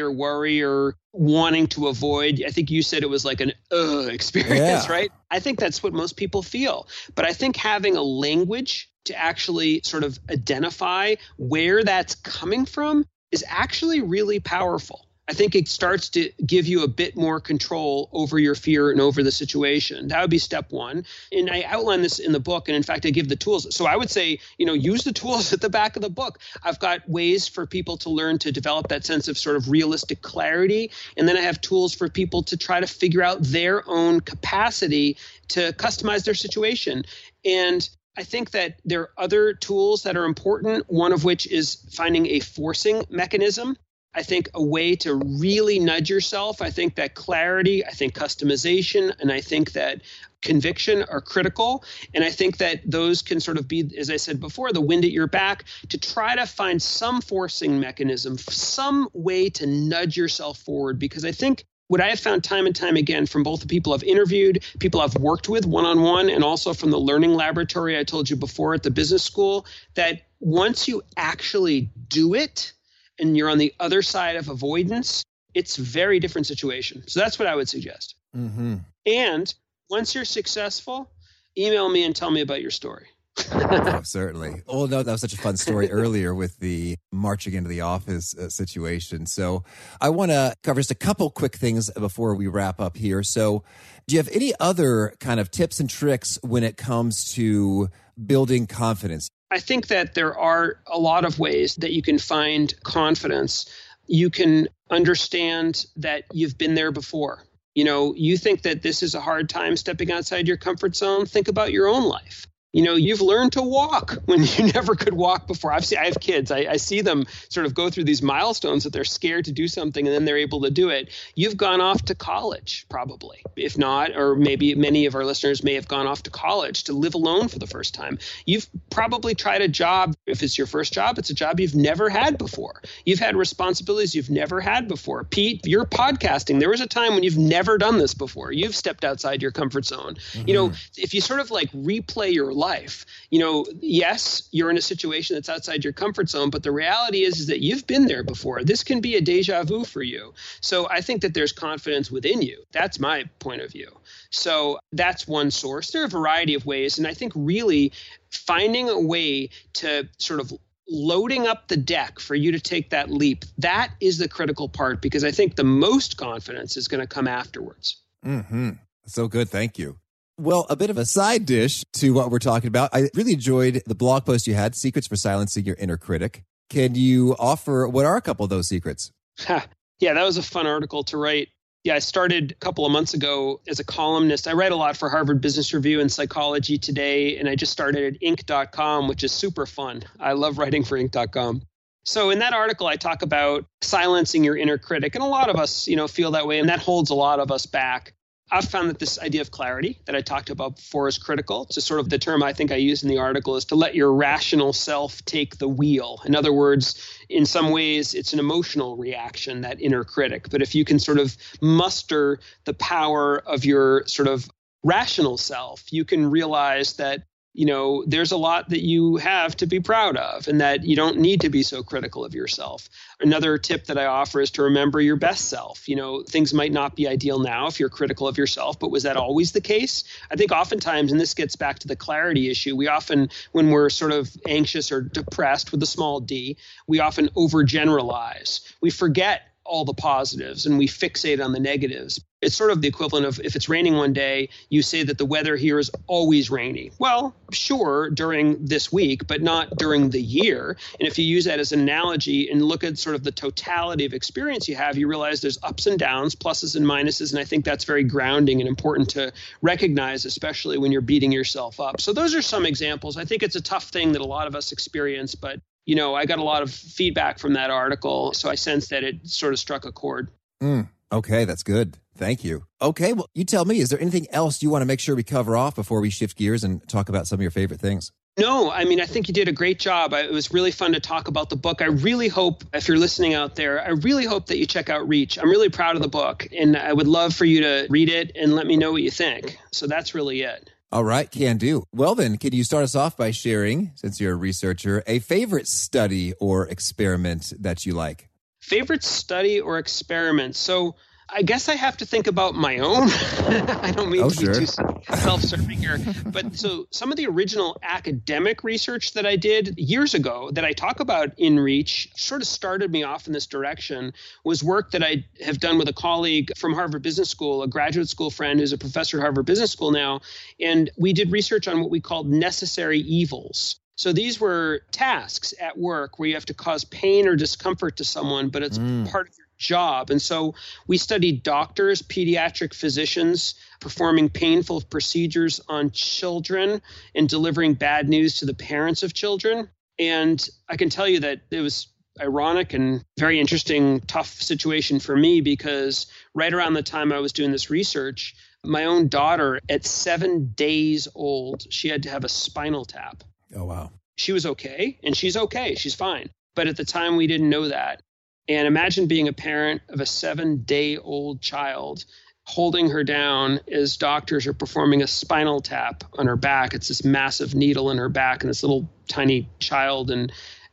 or 0.00 0.10
worry 0.10 0.62
or 0.62 0.94
wanting 1.12 1.66
to 1.66 1.88
avoid. 1.88 2.42
I 2.46 2.50
think 2.50 2.70
you 2.70 2.82
said 2.82 3.02
it 3.02 3.10
was 3.10 3.24
like 3.24 3.40
an 3.40 3.52
uh 3.72 4.06
experience 4.10 4.86
yeah. 4.86 4.92
right? 4.92 5.10
I 5.30 5.40
think 5.40 5.58
that's 5.58 5.82
what 5.82 5.92
most 5.92 6.16
people 6.16 6.42
feel. 6.42 6.88
But 7.14 7.24
i 7.24 7.32
think 7.32 7.56
having 7.56 7.96
a 7.96 8.02
language 8.02 8.90
to 9.06 9.16
actually 9.16 9.80
sort 9.82 10.04
of 10.04 10.18
identify 10.30 11.14
where 11.36 11.82
that's 11.82 12.14
coming 12.14 12.66
from 12.66 13.06
is 13.32 13.44
actually 13.48 14.00
really 14.00 14.40
powerful 14.40 15.06
I 15.30 15.32
think 15.32 15.54
it 15.54 15.68
starts 15.68 16.08
to 16.08 16.32
give 16.44 16.66
you 16.66 16.82
a 16.82 16.88
bit 16.88 17.16
more 17.16 17.38
control 17.38 18.08
over 18.12 18.36
your 18.36 18.56
fear 18.56 18.90
and 18.90 19.00
over 19.00 19.22
the 19.22 19.30
situation. 19.30 20.08
That 20.08 20.22
would 20.22 20.30
be 20.30 20.38
step 20.38 20.72
one. 20.72 21.04
And 21.30 21.48
I 21.48 21.62
outline 21.68 22.02
this 22.02 22.18
in 22.18 22.32
the 22.32 22.40
book. 22.40 22.68
And 22.68 22.74
in 22.74 22.82
fact, 22.82 23.06
I 23.06 23.10
give 23.10 23.28
the 23.28 23.36
tools. 23.36 23.72
So 23.72 23.86
I 23.86 23.94
would 23.94 24.10
say, 24.10 24.40
you 24.58 24.66
know, 24.66 24.72
use 24.72 25.04
the 25.04 25.12
tools 25.12 25.52
at 25.52 25.60
the 25.60 25.70
back 25.70 25.94
of 25.94 26.02
the 26.02 26.10
book. 26.10 26.40
I've 26.64 26.80
got 26.80 27.08
ways 27.08 27.46
for 27.46 27.64
people 27.64 27.96
to 27.98 28.10
learn 28.10 28.38
to 28.38 28.50
develop 28.50 28.88
that 28.88 29.04
sense 29.04 29.28
of 29.28 29.38
sort 29.38 29.54
of 29.54 29.70
realistic 29.70 30.20
clarity. 30.20 30.90
And 31.16 31.28
then 31.28 31.36
I 31.36 31.42
have 31.42 31.60
tools 31.60 31.94
for 31.94 32.08
people 32.08 32.42
to 32.42 32.56
try 32.56 32.80
to 32.80 32.88
figure 32.88 33.22
out 33.22 33.40
their 33.40 33.88
own 33.88 34.18
capacity 34.22 35.16
to 35.50 35.72
customize 35.74 36.24
their 36.24 36.34
situation. 36.34 37.04
And 37.44 37.88
I 38.18 38.24
think 38.24 38.50
that 38.50 38.80
there 38.84 39.02
are 39.02 39.10
other 39.16 39.54
tools 39.54 40.02
that 40.02 40.16
are 40.16 40.24
important, 40.24 40.86
one 40.88 41.12
of 41.12 41.22
which 41.22 41.46
is 41.46 41.76
finding 41.92 42.26
a 42.26 42.40
forcing 42.40 43.04
mechanism. 43.10 43.76
I 44.14 44.22
think 44.22 44.48
a 44.54 44.62
way 44.62 44.96
to 44.96 45.14
really 45.14 45.78
nudge 45.78 46.10
yourself. 46.10 46.60
I 46.60 46.70
think 46.70 46.96
that 46.96 47.14
clarity, 47.14 47.84
I 47.84 47.90
think 47.90 48.14
customization, 48.14 49.12
and 49.20 49.30
I 49.30 49.40
think 49.40 49.72
that 49.72 50.02
conviction 50.42 51.04
are 51.04 51.20
critical. 51.20 51.84
And 52.14 52.24
I 52.24 52.30
think 52.30 52.56
that 52.56 52.80
those 52.84 53.22
can 53.22 53.40
sort 53.40 53.58
of 53.58 53.68
be, 53.68 53.94
as 53.98 54.10
I 54.10 54.16
said 54.16 54.40
before, 54.40 54.72
the 54.72 54.80
wind 54.80 55.04
at 55.04 55.12
your 55.12 55.26
back 55.26 55.64
to 55.90 55.98
try 55.98 56.34
to 56.34 56.46
find 56.46 56.82
some 56.82 57.20
forcing 57.20 57.78
mechanism, 57.78 58.36
some 58.38 59.08
way 59.12 59.50
to 59.50 59.66
nudge 59.66 60.16
yourself 60.16 60.58
forward. 60.58 60.98
Because 60.98 61.24
I 61.24 61.32
think 61.32 61.64
what 61.86 62.00
I 62.00 62.08
have 62.08 62.20
found 62.20 62.42
time 62.42 62.66
and 62.66 62.74
time 62.74 62.96
again 62.96 63.26
from 63.26 63.42
both 63.42 63.60
the 63.60 63.66
people 63.66 63.92
I've 63.92 64.02
interviewed, 64.02 64.64
people 64.78 65.00
I've 65.00 65.16
worked 65.16 65.48
with 65.48 65.66
one 65.66 65.84
on 65.84 66.02
one, 66.02 66.30
and 66.30 66.42
also 66.42 66.72
from 66.72 66.90
the 66.90 66.98
learning 66.98 67.34
laboratory 67.34 67.98
I 67.98 68.04
told 68.04 68.30
you 68.30 68.36
before 68.36 68.74
at 68.74 68.82
the 68.82 68.90
business 68.90 69.22
school, 69.22 69.66
that 69.94 70.22
once 70.40 70.88
you 70.88 71.02
actually 71.16 71.90
do 72.08 72.34
it, 72.34 72.72
and 73.20 73.36
you're 73.36 73.50
on 73.50 73.58
the 73.58 73.74
other 73.78 74.02
side 74.02 74.36
of 74.36 74.48
avoidance, 74.48 75.24
it's 75.54 75.76
very 75.76 76.18
different 76.18 76.46
situation. 76.46 77.02
So 77.06 77.20
that's 77.20 77.38
what 77.38 77.46
I 77.46 77.54
would 77.54 77.68
suggest. 77.68 78.16
Mm-hmm. 78.36 78.76
And 79.06 79.54
once 79.88 80.14
you're 80.14 80.24
successful, 80.24 81.10
email 81.56 81.88
me 81.88 82.04
and 82.04 82.14
tell 82.14 82.30
me 82.30 82.40
about 82.40 82.60
your 82.60 82.70
story. 82.70 83.06
oh, 83.52 84.00
certainly. 84.02 84.62
Oh 84.66 84.86
no, 84.86 85.02
that 85.02 85.12
was 85.12 85.20
such 85.20 85.32
a 85.32 85.38
fun 85.38 85.56
story 85.56 85.90
earlier 85.90 86.34
with 86.34 86.58
the 86.58 86.96
marching 87.12 87.54
into 87.54 87.68
the 87.68 87.80
office 87.80 88.36
uh, 88.36 88.48
situation. 88.48 89.26
So 89.26 89.64
I 90.00 90.10
want 90.10 90.30
to 90.30 90.54
cover 90.62 90.80
just 90.80 90.90
a 90.90 90.96
couple 90.96 91.30
quick 91.30 91.56
things 91.56 91.90
before 91.90 92.34
we 92.34 92.48
wrap 92.48 92.80
up 92.80 92.96
here. 92.96 93.22
So, 93.22 93.64
do 94.06 94.16
you 94.16 94.18
have 94.18 94.28
any 94.32 94.52
other 94.58 95.14
kind 95.20 95.38
of 95.38 95.50
tips 95.50 95.78
and 95.78 95.88
tricks 95.88 96.38
when 96.42 96.64
it 96.64 96.76
comes 96.76 97.32
to 97.34 97.88
building 98.26 98.66
confidence? 98.66 99.28
I 99.50 99.58
think 99.58 99.88
that 99.88 100.14
there 100.14 100.38
are 100.38 100.78
a 100.86 100.98
lot 100.98 101.24
of 101.24 101.38
ways 101.38 101.74
that 101.76 101.92
you 101.92 102.02
can 102.02 102.18
find 102.18 102.72
confidence. 102.82 103.68
You 104.06 104.30
can 104.30 104.68
understand 104.90 105.86
that 105.96 106.24
you've 106.32 106.56
been 106.56 106.74
there 106.74 106.92
before. 106.92 107.44
You 107.74 107.84
know, 107.84 108.14
you 108.14 108.36
think 108.36 108.62
that 108.62 108.82
this 108.82 109.02
is 109.02 109.14
a 109.14 109.20
hard 109.20 109.48
time 109.48 109.76
stepping 109.76 110.10
outside 110.10 110.48
your 110.48 110.56
comfort 110.56 110.96
zone. 110.96 111.26
Think 111.26 111.48
about 111.48 111.72
your 111.72 111.88
own 111.88 112.04
life 112.04 112.46
you 112.72 112.82
know 112.82 112.94
you've 112.94 113.20
learned 113.20 113.52
to 113.52 113.62
walk 113.62 114.18
when 114.26 114.44
you 114.44 114.72
never 114.72 114.94
could 114.94 115.14
walk 115.14 115.46
before. 115.46 115.72
I've 115.72 115.84
seen 115.84 115.98
i 115.98 116.06
have 116.06 116.20
kids. 116.20 116.50
I, 116.50 116.58
I, 116.60 116.76
see 116.76 117.00
them 117.00 117.26
sort 117.48 117.66
of 117.66 117.74
go 117.74 117.90
through 117.90 118.04
these 118.04 118.22
milestones 118.22 118.84
that 118.84 118.92
they're 118.92 119.04
scared 119.04 119.44
to 119.46 119.52
do 119.52 119.68
something 119.68 120.06
and 120.06 120.14
then 120.14 120.24
they're 120.24 120.38
able 120.38 120.62
to 120.62 120.70
do 120.70 120.88
it. 120.88 121.10
You've 121.34 121.56
gone 121.56 121.80
off 121.80 122.04
to 122.06 122.14
college 122.14 122.86
probably. 122.88 123.42
If 123.56 123.76
not 123.76 124.16
or 124.16 124.34
maybe 124.34 124.74
many 124.74 125.06
of 125.06 125.14
our 125.14 125.24
listeners 125.24 125.62
may 125.62 125.74
have 125.74 125.88
gone 125.88 126.06
off 126.06 126.22
to 126.24 126.30
college 126.30 126.84
to 126.84 126.92
live 126.92 127.14
alone 127.14 127.48
for 127.48 127.58
the 127.58 127.66
first 127.66 127.94
time. 127.94 128.18
You've 128.46 128.66
probably 128.90 129.34
tried 129.34 129.62
a 129.62 129.68
job. 129.68 130.14
If 130.26 130.42
it's 130.42 130.56
your 130.56 130.66
first 130.66 130.92
job 130.92 131.18
it's 131.18 131.30
a 131.30 131.34
job 131.34 131.60
you've 131.60 131.74
never 131.74 132.08
had 132.08 132.38
before. 132.38 132.82
You've 133.04 133.18
had 133.18 133.36
responsibilities 133.36 134.14
you've 134.14 134.30
never 134.30 134.60
had 134.60 134.88
before. 134.88 135.24
Pete 135.24 135.66
you're 135.66 135.86
podcasting. 135.86 136.60
There 136.60 136.70
was 136.70 136.80
a 136.80 136.86
time 136.86 137.14
when 137.14 137.22
you've 137.22 137.38
never 137.38 137.78
done 137.78 137.98
this 137.98 138.14
before. 138.14 138.52
You've 138.52 138.76
stepped 138.76 139.04
outside 139.04 139.42
your 139.42 139.52
comfort 139.52 139.84
zone. 139.84 140.14
Mm-hmm. 140.14 140.48
you 140.48 140.54
know 140.54 140.68
mm-hmm. 140.68 141.02
if 141.02 141.14
you 141.14 141.20
sort 141.20 141.40
of 141.40 141.50
like 141.50 141.70
replay 141.72 142.32
your 142.32 142.52
life. 142.60 143.04
You 143.30 143.40
know, 143.40 143.66
yes, 143.80 144.48
you're 144.52 144.70
in 144.70 144.78
a 144.78 144.82
situation 144.82 145.34
that's 145.34 145.48
outside 145.48 145.82
your 145.82 145.92
comfort 145.92 146.28
zone, 146.28 146.50
but 146.50 146.62
the 146.62 146.70
reality 146.70 147.24
is, 147.24 147.40
is 147.40 147.46
that 147.48 147.60
you've 147.60 147.86
been 147.86 148.06
there 148.06 148.22
before. 148.22 148.62
This 148.62 148.84
can 148.84 149.00
be 149.00 149.16
a 149.16 149.20
deja 149.20 149.64
vu 149.64 149.84
for 149.84 150.02
you. 150.02 150.34
So 150.60 150.88
I 150.88 151.00
think 151.00 151.22
that 151.22 151.34
there's 151.34 151.52
confidence 151.52 152.10
within 152.10 152.42
you. 152.42 152.62
That's 152.70 153.00
my 153.00 153.24
point 153.40 153.62
of 153.62 153.72
view. 153.72 153.90
So 154.30 154.78
that's 154.92 155.26
one 155.26 155.50
source. 155.50 155.90
There 155.90 156.02
are 156.02 156.06
a 156.06 156.08
variety 156.08 156.54
of 156.54 156.66
ways. 156.66 156.98
And 156.98 157.06
I 157.06 157.14
think 157.14 157.32
really 157.34 157.92
finding 158.30 158.88
a 158.88 159.00
way 159.00 159.50
to 159.74 160.08
sort 160.18 160.40
of 160.40 160.52
loading 160.90 161.46
up 161.46 161.68
the 161.68 161.76
deck 161.76 162.18
for 162.18 162.34
you 162.34 162.50
to 162.52 162.58
take 162.60 162.90
that 162.90 163.10
leap 163.10 163.44
that 163.58 163.92
is 164.00 164.18
the 164.18 164.28
critical 164.28 164.68
part 164.68 165.00
because 165.00 165.22
i 165.22 165.30
think 165.30 165.54
the 165.54 165.62
most 165.62 166.16
confidence 166.16 166.76
is 166.76 166.88
going 166.88 167.00
to 167.00 167.06
come 167.06 167.28
afterwards 167.28 168.02
Mm-hmm. 168.26 168.70
so 169.06 169.28
good 169.28 169.48
thank 169.48 169.78
you 169.78 169.98
well, 170.40 170.66
a 170.70 170.76
bit 170.76 170.90
of 170.90 170.96
a 170.96 171.04
side 171.04 171.44
dish 171.44 171.84
to 171.94 172.14
what 172.14 172.30
we're 172.30 172.38
talking 172.38 172.68
about. 172.68 172.90
I 172.92 173.10
really 173.14 173.34
enjoyed 173.34 173.82
the 173.86 173.94
blog 173.94 174.24
post 174.24 174.46
you 174.46 174.54
had, 174.54 174.74
Secrets 174.74 175.06
for 175.06 175.16
Silencing 175.16 175.66
Your 175.66 175.76
Inner 175.76 175.98
Critic. 175.98 176.44
Can 176.70 176.94
you 176.94 177.36
offer 177.38 177.86
what 177.86 178.06
are 178.06 178.16
a 178.16 178.22
couple 178.22 178.44
of 178.44 178.50
those 178.50 178.68
secrets? 178.68 179.12
yeah, 179.48 179.64
that 180.00 180.22
was 180.22 180.38
a 180.38 180.42
fun 180.42 180.66
article 180.66 181.04
to 181.04 181.18
write. 181.18 181.48
Yeah, 181.84 181.94
I 181.94 181.98
started 181.98 182.52
a 182.52 182.54
couple 182.56 182.86
of 182.86 182.92
months 182.92 183.14
ago 183.14 183.60
as 183.68 183.80
a 183.80 183.84
columnist. 183.84 184.46
I 184.46 184.52
write 184.52 184.72
a 184.72 184.76
lot 184.76 184.96
for 184.96 185.08
Harvard 185.08 185.40
Business 185.40 185.72
Review 185.72 186.00
and 186.00 186.10
Psychology 186.10 186.78
Today, 186.78 187.38
and 187.38 187.48
I 187.48 187.54
just 187.54 187.72
started 187.72 188.14
at 188.14 188.20
Inc.com, 188.20 189.08
which 189.08 189.24
is 189.24 189.32
super 189.32 189.66
fun. 189.66 190.02
I 190.18 190.32
love 190.32 190.58
writing 190.58 190.84
for 190.84 190.98
Inc.com. 190.98 191.62
So 192.04 192.30
in 192.30 192.38
that 192.38 192.52
article, 192.52 192.86
I 192.86 192.96
talk 192.96 193.22
about 193.22 193.66
silencing 193.82 194.44
your 194.44 194.56
inner 194.56 194.78
critic, 194.78 195.14
and 195.14 195.24
a 195.24 195.26
lot 195.26 195.48
of 195.48 195.56
us, 195.56 195.86
you 195.86 195.96
know, 195.96 196.08
feel 196.08 196.30
that 196.32 196.46
way, 196.46 196.58
and 196.58 196.68
that 196.68 196.80
holds 196.80 197.10
a 197.10 197.14
lot 197.14 197.40
of 197.40 197.50
us 197.50 197.66
back. 197.66 198.14
I've 198.52 198.64
found 198.64 198.90
that 198.90 198.98
this 198.98 199.18
idea 199.18 199.40
of 199.40 199.50
clarity 199.50 199.98
that 200.06 200.16
I 200.16 200.20
talked 200.20 200.50
about 200.50 200.76
before 200.76 201.06
is 201.06 201.18
critical. 201.18 201.66
It's 201.70 201.84
sort 201.84 202.00
of 202.00 202.08
the 202.08 202.18
term 202.18 202.42
I 202.42 202.52
think 202.52 202.72
I 202.72 202.76
use 202.76 203.02
in 203.02 203.08
the 203.08 203.18
article 203.18 203.56
is 203.56 203.64
to 203.66 203.76
let 203.76 203.94
your 203.94 204.12
rational 204.12 204.72
self 204.72 205.24
take 205.24 205.58
the 205.58 205.68
wheel. 205.68 206.20
In 206.24 206.34
other 206.34 206.52
words, 206.52 207.00
in 207.28 207.46
some 207.46 207.70
ways, 207.70 208.14
it's 208.14 208.32
an 208.32 208.38
emotional 208.40 208.96
reaction, 208.96 209.60
that 209.60 209.80
inner 209.80 210.04
critic. 210.04 210.48
But 210.50 210.62
if 210.62 210.74
you 210.74 210.84
can 210.84 210.98
sort 210.98 211.18
of 211.18 211.36
muster 211.60 212.40
the 212.64 212.74
power 212.74 213.38
of 213.38 213.64
your 213.64 214.04
sort 214.06 214.28
of 214.28 214.50
rational 214.82 215.36
self, 215.36 215.92
you 215.92 216.04
can 216.04 216.30
realize 216.30 216.94
that 216.94 217.22
you 217.52 217.66
know, 217.66 218.04
there's 218.06 218.30
a 218.30 218.36
lot 218.36 218.68
that 218.68 218.84
you 218.84 219.16
have 219.16 219.56
to 219.56 219.66
be 219.66 219.80
proud 219.80 220.16
of 220.16 220.46
and 220.46 220.60
that 220.60 220.84
you 220.84 220.94
don't 220.94 221.18
need 221.18 221.40
to 221.40 221.50
be 221.50 221.62
so 221.64 221.82
critical 221.82 222.24
of 222.24 222.34
yourself. 222.34 222.88
Another 223.20 223.58
tip 223.58 223.86
that 223.86 223.98
I 223.98 224.06
offer 224.06 224.40
is 224.40 224.52
to 224.52 224.62
remember 224.62 225.00
your 225.00 225.16
best 225.16 225.48
self. 225.48 225.88
You 225.88 225.96
know, 225.96 226.22
things 226.22 226.54
might 226.54 226.72
not 226.72 226.94
be 226.94 227.08
ideal 227.08 227.40
now 227.40 227.66
if 227.66 227.80
you're 227.80 227.88
critical 227.88 228.28
of 228.28 228.38
yourself, 228.38 228.78
but 228.78 228.92
was 228.92 229.02
that 229.02 229.16
always 229.16 229.50
the 229.50 229.60
case? 229.60 230.04
I 230.30 230.36
think 230.36 230.52
oftentimes, 230.52 231.10
and 231.10 231.20
this 231.20 231.34
gets 231.34 231.56
back 231.56 231.80
to 231.80 231.88
the 231.88 231.96
clarity 231.96 232.50
issue, 232.50 232.76
we 232.76 232.86
often, 232.86 233.30
when 233.50 233.70
we're 233.70 233.90
sort 233.90 234.12
of 234.12 234.30
anxious 234.46 234.92
or 234.92 235.00
depressed 235.00 235.72
with 235.72 235.82
a 235.82 235.86
small 235.86 236.20
d, 236.20 236.56
we 236.86 237.00
often 237.00 237.30
overgeneralize. 237.30 238.60
We 238.80 238.90
forget 238.90 239.42
all 239.64 239.84
the 239.84 239.94
positives 239.94 240.66
and 240.66 240.78
we 240.78 240.86
fixate 240.86 241.44
on 241.44 241.52
the 241.52 241.60
negatives. 241.60 242.20
It's 242.42 242.56
sort 242.56 242.70
of 242.70 242.80
the 242.80 242.88
equivalent 242.88 243.26
of 243.26 243.40
if 243.40 243.54
it's 243.54 243.68
raining 243.68 243.96
one 243.96 244.12
day, 244.12 244.48
you 244.70 244.82
say 244.82 245.02
that 245.02 245.18
the 245.18 245.26
weather 245.26 245.56
here 245.56 245.78
is 245.78 245.90
always 246.06 246.50
rainy. 246.50 246.90
Well, 246.98 247.34
sure, 247.52 248.08
during 248.10 248.64
this 248.64 248.90
week, 248.90 249.26
but 249.26 249.42
not 249.42 249.76
during 249.76 250.10
the 250.10 250.20
year. 250.20 250.76
And 250.98 251.06
if 251.06 251.18
you 251.18 251.24
use 251.24 251.44
that 251.44 251.60
as 251.60 251.72
an 251.72 251.80
analogy 251.80 252.50
and 252.50 252.62
look 252.62 252.82
at 252.82 252.98
sort 252.98 253.14
of 253.14 253.24
the 253.24 253.32
totality 253.32 254.06
of 254.06 254.14
experience 254.14 254.68
you 254.68 254.76
have, 254.76 254.96
you 254.96 255.06
realize 255.06 255.40
there's 255.42 255.62
ups 255.62 255.86
and 255.86 255.98
downs, 255.98 256.34
pluses 256.34 256.76
and 256.76 256.86
minuses. 256.86 257.32
And 257.32 257.40
I 257.40 257.44
think 257.44 257.64
that's 257.64 257.84
very 257.84 258.04
grounding 258.04 258.60
and 258.60 258.68
important 258.68 259.10
to 259.10 259.32
recognize, 259.60 260.24
especially 260.24 260.78
when 260.78 260.92
you're 260.92 261.02
beating 261.02 261.32
yourself 261.32 261.78
up. 261.78 262.00
So 262.00 262.12
those 262.12 262.34
are 262.34 262.42
some 262.42 262.64
examples. 262.64 263.16
I 263.16 263.24
think 263.26 263.42
it's 263.42 263.56
a 263.56 263.62
tough 263.62 263.84
thing 263.84 264.12
that 264.12 264.22
a 264.22 264.26
lot 264.26 264.46
of 264.46 264.54
us 264.54 264.72
experience, 264.72 265.34
but 265.34 265.60
you 265.86 265.94
know, 265.94 266.14
I 266.14 266.24
got 266.26 266.38
a 266.38 266.44
lot 266.44 266.62
of 266.62 266.70
feedback 266.70 267.38
from 267.38 267.54
that 267.54 267.70
article. 267.70 268.32
So 268.32 268.48
I 268.48 268.54
sense 268.54 268.88
that 268.88 269.02
it 269.02 269.26
sort 269.26 269.52
of 269.52 269.58
struck 269.58 269.84
a 269.84 269.92
chord. 269.92 270.30
Mm, 270.62 270.88
okay, 271.10 271.44
that's 271.44 271.62
good. 271.62 271.96
Thank 272.20 272.44
you. 272.44 272.64
Okay, 272.82 273.14
well, 273.14 273.30
you 273.34 273.44
tell 273.44 273.64
me, 273.64 273.80
is 273.80 273.88
there 273.88 273.98
anything 273.98 274.26
else 274.30 274.62
you 274.62 274.68
want 274.68 274.82
to 274.82 274.86
make 274.86 275.00
sure 275.00 275.16
we 275.16 275.22
cover 275.22 275.56
off 275.56 275.74
before 275.74 276.02
we 276.02 276.10
shift 276.10 276.36
gears 276.36 276.62
and 276.62 276.86
talk 276.86 277.08
about 277.08 277.26
some 277.26 277.38
of 277.38 277.40
your 277.40 277.50
favorite 277.50 277.80
things? 277.80 278.12
No, 278.38 278.70
I 278.70 278.84
mean, 278.84 279.00
I 279.00 279.06
think 279.06 279.26
you 279.26 279.32
did 279.32 279.48
a 279.48 279.52
great 279.52 279.78
job. 279.78 280.12
It 280.12 280.30
was 280.30 280.52
really 280.52 280.70
fun 280.70 280.92
to 280.92 281.00
talk 281.00 281.28
about 281.28 281.48
the 281.48 281.56
book. 281.56 281.80
I 281.80 281.86
really 281.86 282.28
hope, 282.28 282.62
if 282.74 282.88
you're 282.88 282.98
listening 282.98 283.32
out 283.32 283.56
there, 283.56 283.82
I 283.82 283.92
really 283.92 284.26
hope 284.26 284.46
that 284.48 284.58
you 284.58 284.66
check 284.66 284.90
out 284.90 285.08
Reach. 285.08 285.38
I'm 285.38 285.48
really 285.48 285.70
proud 285.70 285.96
of 285.96 286.02
the 286.02 286.08
book, 286.08 286.46
and 286.54 286.76
I 286.76 286.92
would 286.92 287.08
love 287.08 287.34
for 287.34 287.46
you 287.46 287.62
to 287.62 287.86
read 287.88 288.10
it 288.10 288.36
and 288.36 288.54
let 288.54 288.66
me 288.66 288.76
know 288.76 288.92
what 288.92 289.00
you 289.02 289.10
think. 289.10 289.58
So 289.72 289.86
that's 289.86 290.14
really 290.14 290.42
it. 290.42 290.68
All 290.92 291.04
right, 291.04 291.30
can 291.30 291.56
do. 291.56 291.84
Well, 291.90 292.14
then, 292.14 292.36
can 292.36 292.52
you 292.52 292.64
start 292.64 292.84
us 292.84 292.94
off 292.94 293.16
by 293.16 293.30
sharing, 293.30 293.92
since 293.94 294.20
you're 294.20 294.34
a 294.34 294.36
researcher, 294.36 295.02
a 295.06 295.20
favorite 295.20 295.68
study 295.68 296.34
or 296.34 296.68
experiment 296.68 297.54
that 297.60 297.86
you 297.86 297.94
like? 297.94 298.28
Favorite 298.60 299.04
study 299.04 299.58
or 299.58 299.78
experiment? 299.78 300.54
So, 300.54 300.96
I 301.32 301.42
guess 301.42 301.68
I 301.68 301.74
have 301.74 301.96
to 301.98 302.06
think 302.06 302.26
about 302.26 302.54
my 302.54 302.78
own. 302.78 303.08
I 303.82 303.92
don't 303.92 304.10
mean 304.10 304.22
oh, 304.22 304.30
to 304.30 304.40
be 304.40 304.46
too 304.52 304.66
self-serving 304.66 305.78
here, 305.78 305.98
but 306.26 306.56
so 306.56 306.86
some 306.90 307.10
of 307.10 307.16
the 307.16 307.26
original 307.26 307.78
academic 307.82 308.64
research 308.64 309.12
that 309.12 309.26
I 309.26 309.36
did 309.36 309.78
years 309.78 310.14
ago 310.14 310.50
that 310.52 310.64
I 310.64 310.72
talk 310.72 311.00
about 311.00 311.38
in 311.38 311.58
Reach 311.58 312.10
sort 312.16 312.42
of 312.42 312.48
started 312.48 312.90
me 312.90 313.02
off 313.02 313.26
in 313.26 313.32
this 313.32 313.46
direction 313.46 314.12
was 314.44 314.64
work 314.64 314.90
that 314.92 315.02
I 315.02 315.24
have 315.44 315.60
done 315.60 315.78
with 315.78 315.88
a 315.88 315.92
colleague 315.92 316.52
from 316.56 316.74
Harvard 316.74 317.02
Business 317.02 317.30
School, 317.30 317.62
a 317.62 317.68
graduate 317.68 318.08
school 318.08 318.30
friend 318.30 318.58
who's 318.58 318.72
a 318.72 318.78
professor 318.78 319.18
at 319.18 319.22
Harvard 319.22 319.46
Business 319.46 319.70
School 319.70 319.90
now, 319.90 320.20
and 320.58 320.90
we 320.96 321.12
did 321.12 321.30
research 321.30 321.68
on 321.68 321.80
what 321.80 321.90
we 321.90 322.00
called 322.00 322.28
necessary 322.28 323.00
evils. 323.00 323.80
So 324.00 324.14
these 324.14 324.40
were 324.40 324.80
tasks 324.92 325.52
at 325.60 325.76
work 325.76 326.18
where 326.18 326.26
you 326.26 326.34
have 326.34 326.46
to 326.46 326.54
cause 326.54 326.84
pain 326.84 327.28
or 327.28 327.36
discomfort 327.36 327.98
to 327.98 328.04
someone, 328.04 328.48
but 328.48 328.62
it's 328.62 328.78
mm. 328.78 329.06
part 329.10 329.28
of 329.28 329.34
job. 329.60 330.10
And 330.10 330.20
so 330.20 330.54
we 330.88 330.98
studied 330.98 331.44
doctors, 331.44 332.02
pediatric 332.02 332.74
physicians 332.74 333.54
performing 333.80 334.28
painful 334.28 334.80
procedures 334.82 335.60
on 335.68 335.90
children 335.92 336.82
and 337.14 337.28
delivering 337.28 337.74
bad 337.74 338.08
news 338.08 338.38
to 338.38 338.46
the 338.46 338.54
parents 338.54 339.04
of 339.04 339.14
children. 339.14 339.68
And 339.98 340.48
I 340.68 340.76
can 340.76 340.90
tell 340.90 341.06
you 341.06 341.20
that 341.20 341.42
it 341.50 341.60
was 341.60 341.88
ironic 342.20 342.72
and 342.72 343.04
very 343.18 343.38
interesting, 343.38 344.00
tough 344.00 344.28
situation 344.28 344.98
for 344.98 345.16
me 345.16 345.40
because 345.40 346.06
right 346.34 346.52
around 346.52 346.74
the 346.74 346.82
time 346.82 347.12
I 347.12 347.18
was 347.18 347.32
doing 347.32 347.52
this 347.52 347.70
research, 347.70 348.34
my 348.64 348.86
own 348.86 349.08
daughter, 349.08 349.60
at 349.68 349.84
seven 349.84 350.52
days 350.54 351.08
old, 351.14 351.72
she 351.72 351.88
had 351.88 352.02
to 352.02 352.10
have 352.10 352.24
a 352.24 352.28
spinal 352.28 352.84
tap. 352.84 353.24
Oh, 353.54 353.64
wow. 353.64 353.90
She 354.16 354.32
was 354.32 354.44
okay, 354.44 354.98
and 355.02 355.16
she's 355.16 355.36
okay. 355.36 355.74
She's 355.76 355.94
fine. 355.94 356.28
But 356.54 356.66
at 356.66 356.76
the 356.76 356.84
time, 356.84 357.16
we 357.16 357.26
didn't 357.26 357.48
know 357.48 357.68
that. 357.68 358.02
And 358.48 358.66
imagine 358.66 359.06
being 359.06 359.28
a 359.28 359.32
parent 359.32 359.82
of 359.88 360.00
a 360.00 360.06
seven 360.06 360.62
day 360.62 360.96
old 360.96 361.40
child 361.40 362.04
holding 362.44 362.90
her 362.90 363.04
down 363.04 363.60
as 363.70 363.96
doctors 363.96 364.46
are 364.46 364.54
performing 364.54 365.02
a 365.02 365.06
spinal 365.06 365.60
tap 365.60 366.04
on 366.18 366.26
her 366.26 366.36
back. 366.36 366.74
It's 366.74 366.88
this 366.88 367.04
massive 367.04 367.54
needle 367.54 367.90
in 367.90 367.98
her 367.98 368.08
back 368.08 368.42
and 368.42 368.50
this 368.50 368.62
little 368.62 368.90
tiny 369.06 369.48
child. 369.60 370.10
And 370.10 370.32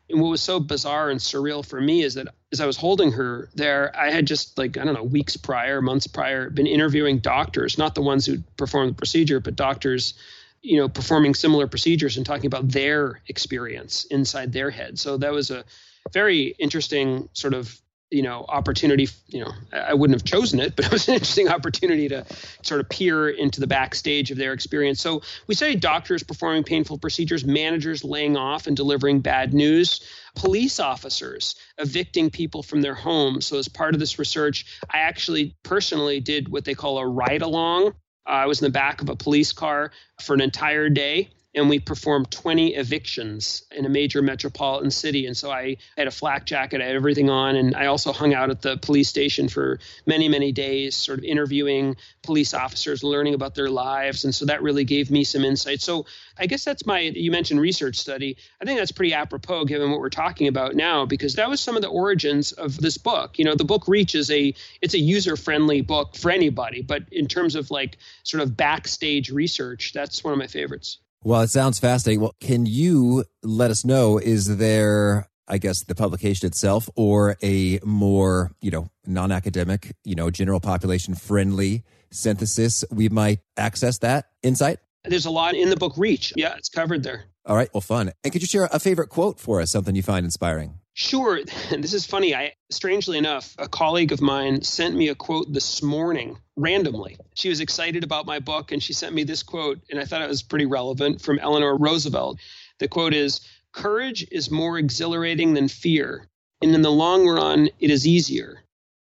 And 0.09 0.21
what 0.21 0.29
was 0.29 0.41
so 0.41 0.59
bizarre 0.59 1.09
and 1.09 1.19
surreal 1.19 1.65
for 1.65 1.79
me 1.79 2.01
is 2.01 2.13
that 2.13 2.27
as 2.51 2.61
I 2.61 2.65
was 2.65 2.77
holding 2.77 3.11
her 3.11 3.49
there, 3.55 3.93
I 3.95 4.09
had 4.09 4.25
just 4.25 4.57
like, 4.57 4.77
I 4.77 4.85
don't 4.85 4.93
know, 4.93 5.03
weeks 5.03 5.35
prior, 5.35 5.81
months 5.81 6.07
prior, 6.07 6.49
been 6.49 6.65
interviewing 6.65 7.19
doctors, 7.19 7.77
not 7.77 7.93
the 7.93 8.01
ones 8.01 8.25
who 8.25 8.37
performed 8.55 8.91
the 8.91 8.95
procedure, 8.95 9.41
but 9.41 9.57
doctors, 9.57 10.13
you 10.61 10.77
know, 10.77 10.87
performing 10.87 11.35
similar 11.35 11.67
procedures 11.67 12.15
and 12.15 12.25
talking 12.25 12.47
about 12.47 12.69
their 12.69 13.21
experience 13.27 14.05
inside 14.05 14.53
their 14.53 14.71
head. 14.71 14.97
So 14.97 15.17
that 15.17 15.33
was 15.33 15.51
a 15.51 15.65
very 16.11 16.55
interesting 16.59 17.29
sort 17.33 17.53
of 17.53 17.79
you 18.09 18.21
know 18.21 18.45
opportunity 18.47 19.09
you 19.27 19.43
know 19.43 19.51
i 19.73 19.93
wouldn't 19.93 20.17
have 20.17 20.25
chosen 20.25 20.59
it 20.59 20.75
but 20.75 20.85
it 20.85 20.91
was 20.91 21.07
an 21.07 21.15
interesting 21.15 21.49
opportunity 21.49 22.07
to 22.07 22.25
sort 22.61 22.79
of 22.79 22.87
peer 22.89 23.29
into 23.29 23.59
the 23.59 23.67
backstage 23.67 24.31
of 24.31 24.37
their 24.37 24.53
experience. 24.53 25.01
So 25.01 25.21
we 25.47 25.55
study 25.55 25.75
doctors 25.75 26.23
performing 26.23 26.63
painful 26.63 26.99
procedures 26.99 27.43
managers 27.45 28.03
laying 28.03 28.37
off 28.37 28.67
and 28.67 28.77
delivering 28.77 29.19
bad 29.19 29.53
news 29.53 30.01
police 30.35 30.79
officers 30.79 31.55
evicting 31.79 32.29
people 32.29 32.63
from 32.63 32.81
their 32.81 32.93
homes. 32.93 33.47
So 33.47 33.57
as 33.57 33.67
part 33.67 33.93
of 33.93 33.99
this 33.99 34.17
research 34.19 34.79
i 34.89 34.99
actually 34.99 35.55
personally 35.63 36.19
did 36.19 36.47
what 36.47 36.63
they 36.63 36.75
call 36.75 36.97
a 36.99 37.07
ride 37.07 37.41
along 37.41 37.93
uh, 38.27 38.31
I 38.31 38.45
was 38.45 38.61
in 38.61 38.65
the 38.65 38.71
back 38.71 39.01
of 39.01 39.09
a 39.09 39.15
police 39.15 39.53
car 39.53 39.91
for 40.21 40.33
an 40.33 40.41
entire 40.41 40.89
day 40.89 41.29
and 41.57 41.69
we 41.69 41.79
performed 41.79 42.29
20 42.29 42.75
evictions 42.75 43.63
in 43.71 43.83
a 43.85 43.89
major 43.89 44.21
metropolitan 44.21 44.91
city. 44.91 45.25
And 45.25 45.35
so 45.35 45.49
I 45.51 45.77
had 45.97 46.07
a 46.07 46.11
flak 46.11 46.45
jacket, 46.45 46.81
I 46.81 46.85
had 46.85 46.95
everything 46.95 47.31
on, 47.31 47.55
and 47.55 47.75
I 47.75 47.87
also 47.87 48.13
hung 48.13 48.35
out 48.35 48.51
at 48.51 48.61
the 48.61 48.77
police 48.77 49.09
station 49.09 49.49
for 49.49 49.79
many, 50.05 50.29
many 50.29 50.51
days, 50.51 50.95
sort 50.95 51.17
of 51.17 51.25
interviewing 51.25 51.97
police 52.21 52.53
officers, 52.53 53.03
learning 53.03 53.33
about 53.33 53.55
their 53.55 53.71
lives. 53.71 54.23
And 54.23 54.35
so 54.35 54.45
that 54.45 54.61
really 54.61 54.83
gave 54.83 55.09
me 55.09 55.23
some 55.23 55.43
insight. 55.43 55.81
So 55.81 56.05
I 56.37 56.45
guess 56.45 56.63
that's 56.63 56.85
my, 56.85 56.99
you 56.99 57.31
mentioned 57.31 57.59
research 57.59 57.97
study. 57.97 58.37
I 58.61 58.65
think 58.65 58.77
that's 58.77 58.91
pretty 58.91 59.15
apropos 59.15 59.65
given 59.65 59.89
what 59.89 59.99
we're 59.99 60.09
talking 60.09 60.47
about 60.47 60.75
now, 60.75 61.07
because 61.07 61.33
that 61.35 61.49
was 61.49 61.59
some 61.59 61.75
of 61.75 61.81
the 61.81 61.89
origins 61.89 62.51
of 62.51 62.77
this 62.77 62.99
book. 62.99 63.39
You 63.39 63.45
know, 63.45 63.55
the 63.55 63.65
book 63.65 63.87
Reach 63.87 64.13
is 64.13 64.29
a, 64.29 64.53
it's 64.83 64.93
a 64.93 64.99
user 64.99 65.35
friendly 65.35 65.81
book 65.81 66.15
for 66.15 66.29
anybody, 66.29 66.83
but 66.83 67.01
in 67.11 67.27
terms 67.27 67.55
of 67.55 67.71
like 67.71 67.97
sort 68.21 68.43
of 68.43 68.55
backstage 68.55 69.31
research, 69.31 69.91
that's 69.93 70.23
one 70.23 70.33
of 70.33 70.37
my 70.37 70.45
favorites. 70.45 70.99
Well, 71.23 71.41
it 71.41 71.49
sounds 71.49 71.79
fascinating. 71.79 72.21
Well, 72.21 72.35
can 72.39 72.65
you 72.65 73.25
let 73.43 73.71
us 73.71 73.83
know, 73.83 74.17
is 74.17 74.57
there, 74.57 75.27
I 75.47 75.57
guess, 75.57 75.83
the 75.83 75.95
publication 75.95 76.47
itself 76.47 76.89
or 76.95 77.35
a 77.43 77.79
more, 77.83 78.51
you 78.61 78.71
know, 78.71 78.89
non 79.05 79.31
academic, 79.31 79.93
you 80.03 80.15
know, 80.15 80.29
general 80.29 80.59
population 80.59 81.15
friendly 81.15 81.83
synthesis? 82.11 82.85
We 82.91 83.09
might 83.09 83.39
access 83.57 83.97
that 83.99 84.27
insight? 84.43 84.79
There's 85.03 85.25
a 85.25 85.31
lot 85.31 85.55
in 85.55 85.69
the 85.69 85.77
book 85.77 85.93
Reach. 85.97 86.33
Yeah, 86.35 86.55
it's 86.57 86.69
covered 86.69 87.03
there. 87.03 87.25
All 87.45 87.55
right. 87.55 87.69
Well, 87.73 87.81
fun. 87.81 88.11
And 88.23 88.33
could 88.33 88.41
you 88.41 88.47
share 88.47 88.67
a 88.71 88.79
favorite 88.79 89.07
quote 89.09 89.39
for 89.39 89.61
us, 89.61 89.71
something 89.71 89.95
you 89.95 90.03
find 90.03 90.25
inspiring? 90.25 90.79
Sure. 90.97 91.39
And 91.69 91.83
This 91.83 91.93
is 91.93 92.07
funny. 92.07 92.33
I 92.33 92.53
strangely 92.71 93.19
enough, 93.19 93.53
a 93.59 93.69
colleague 93.69 94.11
of 94.11 94.19
mine 94.19 94.63
sent 94.63 94.95
me 94.95 95.09
a 95.09 95.15
quote 95.15 95.53
this 95.53 95.83
morning 95.83 96.39
randomly. 96.55 97.17
She 97.35 97.49
was 97.49 97.59
excited 97.59 98.03
about 98.03 98.25
my 98.25 98.39
book 98.39 98.71
and 98.71 98.81
she 98.81 98.93
sent 98.93 99.13
me 99.13 99.23
this 99.23 99.43
quote 99.43 99.79
and 99.91 99.99
I 99.99 100.05
thought 100.05 100.23
it 100.23 100.27
was 100.27 100.41
pretty 100.41 100.65
relevant 100.65 101.21
from 101.21 101.37
Eleanor 101.37 101.77
Roosevelt. 101.77 102.39
The 102.79 102.87
quote 102.87 103.13
is, 103.13 103.41
"Courage 103.73 104.25
is 104.31 104.49
more 104.49 104.79
exhilarating 104.79 105.53
than 105.53 105.67
fear, 105.67 106.27
and 106.63 106.73
in 106.73 106.81
the 106.81 106.91
long 106.91 107.27
run 107.27 107.69
it 107.79 107.91
is 107.91 108.07
easier. 108.07 108.63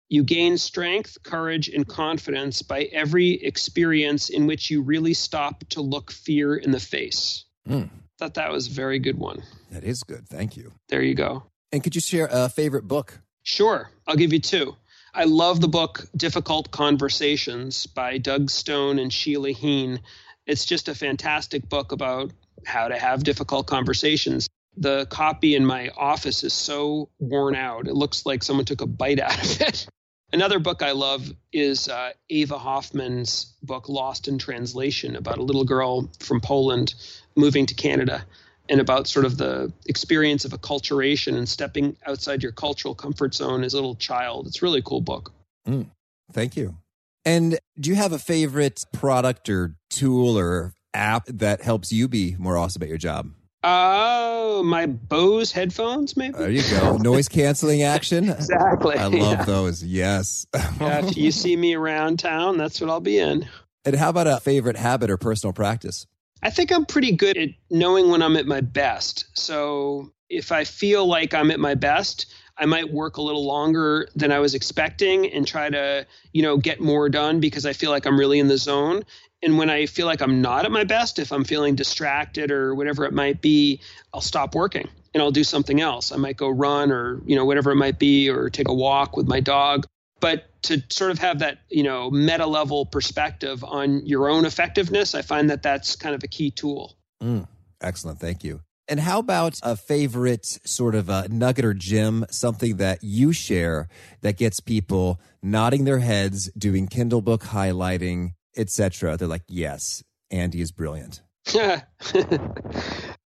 You 0.10 0.24
gain 0.24 0.58
strength, 0.58 1.20
courage, 1.22 1.70
and 1.70 1.88
confidence 1.88 2.64
by 2.64 2.86
every 2.86 3.34
experience 3.34 4.32
in 4.32 4.48
which 4.48 4.72
you 4.72 4.82
really 4.82 5.14
stop 5.14 5.64
to 5.70 5.82
look 5.82 6.12
fear 6.12 6.56
in 6.56 6.72
the 6.72 6.80
face." 6.80 7.46
Mm. 7.70 7.92
Thought 8.18 8.34
that 8.34 8.52
was 8.52 8.68
a 8.68 8.72
very 8.72 8.98
good 8.98 9.20
one. 9.20 9.44
That 9.70 9.84
is 9.84 10.02
good. 10.02 10.28
Thank 10.28 10.58
you. 10.58 10.72
There 10.90 11.04
you 11.04 11.14
go. 11.14 11.44
And 11.74 11.84
could 11.84 11.96
you 11.96 12.02
share 12.02 12.30
a 12.32 12.50
favorite 12.50 12.88
book? 12.88 13.20
Sure. 13.42 13.90
I'll 14.06 14.16
give 14.16 14.32
you 14.32 14.40
two. 14.40 14.76
I 15.12 15.24
love 15.24 15.60
the 15.60 15.68
book 15.68 16.06
Difficult 16.16 16.70
Conversations 16.70 17.88
by 17.88 18.20
Doug 18.20 18.52
Stone 18.52 19.00
and 19.00 19.12
Sheila 19.12 19.50
Heen. 19.50 20.00
It's 20.46 20.66
just 20.66 20.88
a 20.88 20.94
fantastic 20.94 21.68
book 21.68 21.92
about 21.92 22.32
how 22.64 22.90
to 22.90 22.98
have 22.98 23.24
difficult 23.24 23.66
conversations. 23.66 24.48
The 24.78 25.08
copy 25.08 25.56
in 25.56 25.66
my 25.66 25.90
office 25.98 26.44
is 26.44 26.54
so 26.54 27.10
worn 27.18 27.56
out. 27.56 27.88
It 27.88 27.96
looks 27.96 28.24
like 28.24 28.44
someone 28.44 28.66
took 28.66 28.82
a 28.82 28.88
bite 28.88 29.20
out 29.20 29.44
of 29.44 29.62
it. 29.62 29.88
Another 30.32 30.60
book 30.60 30.84
I 30.84 30.92
love 30.92 31.28
is 31.52 31.90
uh, 31.90 32.12
Eva 32.30 32.60
Hoffman's 32.60 33.56
book 33.64 33.90
Lost 33.90 34.28
in 34.28 34.38
Translation 34.38 35.16
about 35.16 35.40
a 35.40 35.44
little 35.44 35.66
girl 35.66 36.12
from 36.20 36.40
Poland 36.40 36.94
moving 37.36 37.66
to 37.66 37.74
Canada 37.74 38.26
and 38.70 38.80
about 38.80 39.08
sort 39.08 39.26
of 39.26 39.38
the 39.38 39.72
experience 39.88 40.46
of 40.46 40.52
acculturation 40.52 41.36
and 41.36 41.48
stepping 41.48 41.98
outside 42.06 42.42
your 42.42 42.52
cultural 42.52 42.96
comfort 42.96 43.34
zone 43.34 43.64
as 43.64 43.74
a 43.74 43.78
little 43.78 43.96
child. 43.96 44.48
It's 44.48 44.62
a 44.62 44.66
really 44.66 44.82
cool 44.82 45.02
book. 45.02 45.34
Mm, 45.68 45.88
thank 46.32 46.56
you. 46.56 46.78
And 47.26 47.58
do 47.80 47.90
you 47.90 47.96
have 47.96 48.12
a 48.12 48.20
favorite 48.20 48.86
product 48.92 49.50
or 49.50 49.76
tool 49.90 50.38
or 50.38 50.74
app 50.94 51.26
that 51.28 51.62
helps 51.62 51.92
you 51.92 52.08
be 52.08 52.36
more 52.38 52.58
awesome 52.58 52.84
at 52.84 52.90
your 52.90 52.98
job? 52.98 53.32
Oh, 53.66 54.60
uh, 54.60 54.64
my 54.64 54.86
Bose 54.88 55.52
headphones, 55.52 56.18
maybe. 56.18 56.38
There 56.38 56.50
you 56.50 56.64
go. 56.70 56.98
Noise 56.98 57.30
canceling 57.30 57.84
action. 57.84 58.30
exactly. 58.30 58.98
I 58.98 59.06
love 59.06 59.40
yeah. 59.40 59.46
those. 59.46 59.84
Yes. 59.84 60.46
yeah, 60.54 61.06
if 61.06 61.16
you 61.16 61.32
see 61.32 61.56
me 61.56 61.74
around 61.74 62.20
town, 62.20 62.58
that's 62.58 62.82
what 62.82 62.90
I'll 62.90 63.00
be 63.00 63.20
in. 63.20 63.48
And 63.86 63.96
how 63.96 64.10
about 64.10 64.28
a 64.28 64.40
favorite 64.40 64.76
habit 64.76 65.10
or 65.10 65.18
personal 65.18 65.54
practice? 65.54 66.08
I 66.44 66.50
think 66.50 66.74
I'm 66.74 66.86
pretty 66.86 67.14
good 67.14 67.38
at 67.38 67.50
knowing 67.70 68.10
when 68.10 68.22
I'm 68.22 68.36
at 68.36 68.46
my 68.46 68.60
best. 68.60 69.26
So 69.34 70.12
if 70.30 70.52
I 70.52 70.66
feel 70.66 71.06
like 71.06 71.34
I'm 71.34 71.50
at 71.52 71.60
my 71.60 71.74
best, 71.74 72.34
I 72.58 72.66
might 72.66 72.92
work 72.92 73.16
a 73.16 73.22
little 73.22 73.46
longer 73.46 74.10
than 74.14 74.30
I 74.32 74.40
was 74.40 74.54
expecting 74.54 75.32
and 75.32 75.48
try 75.48 75.70
to, 75.70 76.06
you 76.34 76.42
know, 76.42 76.58
get 76.58 76.82
more 76.82 77.08
done 77.08 77.40
because 77.40 77.66
I 77.66 77.72
feel 77.72 77.92
like 77.92 78.06
I'm 78.06 78.20
really 78.20 78.40
in 78.40 78.50
the 78.50 78.58
zone. 78.58 79.04
And 79.42 79.58
when 79.58 79.70
I 79.70 79.86
feel 79.86 80.06
like 80.06 80.22
I'm 80.22 80.42
not 80.42 80.66
at 80.66 80.72
my 80.72 80.84
best, 80.84 81.18
if 81.18 81.32
I'm 81.32 81.46
feeling 81.46 81.76
distracted 81.76 82.52
or 82.52 82.76
whatever 82.76 83.06
it 83.06 83.14
might 83.14 83.42
be, 83.42 83.80
I'll 84.14 84.22
stop 84.22 84.54
working 84.54 84.90
and 85.14 85.24
I'll 85.24 85.32
do 85.32 85.46
something 85.46 85.80
else. 85.80 86.12
I 86.12 86.18
might 86.18 86.36
go 86.36 86.50
run 86.50 86.92
or, 86.92 87.22
you 87.26 87.38
know, 87.38 87.46
whatever 87.46 87.72
it 87.72 87.78
might 87.78 88.00
be 88.00 88.30
or 88.30 88.50
take 88.50 88.68
a 88.68 88.74
walk 88.74 89.16
with 89.16 89.30
my 89.30 89.40
dog 89.40 89.86
but 90.24 90.46
to 90.64 90.82
sort 90.90 91.12
of 91.12 91.20
have 91.20 91.40
that 91.40 91.60
you 91.70 91.84
know 91.84 92.10
meta 92.10 92.48
level 92.48 92.86
perspective 92.86 93.62
on 93.66 94.06
your 94.06 94.30
own 94.30 94.46
effectiveness 94.46 95.14
i 95.14 95.22
find 95.22 95.50
that 95.50 95.62
that's 95.62 95.98
kind 95.98 96.16
of 96.16 96.24
a 96.24 96.28
key 96.28 96.50
tool. 96.50 96.96
Mm, 97.22 97.48
excellent. 97.82 98.20
Thank 98.20 98.44
you. 98.44 98.62
And 98.88 99.00
how 99.00 99.20
about 99.20 99.60
a 99.64 99.78
favorite 99.78 100.46
sort 100.66 100.96
of 100.96 101.08
a 101.10 101.28
nugget 101.30 101.64
or 101.64 101.74
gem 101.74 102.26
something 102.30 102.78
that 102.78 103.00
you 103.02 103.32
share 103.32 103.88
that 104.22 104.38
gets 104.38 104.60
people 104.60 105.20
nodding 105.42 105.84
their 105.86 106.00
heads 106.00 106.50
doing 106.58 106.88
kindle 106.88 107.22
book 107.22 107.44
highlighting 107.44 108.34
etc 108.56 109.18
they're 109.18 109.28
like 109.28 109.44
yes 109.48 110.04
andy 110.32 110.62
is 110.62 110.72
brilliant. 110.72 111.22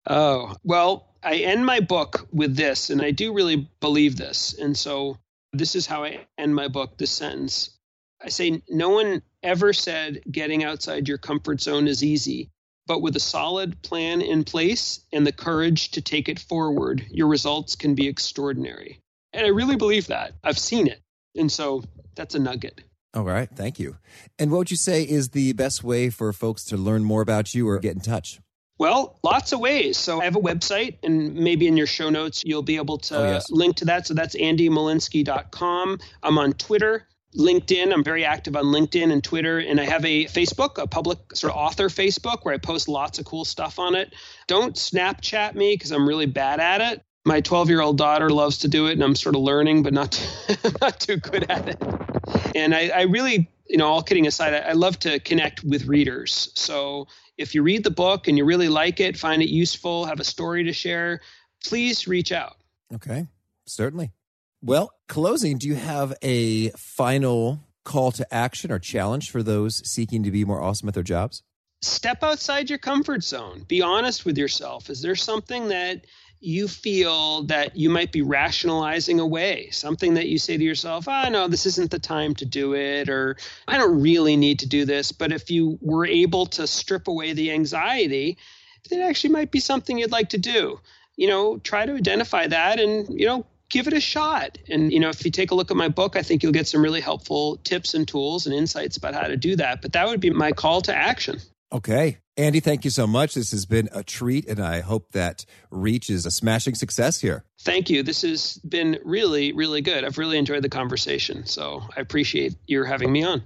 Oh 0.06 0.54
well 0.62 1.08
i 1.22 1.36
end 1.36 1.64
my 1.64 1.80
book 1.80 2.28
with 2.30 2.54
this 2.56 2.90
and 2.90 3.00
i 3.00 3.10
do 3.10 3.32
really 3.32 3.70
believe 3.80 4.16
this. 4.16 4.52
And 4.52 4.76
so 4.76 5.16
this 5.54 5.74
is 5.74 5.86
how 5.86 6.04
I 6.04 6.26
end 6.36 6.54
my 6.54 6.68
book 6.68 6.98
this 6.98 7.10
sentence. 7.10 7.70
I 8.22 8.28
say, 8.28 8.62
No 8.68 8.90
one 8.90 9.22
ever 9.42 9.72
said 9.72 10.22
getting 10.30 10.64
outside 10.64 11.08
your 11.08 11.18
comfort 11.18 11.60
zone 11.60 11.86
is 11.88 12.02
easy, 12.02 12.50
but 12.86 13.02
with 13.02 13.16
a 13.16 13.20
solid 13.20 13.80
plan 13.82 14.20
in 14.20 14.44
place 14.44 15.00
and 15.12 15.26
the 15.26 15.32
courage 15.32 15.92
to 15.92 16.00
take 16.00 16.28
it 16.28 16.38
forward, 16.38 17.06
your 17.10 17.28
results 17.28 17.76
can 17.76 17.94
be 17.94 18.08
extraordinary. 18.08 19.00
And 19.32 19.44
I 19.44 19.50
really 19.50 19.76
believe 19.76 20.08
that. 20.08 20.34
I've 20.42 20.58
seen 20.58 20.86
it. 20.86 21.00
And 21.36 21.50
so 21.50 21.82
that's 22.14 22.34
a 22.34 22.38
nugget. 22.38 22.80
All 23.14 23.24
right. 23.24 23.48
Thank 23.54 23.78
you. 23.78 23.96
And 24.38 24.50
what 24.50 24.58
would 24.58 24.70
you 24.70 24.76
say 24.76 25.02
is 25.02 25.30
the 25.30 25.52
best 25.52 25.84
way 25.84 26.10
for 26.10 26.32
folks 26.32 26.64
to 26.64 26.76
learn 26.76 27.04
more 27.04 27.22
about 27.22 27.54
you 27.54 27.68
or 27.68 27.78
get 27.78 27.94
in 27.94 28.00
touch? 28.00 28.40
Well, 28.78 29.18
lots 29.22 29.52
of 29.52 29.60
ways. 29.60 29.96
So 29.96 30.20
I 30.20 30.24
have 30.24 30.36
a 30.36 30.40
website, 30.40 30.96
and 31.02 31.34
maybe 31.34 31.68
in 31.68 31.76
your 31.76 31.86
show 31.86 32.10
notes, 32.10 32.42
you'll 32.44 32.62
be 32.62 32.76
able 32.76 32.98
to 32.98 33.16
oh, 33.16 33.24
yes. 33.24 33.50
link 33.50 33.76
to 33.76 33.84
that. 33.86 34.06
So 34.06 34.14
that's 34.14 34.34
andymolinsky.com. 34.34 35.98
I'm 36.22 36.38
on 36.38 36.54
Twitter, 36.54 37.06
LinkedIn. 37.38 37.92
I'm 37.92 38.02
very 38.02 38.24
active 38.24 38.56
on 38.56 38.64
LinkedIn 38.64 39.12
and 39.12 39.22
Twitter. 39.22 39.58
And 39.58 39.80
I 39.80 39.84
have 39.84 40.04
a 40.04 40.24
Facebook, 40.24 40.82
a 40.82 40.88
public 40.88 41.18
sort 41.34 41.52
of 41.52 41.58
author 41.58 41.88
Facebook, 41.88 42.38
where 42.42 42.54
I 42.54 42.58
post 42.58 42.88
lots 42.88 43.20
of 43.20 43.24
cool 43.26 43.44
stuff 43.44 43.78
on 43.78 43.94
it. 43.94 44.12
Don't 44.48 44.74
Snapchat 44.74 45.54
me 45.54 45.74
because 45.74 45.92
I'm 45.92 46.08
really 46.08 46.26
bad 46.26 46.58
at 46.58 46.80
it. 46.80 47.02
My 47.24 47.40
12 47.40 47.70
year 47.70 47.80
old 47.80 47.96
daughter 47.96 48.28
loves 48.28 48.58
to 48.58 48.68
do 48.68 48.88
it, 48.88 48.92
and 48.94 49.04
I'm 49.04 49.14
sort 49.14 49.36
of 49.36 49.42
learning, 49.42 49.84
but 49.84 49.92
not, 49.92 50.20
not 50.80 50.98
too 50.98 51.16
good 51.16 51.48
at 51.48 51.68
it. 51.68 51.82
And 52.56 52.74
I, 52.74 52.88
I 52.88 53.02
really 53.02 53.48
you 53.74 53.78
know, 53.78 53.88
all 53.88 54.04
kidding 54.04 54.28
aside, 54.28 54.54
I, 54.54 54.58
I, 54.58 54.72
love 54.74 55.00
to 55.00 55.18
connect 55.18 55.64
with 55.64 55.86
readers. 55.86 56.52
So 56.54 57.08
if 57.36 57.56
you 57.56 57.64
read 57.64 57.82
the 57.82 57.90
book 57.90 58.28
and 58.28 58.38
you 58.38 58.44
really 58.44 58.68
like 58.68 59.00
it, 59.00 59.16
find 59.16 59.42
it 59.42 59.48
useful, 59.48 60.04
have 60.04 60.20
a 60.20 60.24
story 60.24 60.62
to 60.62 60.72
share, 60.72 61.20
please 61.64 62.06
reach 62.06 62.30
out. 62.30 62.54
Okay, 62.94 63.26
certainly. 63.66 64.12
Well, 64.62 64.92
closing, 65.08 65.58
do 65.58 65.66
you 65.66 65.74
have 65.74 66.14
a 66.22 66.68
final 66.70 67.66
call 67.84 68.12
to 68.12 68.32
action 68.32 68.70
or 68.70 68.78
challenge 68.78 69.32
for 69.32 69.42
those 69.42 69.82
seeking 69.84 70.22
to 70.22 70.30
be 70.30 70.44
more 70.44 70.62
awesome 70.62 70.86
at 70.86 70.94
their 70.94 71.02
jobs? 71.02 71.42
Step 71.82 72.22
outside 72.22 72.70
your 72.70 72.78
comfort 72.78 73.24
zone. 73.24 73.64
Be 73.66 73.82
honest 73.82 74.24
with 74.24 74.38
yourself. 74.38 74.88
Is 74.88 75.02
there 75.02 75.16
something 75.16 75.66
that 75.66 76.06
you 76.40 76.68
feel 76.68 77.44
that 77.44 77.74
you 77.76 77.88
might 77.88 78.12
be 78.12 78.20
rationalizing 78.22 79.18
away 79.18 79.70
something 79.70 80.14
that 80.14 80.28
you 80.28 80.38
say 80.38 80.56
to 80.56 80.62
yourself, 80.62 81.06
oh, 81.08 81.28
no, 81.30 81.48
this 81.48 81.64
isn't 81.64 81.90
the 81.90 81.98
time 81.98 82.34
to 82.34 82.44
do 82.44 82.74
it, 82.74 83.08
or 83.08 83.36
I 83.66 83.78
don't 83.78 84.00
really 84.00 84.36
need 84.36 84.58
to 84.58 84.66
do 84.66 84.84
this. 84.84 85.12
But 85.12 85.32
if 85.32 85.50
you 85.50 85.78
were 85.80 86.06
able 86.06 86.46
to 86.46 86.66
strip 86.66 87.08
away 87.08 87.32
the 87.32 87.52
anxiety, 87.52 88.36
it 88.90 89.00
actually 89.00 89.30
might 89.30 89.50
be 89.50 89.60
something 89.60 89.96
you'd 89.96 90.12
like 90.12 90.30
to 90.30 90.38
do. 90.38 90.80
You 91.16 91.28
know, 91.28 91.58
try 91.58 91.86
to 91.86 91.94
identify 91.94 92.46
that 92.48 92.78
and, 92.78 93.08
you 93.18 93.26
know, 93.26 93.46
give 93.70 93.86
it 93.86 93.94
a 93.94 94.00
shot. 94.00 94.58
And, 94.68 94.92
you 94.92 95.00
know, 95.00 95.08
if 95.08 95.24
you 95.24 95.30
take 95.30 95.50
a 95.50 95.54
look 95.54 95.70
at 95.70 95.76
my 95.76 95.88
book, 95.88 96.16
I 96.16 96.22
think 96.22 96.42
you'll 96.42 96.52
get 96.52 96.66
some 96.66 96.82
really 96.82 97.00
helpful 97.00 97.56
tips 97.64 97.94
and 97.94 98.06
tools 98.06 98.46
and 98.46 98.54
insights 98.54 98.96
about 98.96 99.14
how 99.14 99.28
to 99.28 99.36
do 99.36 99.56
that. 99.56 99.80
But 99.80 99.94
that 99.94 100.06
would 100.08 100.20
be 100.20 100.30
my 100.30 100.52
call 100.52 100.82
to 100.82 100.94
action. 100.94 101.40
Okay. 101.74 102.18
Andy, 102.36 102.60
thank 102.60 102.84
you 102.84 102.90
so 102.90 103.04
much. 103.04 103.34
This 103.34 103.50
has 103.50 103.66
been 103.66 103.88
a 103.92 104.04
treat, 104.04 104.48
and 104.48 104.60
I 104.60 104.80
hope 104.80 105.10
that 105.10 105.44
Reach 105.72 106.08
is 106.08 106.24
a 106.24 106.30
smashing 106.30 106.76
success 106.76 107.20
here. 107.20 107.44
Thank 107.62 107.90
you. 107.90 108.04
This 108.04 108.22
has 108.22 108.58
been 108.58 109.00
really, 109.04 109.52
really 109.52 109.80
good. 109.80 110.04
I've 110.04 110.18
really 110.18 110.38
enjoyed 110.38 110.62
the 110.62 110.68
conversation. 110.68 111.46
So 111.46 111.82
I 111.96 112.00
appreciate 112.00 112.54
your 112.66 112.84
having 112.84 113.10
me 113.10 113.24
on. 113.24 113.42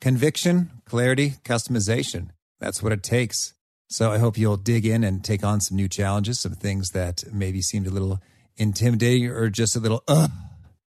Conviction, 0.00 0.70
clarity, 0.84 1.34
customization. 1.44 2.30
That's 2.60 2.82
what 2.82 2.92
it 2.92 3.02
takes. 3.02 3.54
So 3.88 4.12
I 4.12 4.18
hope 4.18 4.38
you'll 4.38 4.56
dig 4.56 4.86
in 4.86 5.02
and 5.02 5.24
take 5.24 5.44
on 5.44 5.60
some 5.60 5.76
new 5.76 5.88
challenges, 5.88 6.40
some 6.40 6.54
things 6.54 6.90
that 6.90 7.24
maybe 7.32 7.62
seemed 7.62 7.88
a 7.88 7.90
little 7.90 8.20
intimidating 8.56 9.26
or 9.28 9.48
just 9.48 9.74
a 9.74 9.80
little 9.80 10.04
uh, 10.06 10.28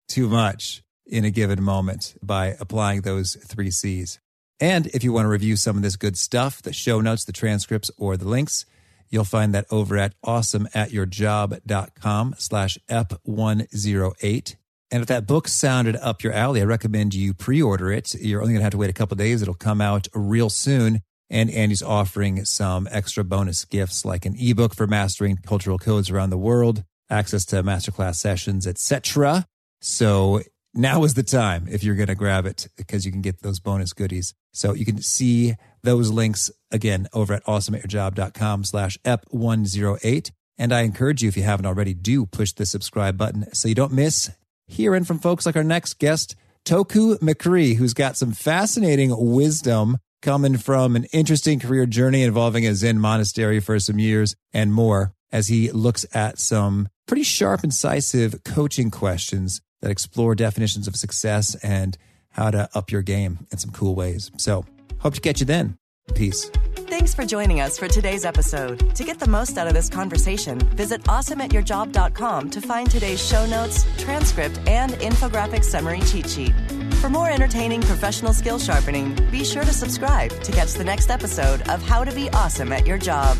too 0.09 0.27
much 0.27 0.83
in 1.05 1.23
a 1.23 1.31
given 1.31 1.61
moment 1.63 2.15
by 2.21 2.55
applying 2.59 3.01
those 3.01 3.35
three 3.45 3.71
C's. 3.71 4.19
And 4.59 4.87
if 4.87 5.03
you 5.03 5.11
want 5.11 5.25
to 5.25 5.29
review 5.29 5.57
some 5.57 5.75
of 5.75 5.83
this 5.83 5.95
good 5.95 6.17
stuff, 6.17 6.61
the 6.61 6.73
show 6.73 7.01
notes, 7.01 7.25
the 7.25 7.33
transcripts, 7.33 7.91
or 7.97 8.15
the 8.15 8.27
links, 8.27 8.65
you'll 9.09 9.25
find 9.25 9.53
that 9.53 9.65
over 9.69 9.97
at 9.97 10.13
awesomeatyourjob.com 10.25 12.35
slash 12.37 12.77
ep108. 12.89 14.55
And 14.91 15.01
if 15.01 15.07
that 15.07 15.27
book 15.27 15.47
sounded 15.47 15.95
up 15.97 16.23
your 16.23 16.31
alley, 16.31 16.61
I 16.61 16.65
recommend 16.65 17.13
you 17.13 17.33
pre-order 17.33 17.91
it. 17.91 18.13
You're 18.15 18.41
only 18.41 18.53
going 18.53 18.61
to 18.61 18.65
have 18.65 18.71
to 18.71 18.77
wait 18.77 18.89
a 18.89 18.93
couple 18.93 19.17
days. 19.17 19.41
It'll 19.41 19.53
come 19.53 19.81
out 19.81 20.07
real 20.13 20.49
soon. 20.49 21.01
And 21.29 21.49
Andy's 21.49 21.81
offering 21.81 22.45
some 22.45 22.87
extra 22.91 23.23
bonus 23.23 23.65
gifts 23.65 24.05
like 24.05 24.25
an 24.25 24.35
ebook 24.37 24.75
for 24.75 24.85
mastering 24.85 25.37
cultural 25.37 25.79
codes 25.79 26.11
around 26.11 26.29
the 26.29 26.37
world, 26.37 26.83
access 27.09 27.45
to 27.45 27.63
masterclass 27.63 28.17
sessions, 28.17 28.67
etc. 28.67 29.45
So 29.81 30.41
now 30.73 31.03
is 31.03 31.15
the 31.15 31.23
time 31.23 31.67
if 31.69 31.83
you're 31.83 31.95
going 31.95 32.07
to 32.07 32.15
grab 32.15 32.45
it 32.45 32.67
because 32.77 33.05
you 33.05 33.11
can 33.11 33.21
get 33.21 33.41
those 33.41 33.59
bonus 33.59 33.91
goodies. 33.91 34.35
So 34.55 34.73
you 34.73 34.85
can 34.85 35.01
see 35.01 35.55
those 35.83 36.09
links 36.09 36.49
again 36.71 37.07
over 37.13 37.33
at 37.33 37.45
awesomeatyourjob.com 37.45 38.63
slash 38.63 38.97
ep108. 39.05 40.31
And 40.57 40.73
I 40.73 40.81
encourage 40.81 41.21
you, 41.21 41.27
if 41.27 41.35
you 41.35 41.43
haven't 41.43 41.65
already, 41.65 41.93
do 41.93 42.25
push 42.25 42.53
the 42.53 42.65
subscribe 42.65 43.17
button 43.17 43.53
so 43.53 43.67
you 43.67 43.75
don't 43.75 43.91
miss 43.91 44.31
hearing 44.67 45.03
from 45.03 45.19
folks 45.19 45.45
like 45.45 45.55
our 45.57 45.63
next 45.63 45.99
guest, 45.99 46.35
Toku 46.65 47.19
McCree, 47.19 47.75
who's 47.75 47.93
got 47.93 48.17
some 48.17 48.31
fascinating 48.31 49.13
wisdom 49.15 49.97
coming 50.21 50.57
from 50.57 50.95
an 50.95 51.03
interesting 51.11 51.59
career 51.59 51.85
journey 51.85 52.23
involving 52.23 52.65
a 52.65 52.73
Zen 52.73 52.97
monastery 52.97 53.59
for 53.59 53.79
some 53.79 53.99
years 53.99 54.35
and 54.53 54.73
more 54.73 55.13
as 55.31 55.49
he 55.49 55.69
looks 55.71 56.05
at 56.15 56.39
some 56.39 56.87
pretty 57.07 57.23
sharp, 57.23 57.63
incisive 57.63 58.43
coaching 58.43 58.89
questions 58.89 59.61
that 59.81 59.91
explore 59.91 60.33
definitions 60.33 60.87
of 60.87 60.95
success 60.95 61.55
and 61.55 61.97
how 62.35 62.51
to 62.51 62.69
up 62.75 62.91
your 62.91 63.01
game 63.01 63.39
in 63.51 63.57
some 63.57 63.71
cool 63.71 63.95
ways. 63.95 64.31
So, 64.37 64.65
hope 64.99 65.13
to 65.15 65.21
catch 65.21 65.39
you 65.39 65.45
then. 65.45 65.77
Peace. 66.13 66.51
Thanks 66.87 67.15
for 67.15 67.25
joining 67.25 67.61
us 67.61 67.79
for 67.79 67.87
today's 67.87 68.25
episode. 68.25 68.95
To 68.95 69.03
get 69.03 69.17
the 69.17 69.27
most 69.27 69.57
out 69.57 69.67
of 69.67 69.73
this 69.73 69.89
conversation, 69.89 70.59
visit 70.59 71.01
awesomeatyourjob.com 71.03 72.49
to 72.51 72.61
find 72.61 72.91
today's 72.91 73.25
show 73.25 73.45
notes, 73.47 73.85
transcript, 73.97 74.59
and 74.67 74.91
infographic 74.93 75.63
summary 75.63 76.01
cheat 76.01 76.29
sheet. 76.29 76.53
For 77.01 77.09
more 77.09 77.29
entertaining 77.29 77.81
professional 77.81 78.33
skill 78.33 78.59
sharpening, 78.59 79.15
be 79.31 79.43
sure 79.43 79.63
to 79.63 79.73
subscribe 79.73 80.31
to 80.43 80.51
catch 80.51 80.73
the 80.73 80.83
next 80.83 81.09
episode 81.09 81.67
of 81.69 81.81
How 81.81 82.03
to 82.03 82.13
Be 82.13 82.29
Awesome 82.31 82.71
at 82.71 82.85
Your 82.85 82.97
Job. 82.99 83.35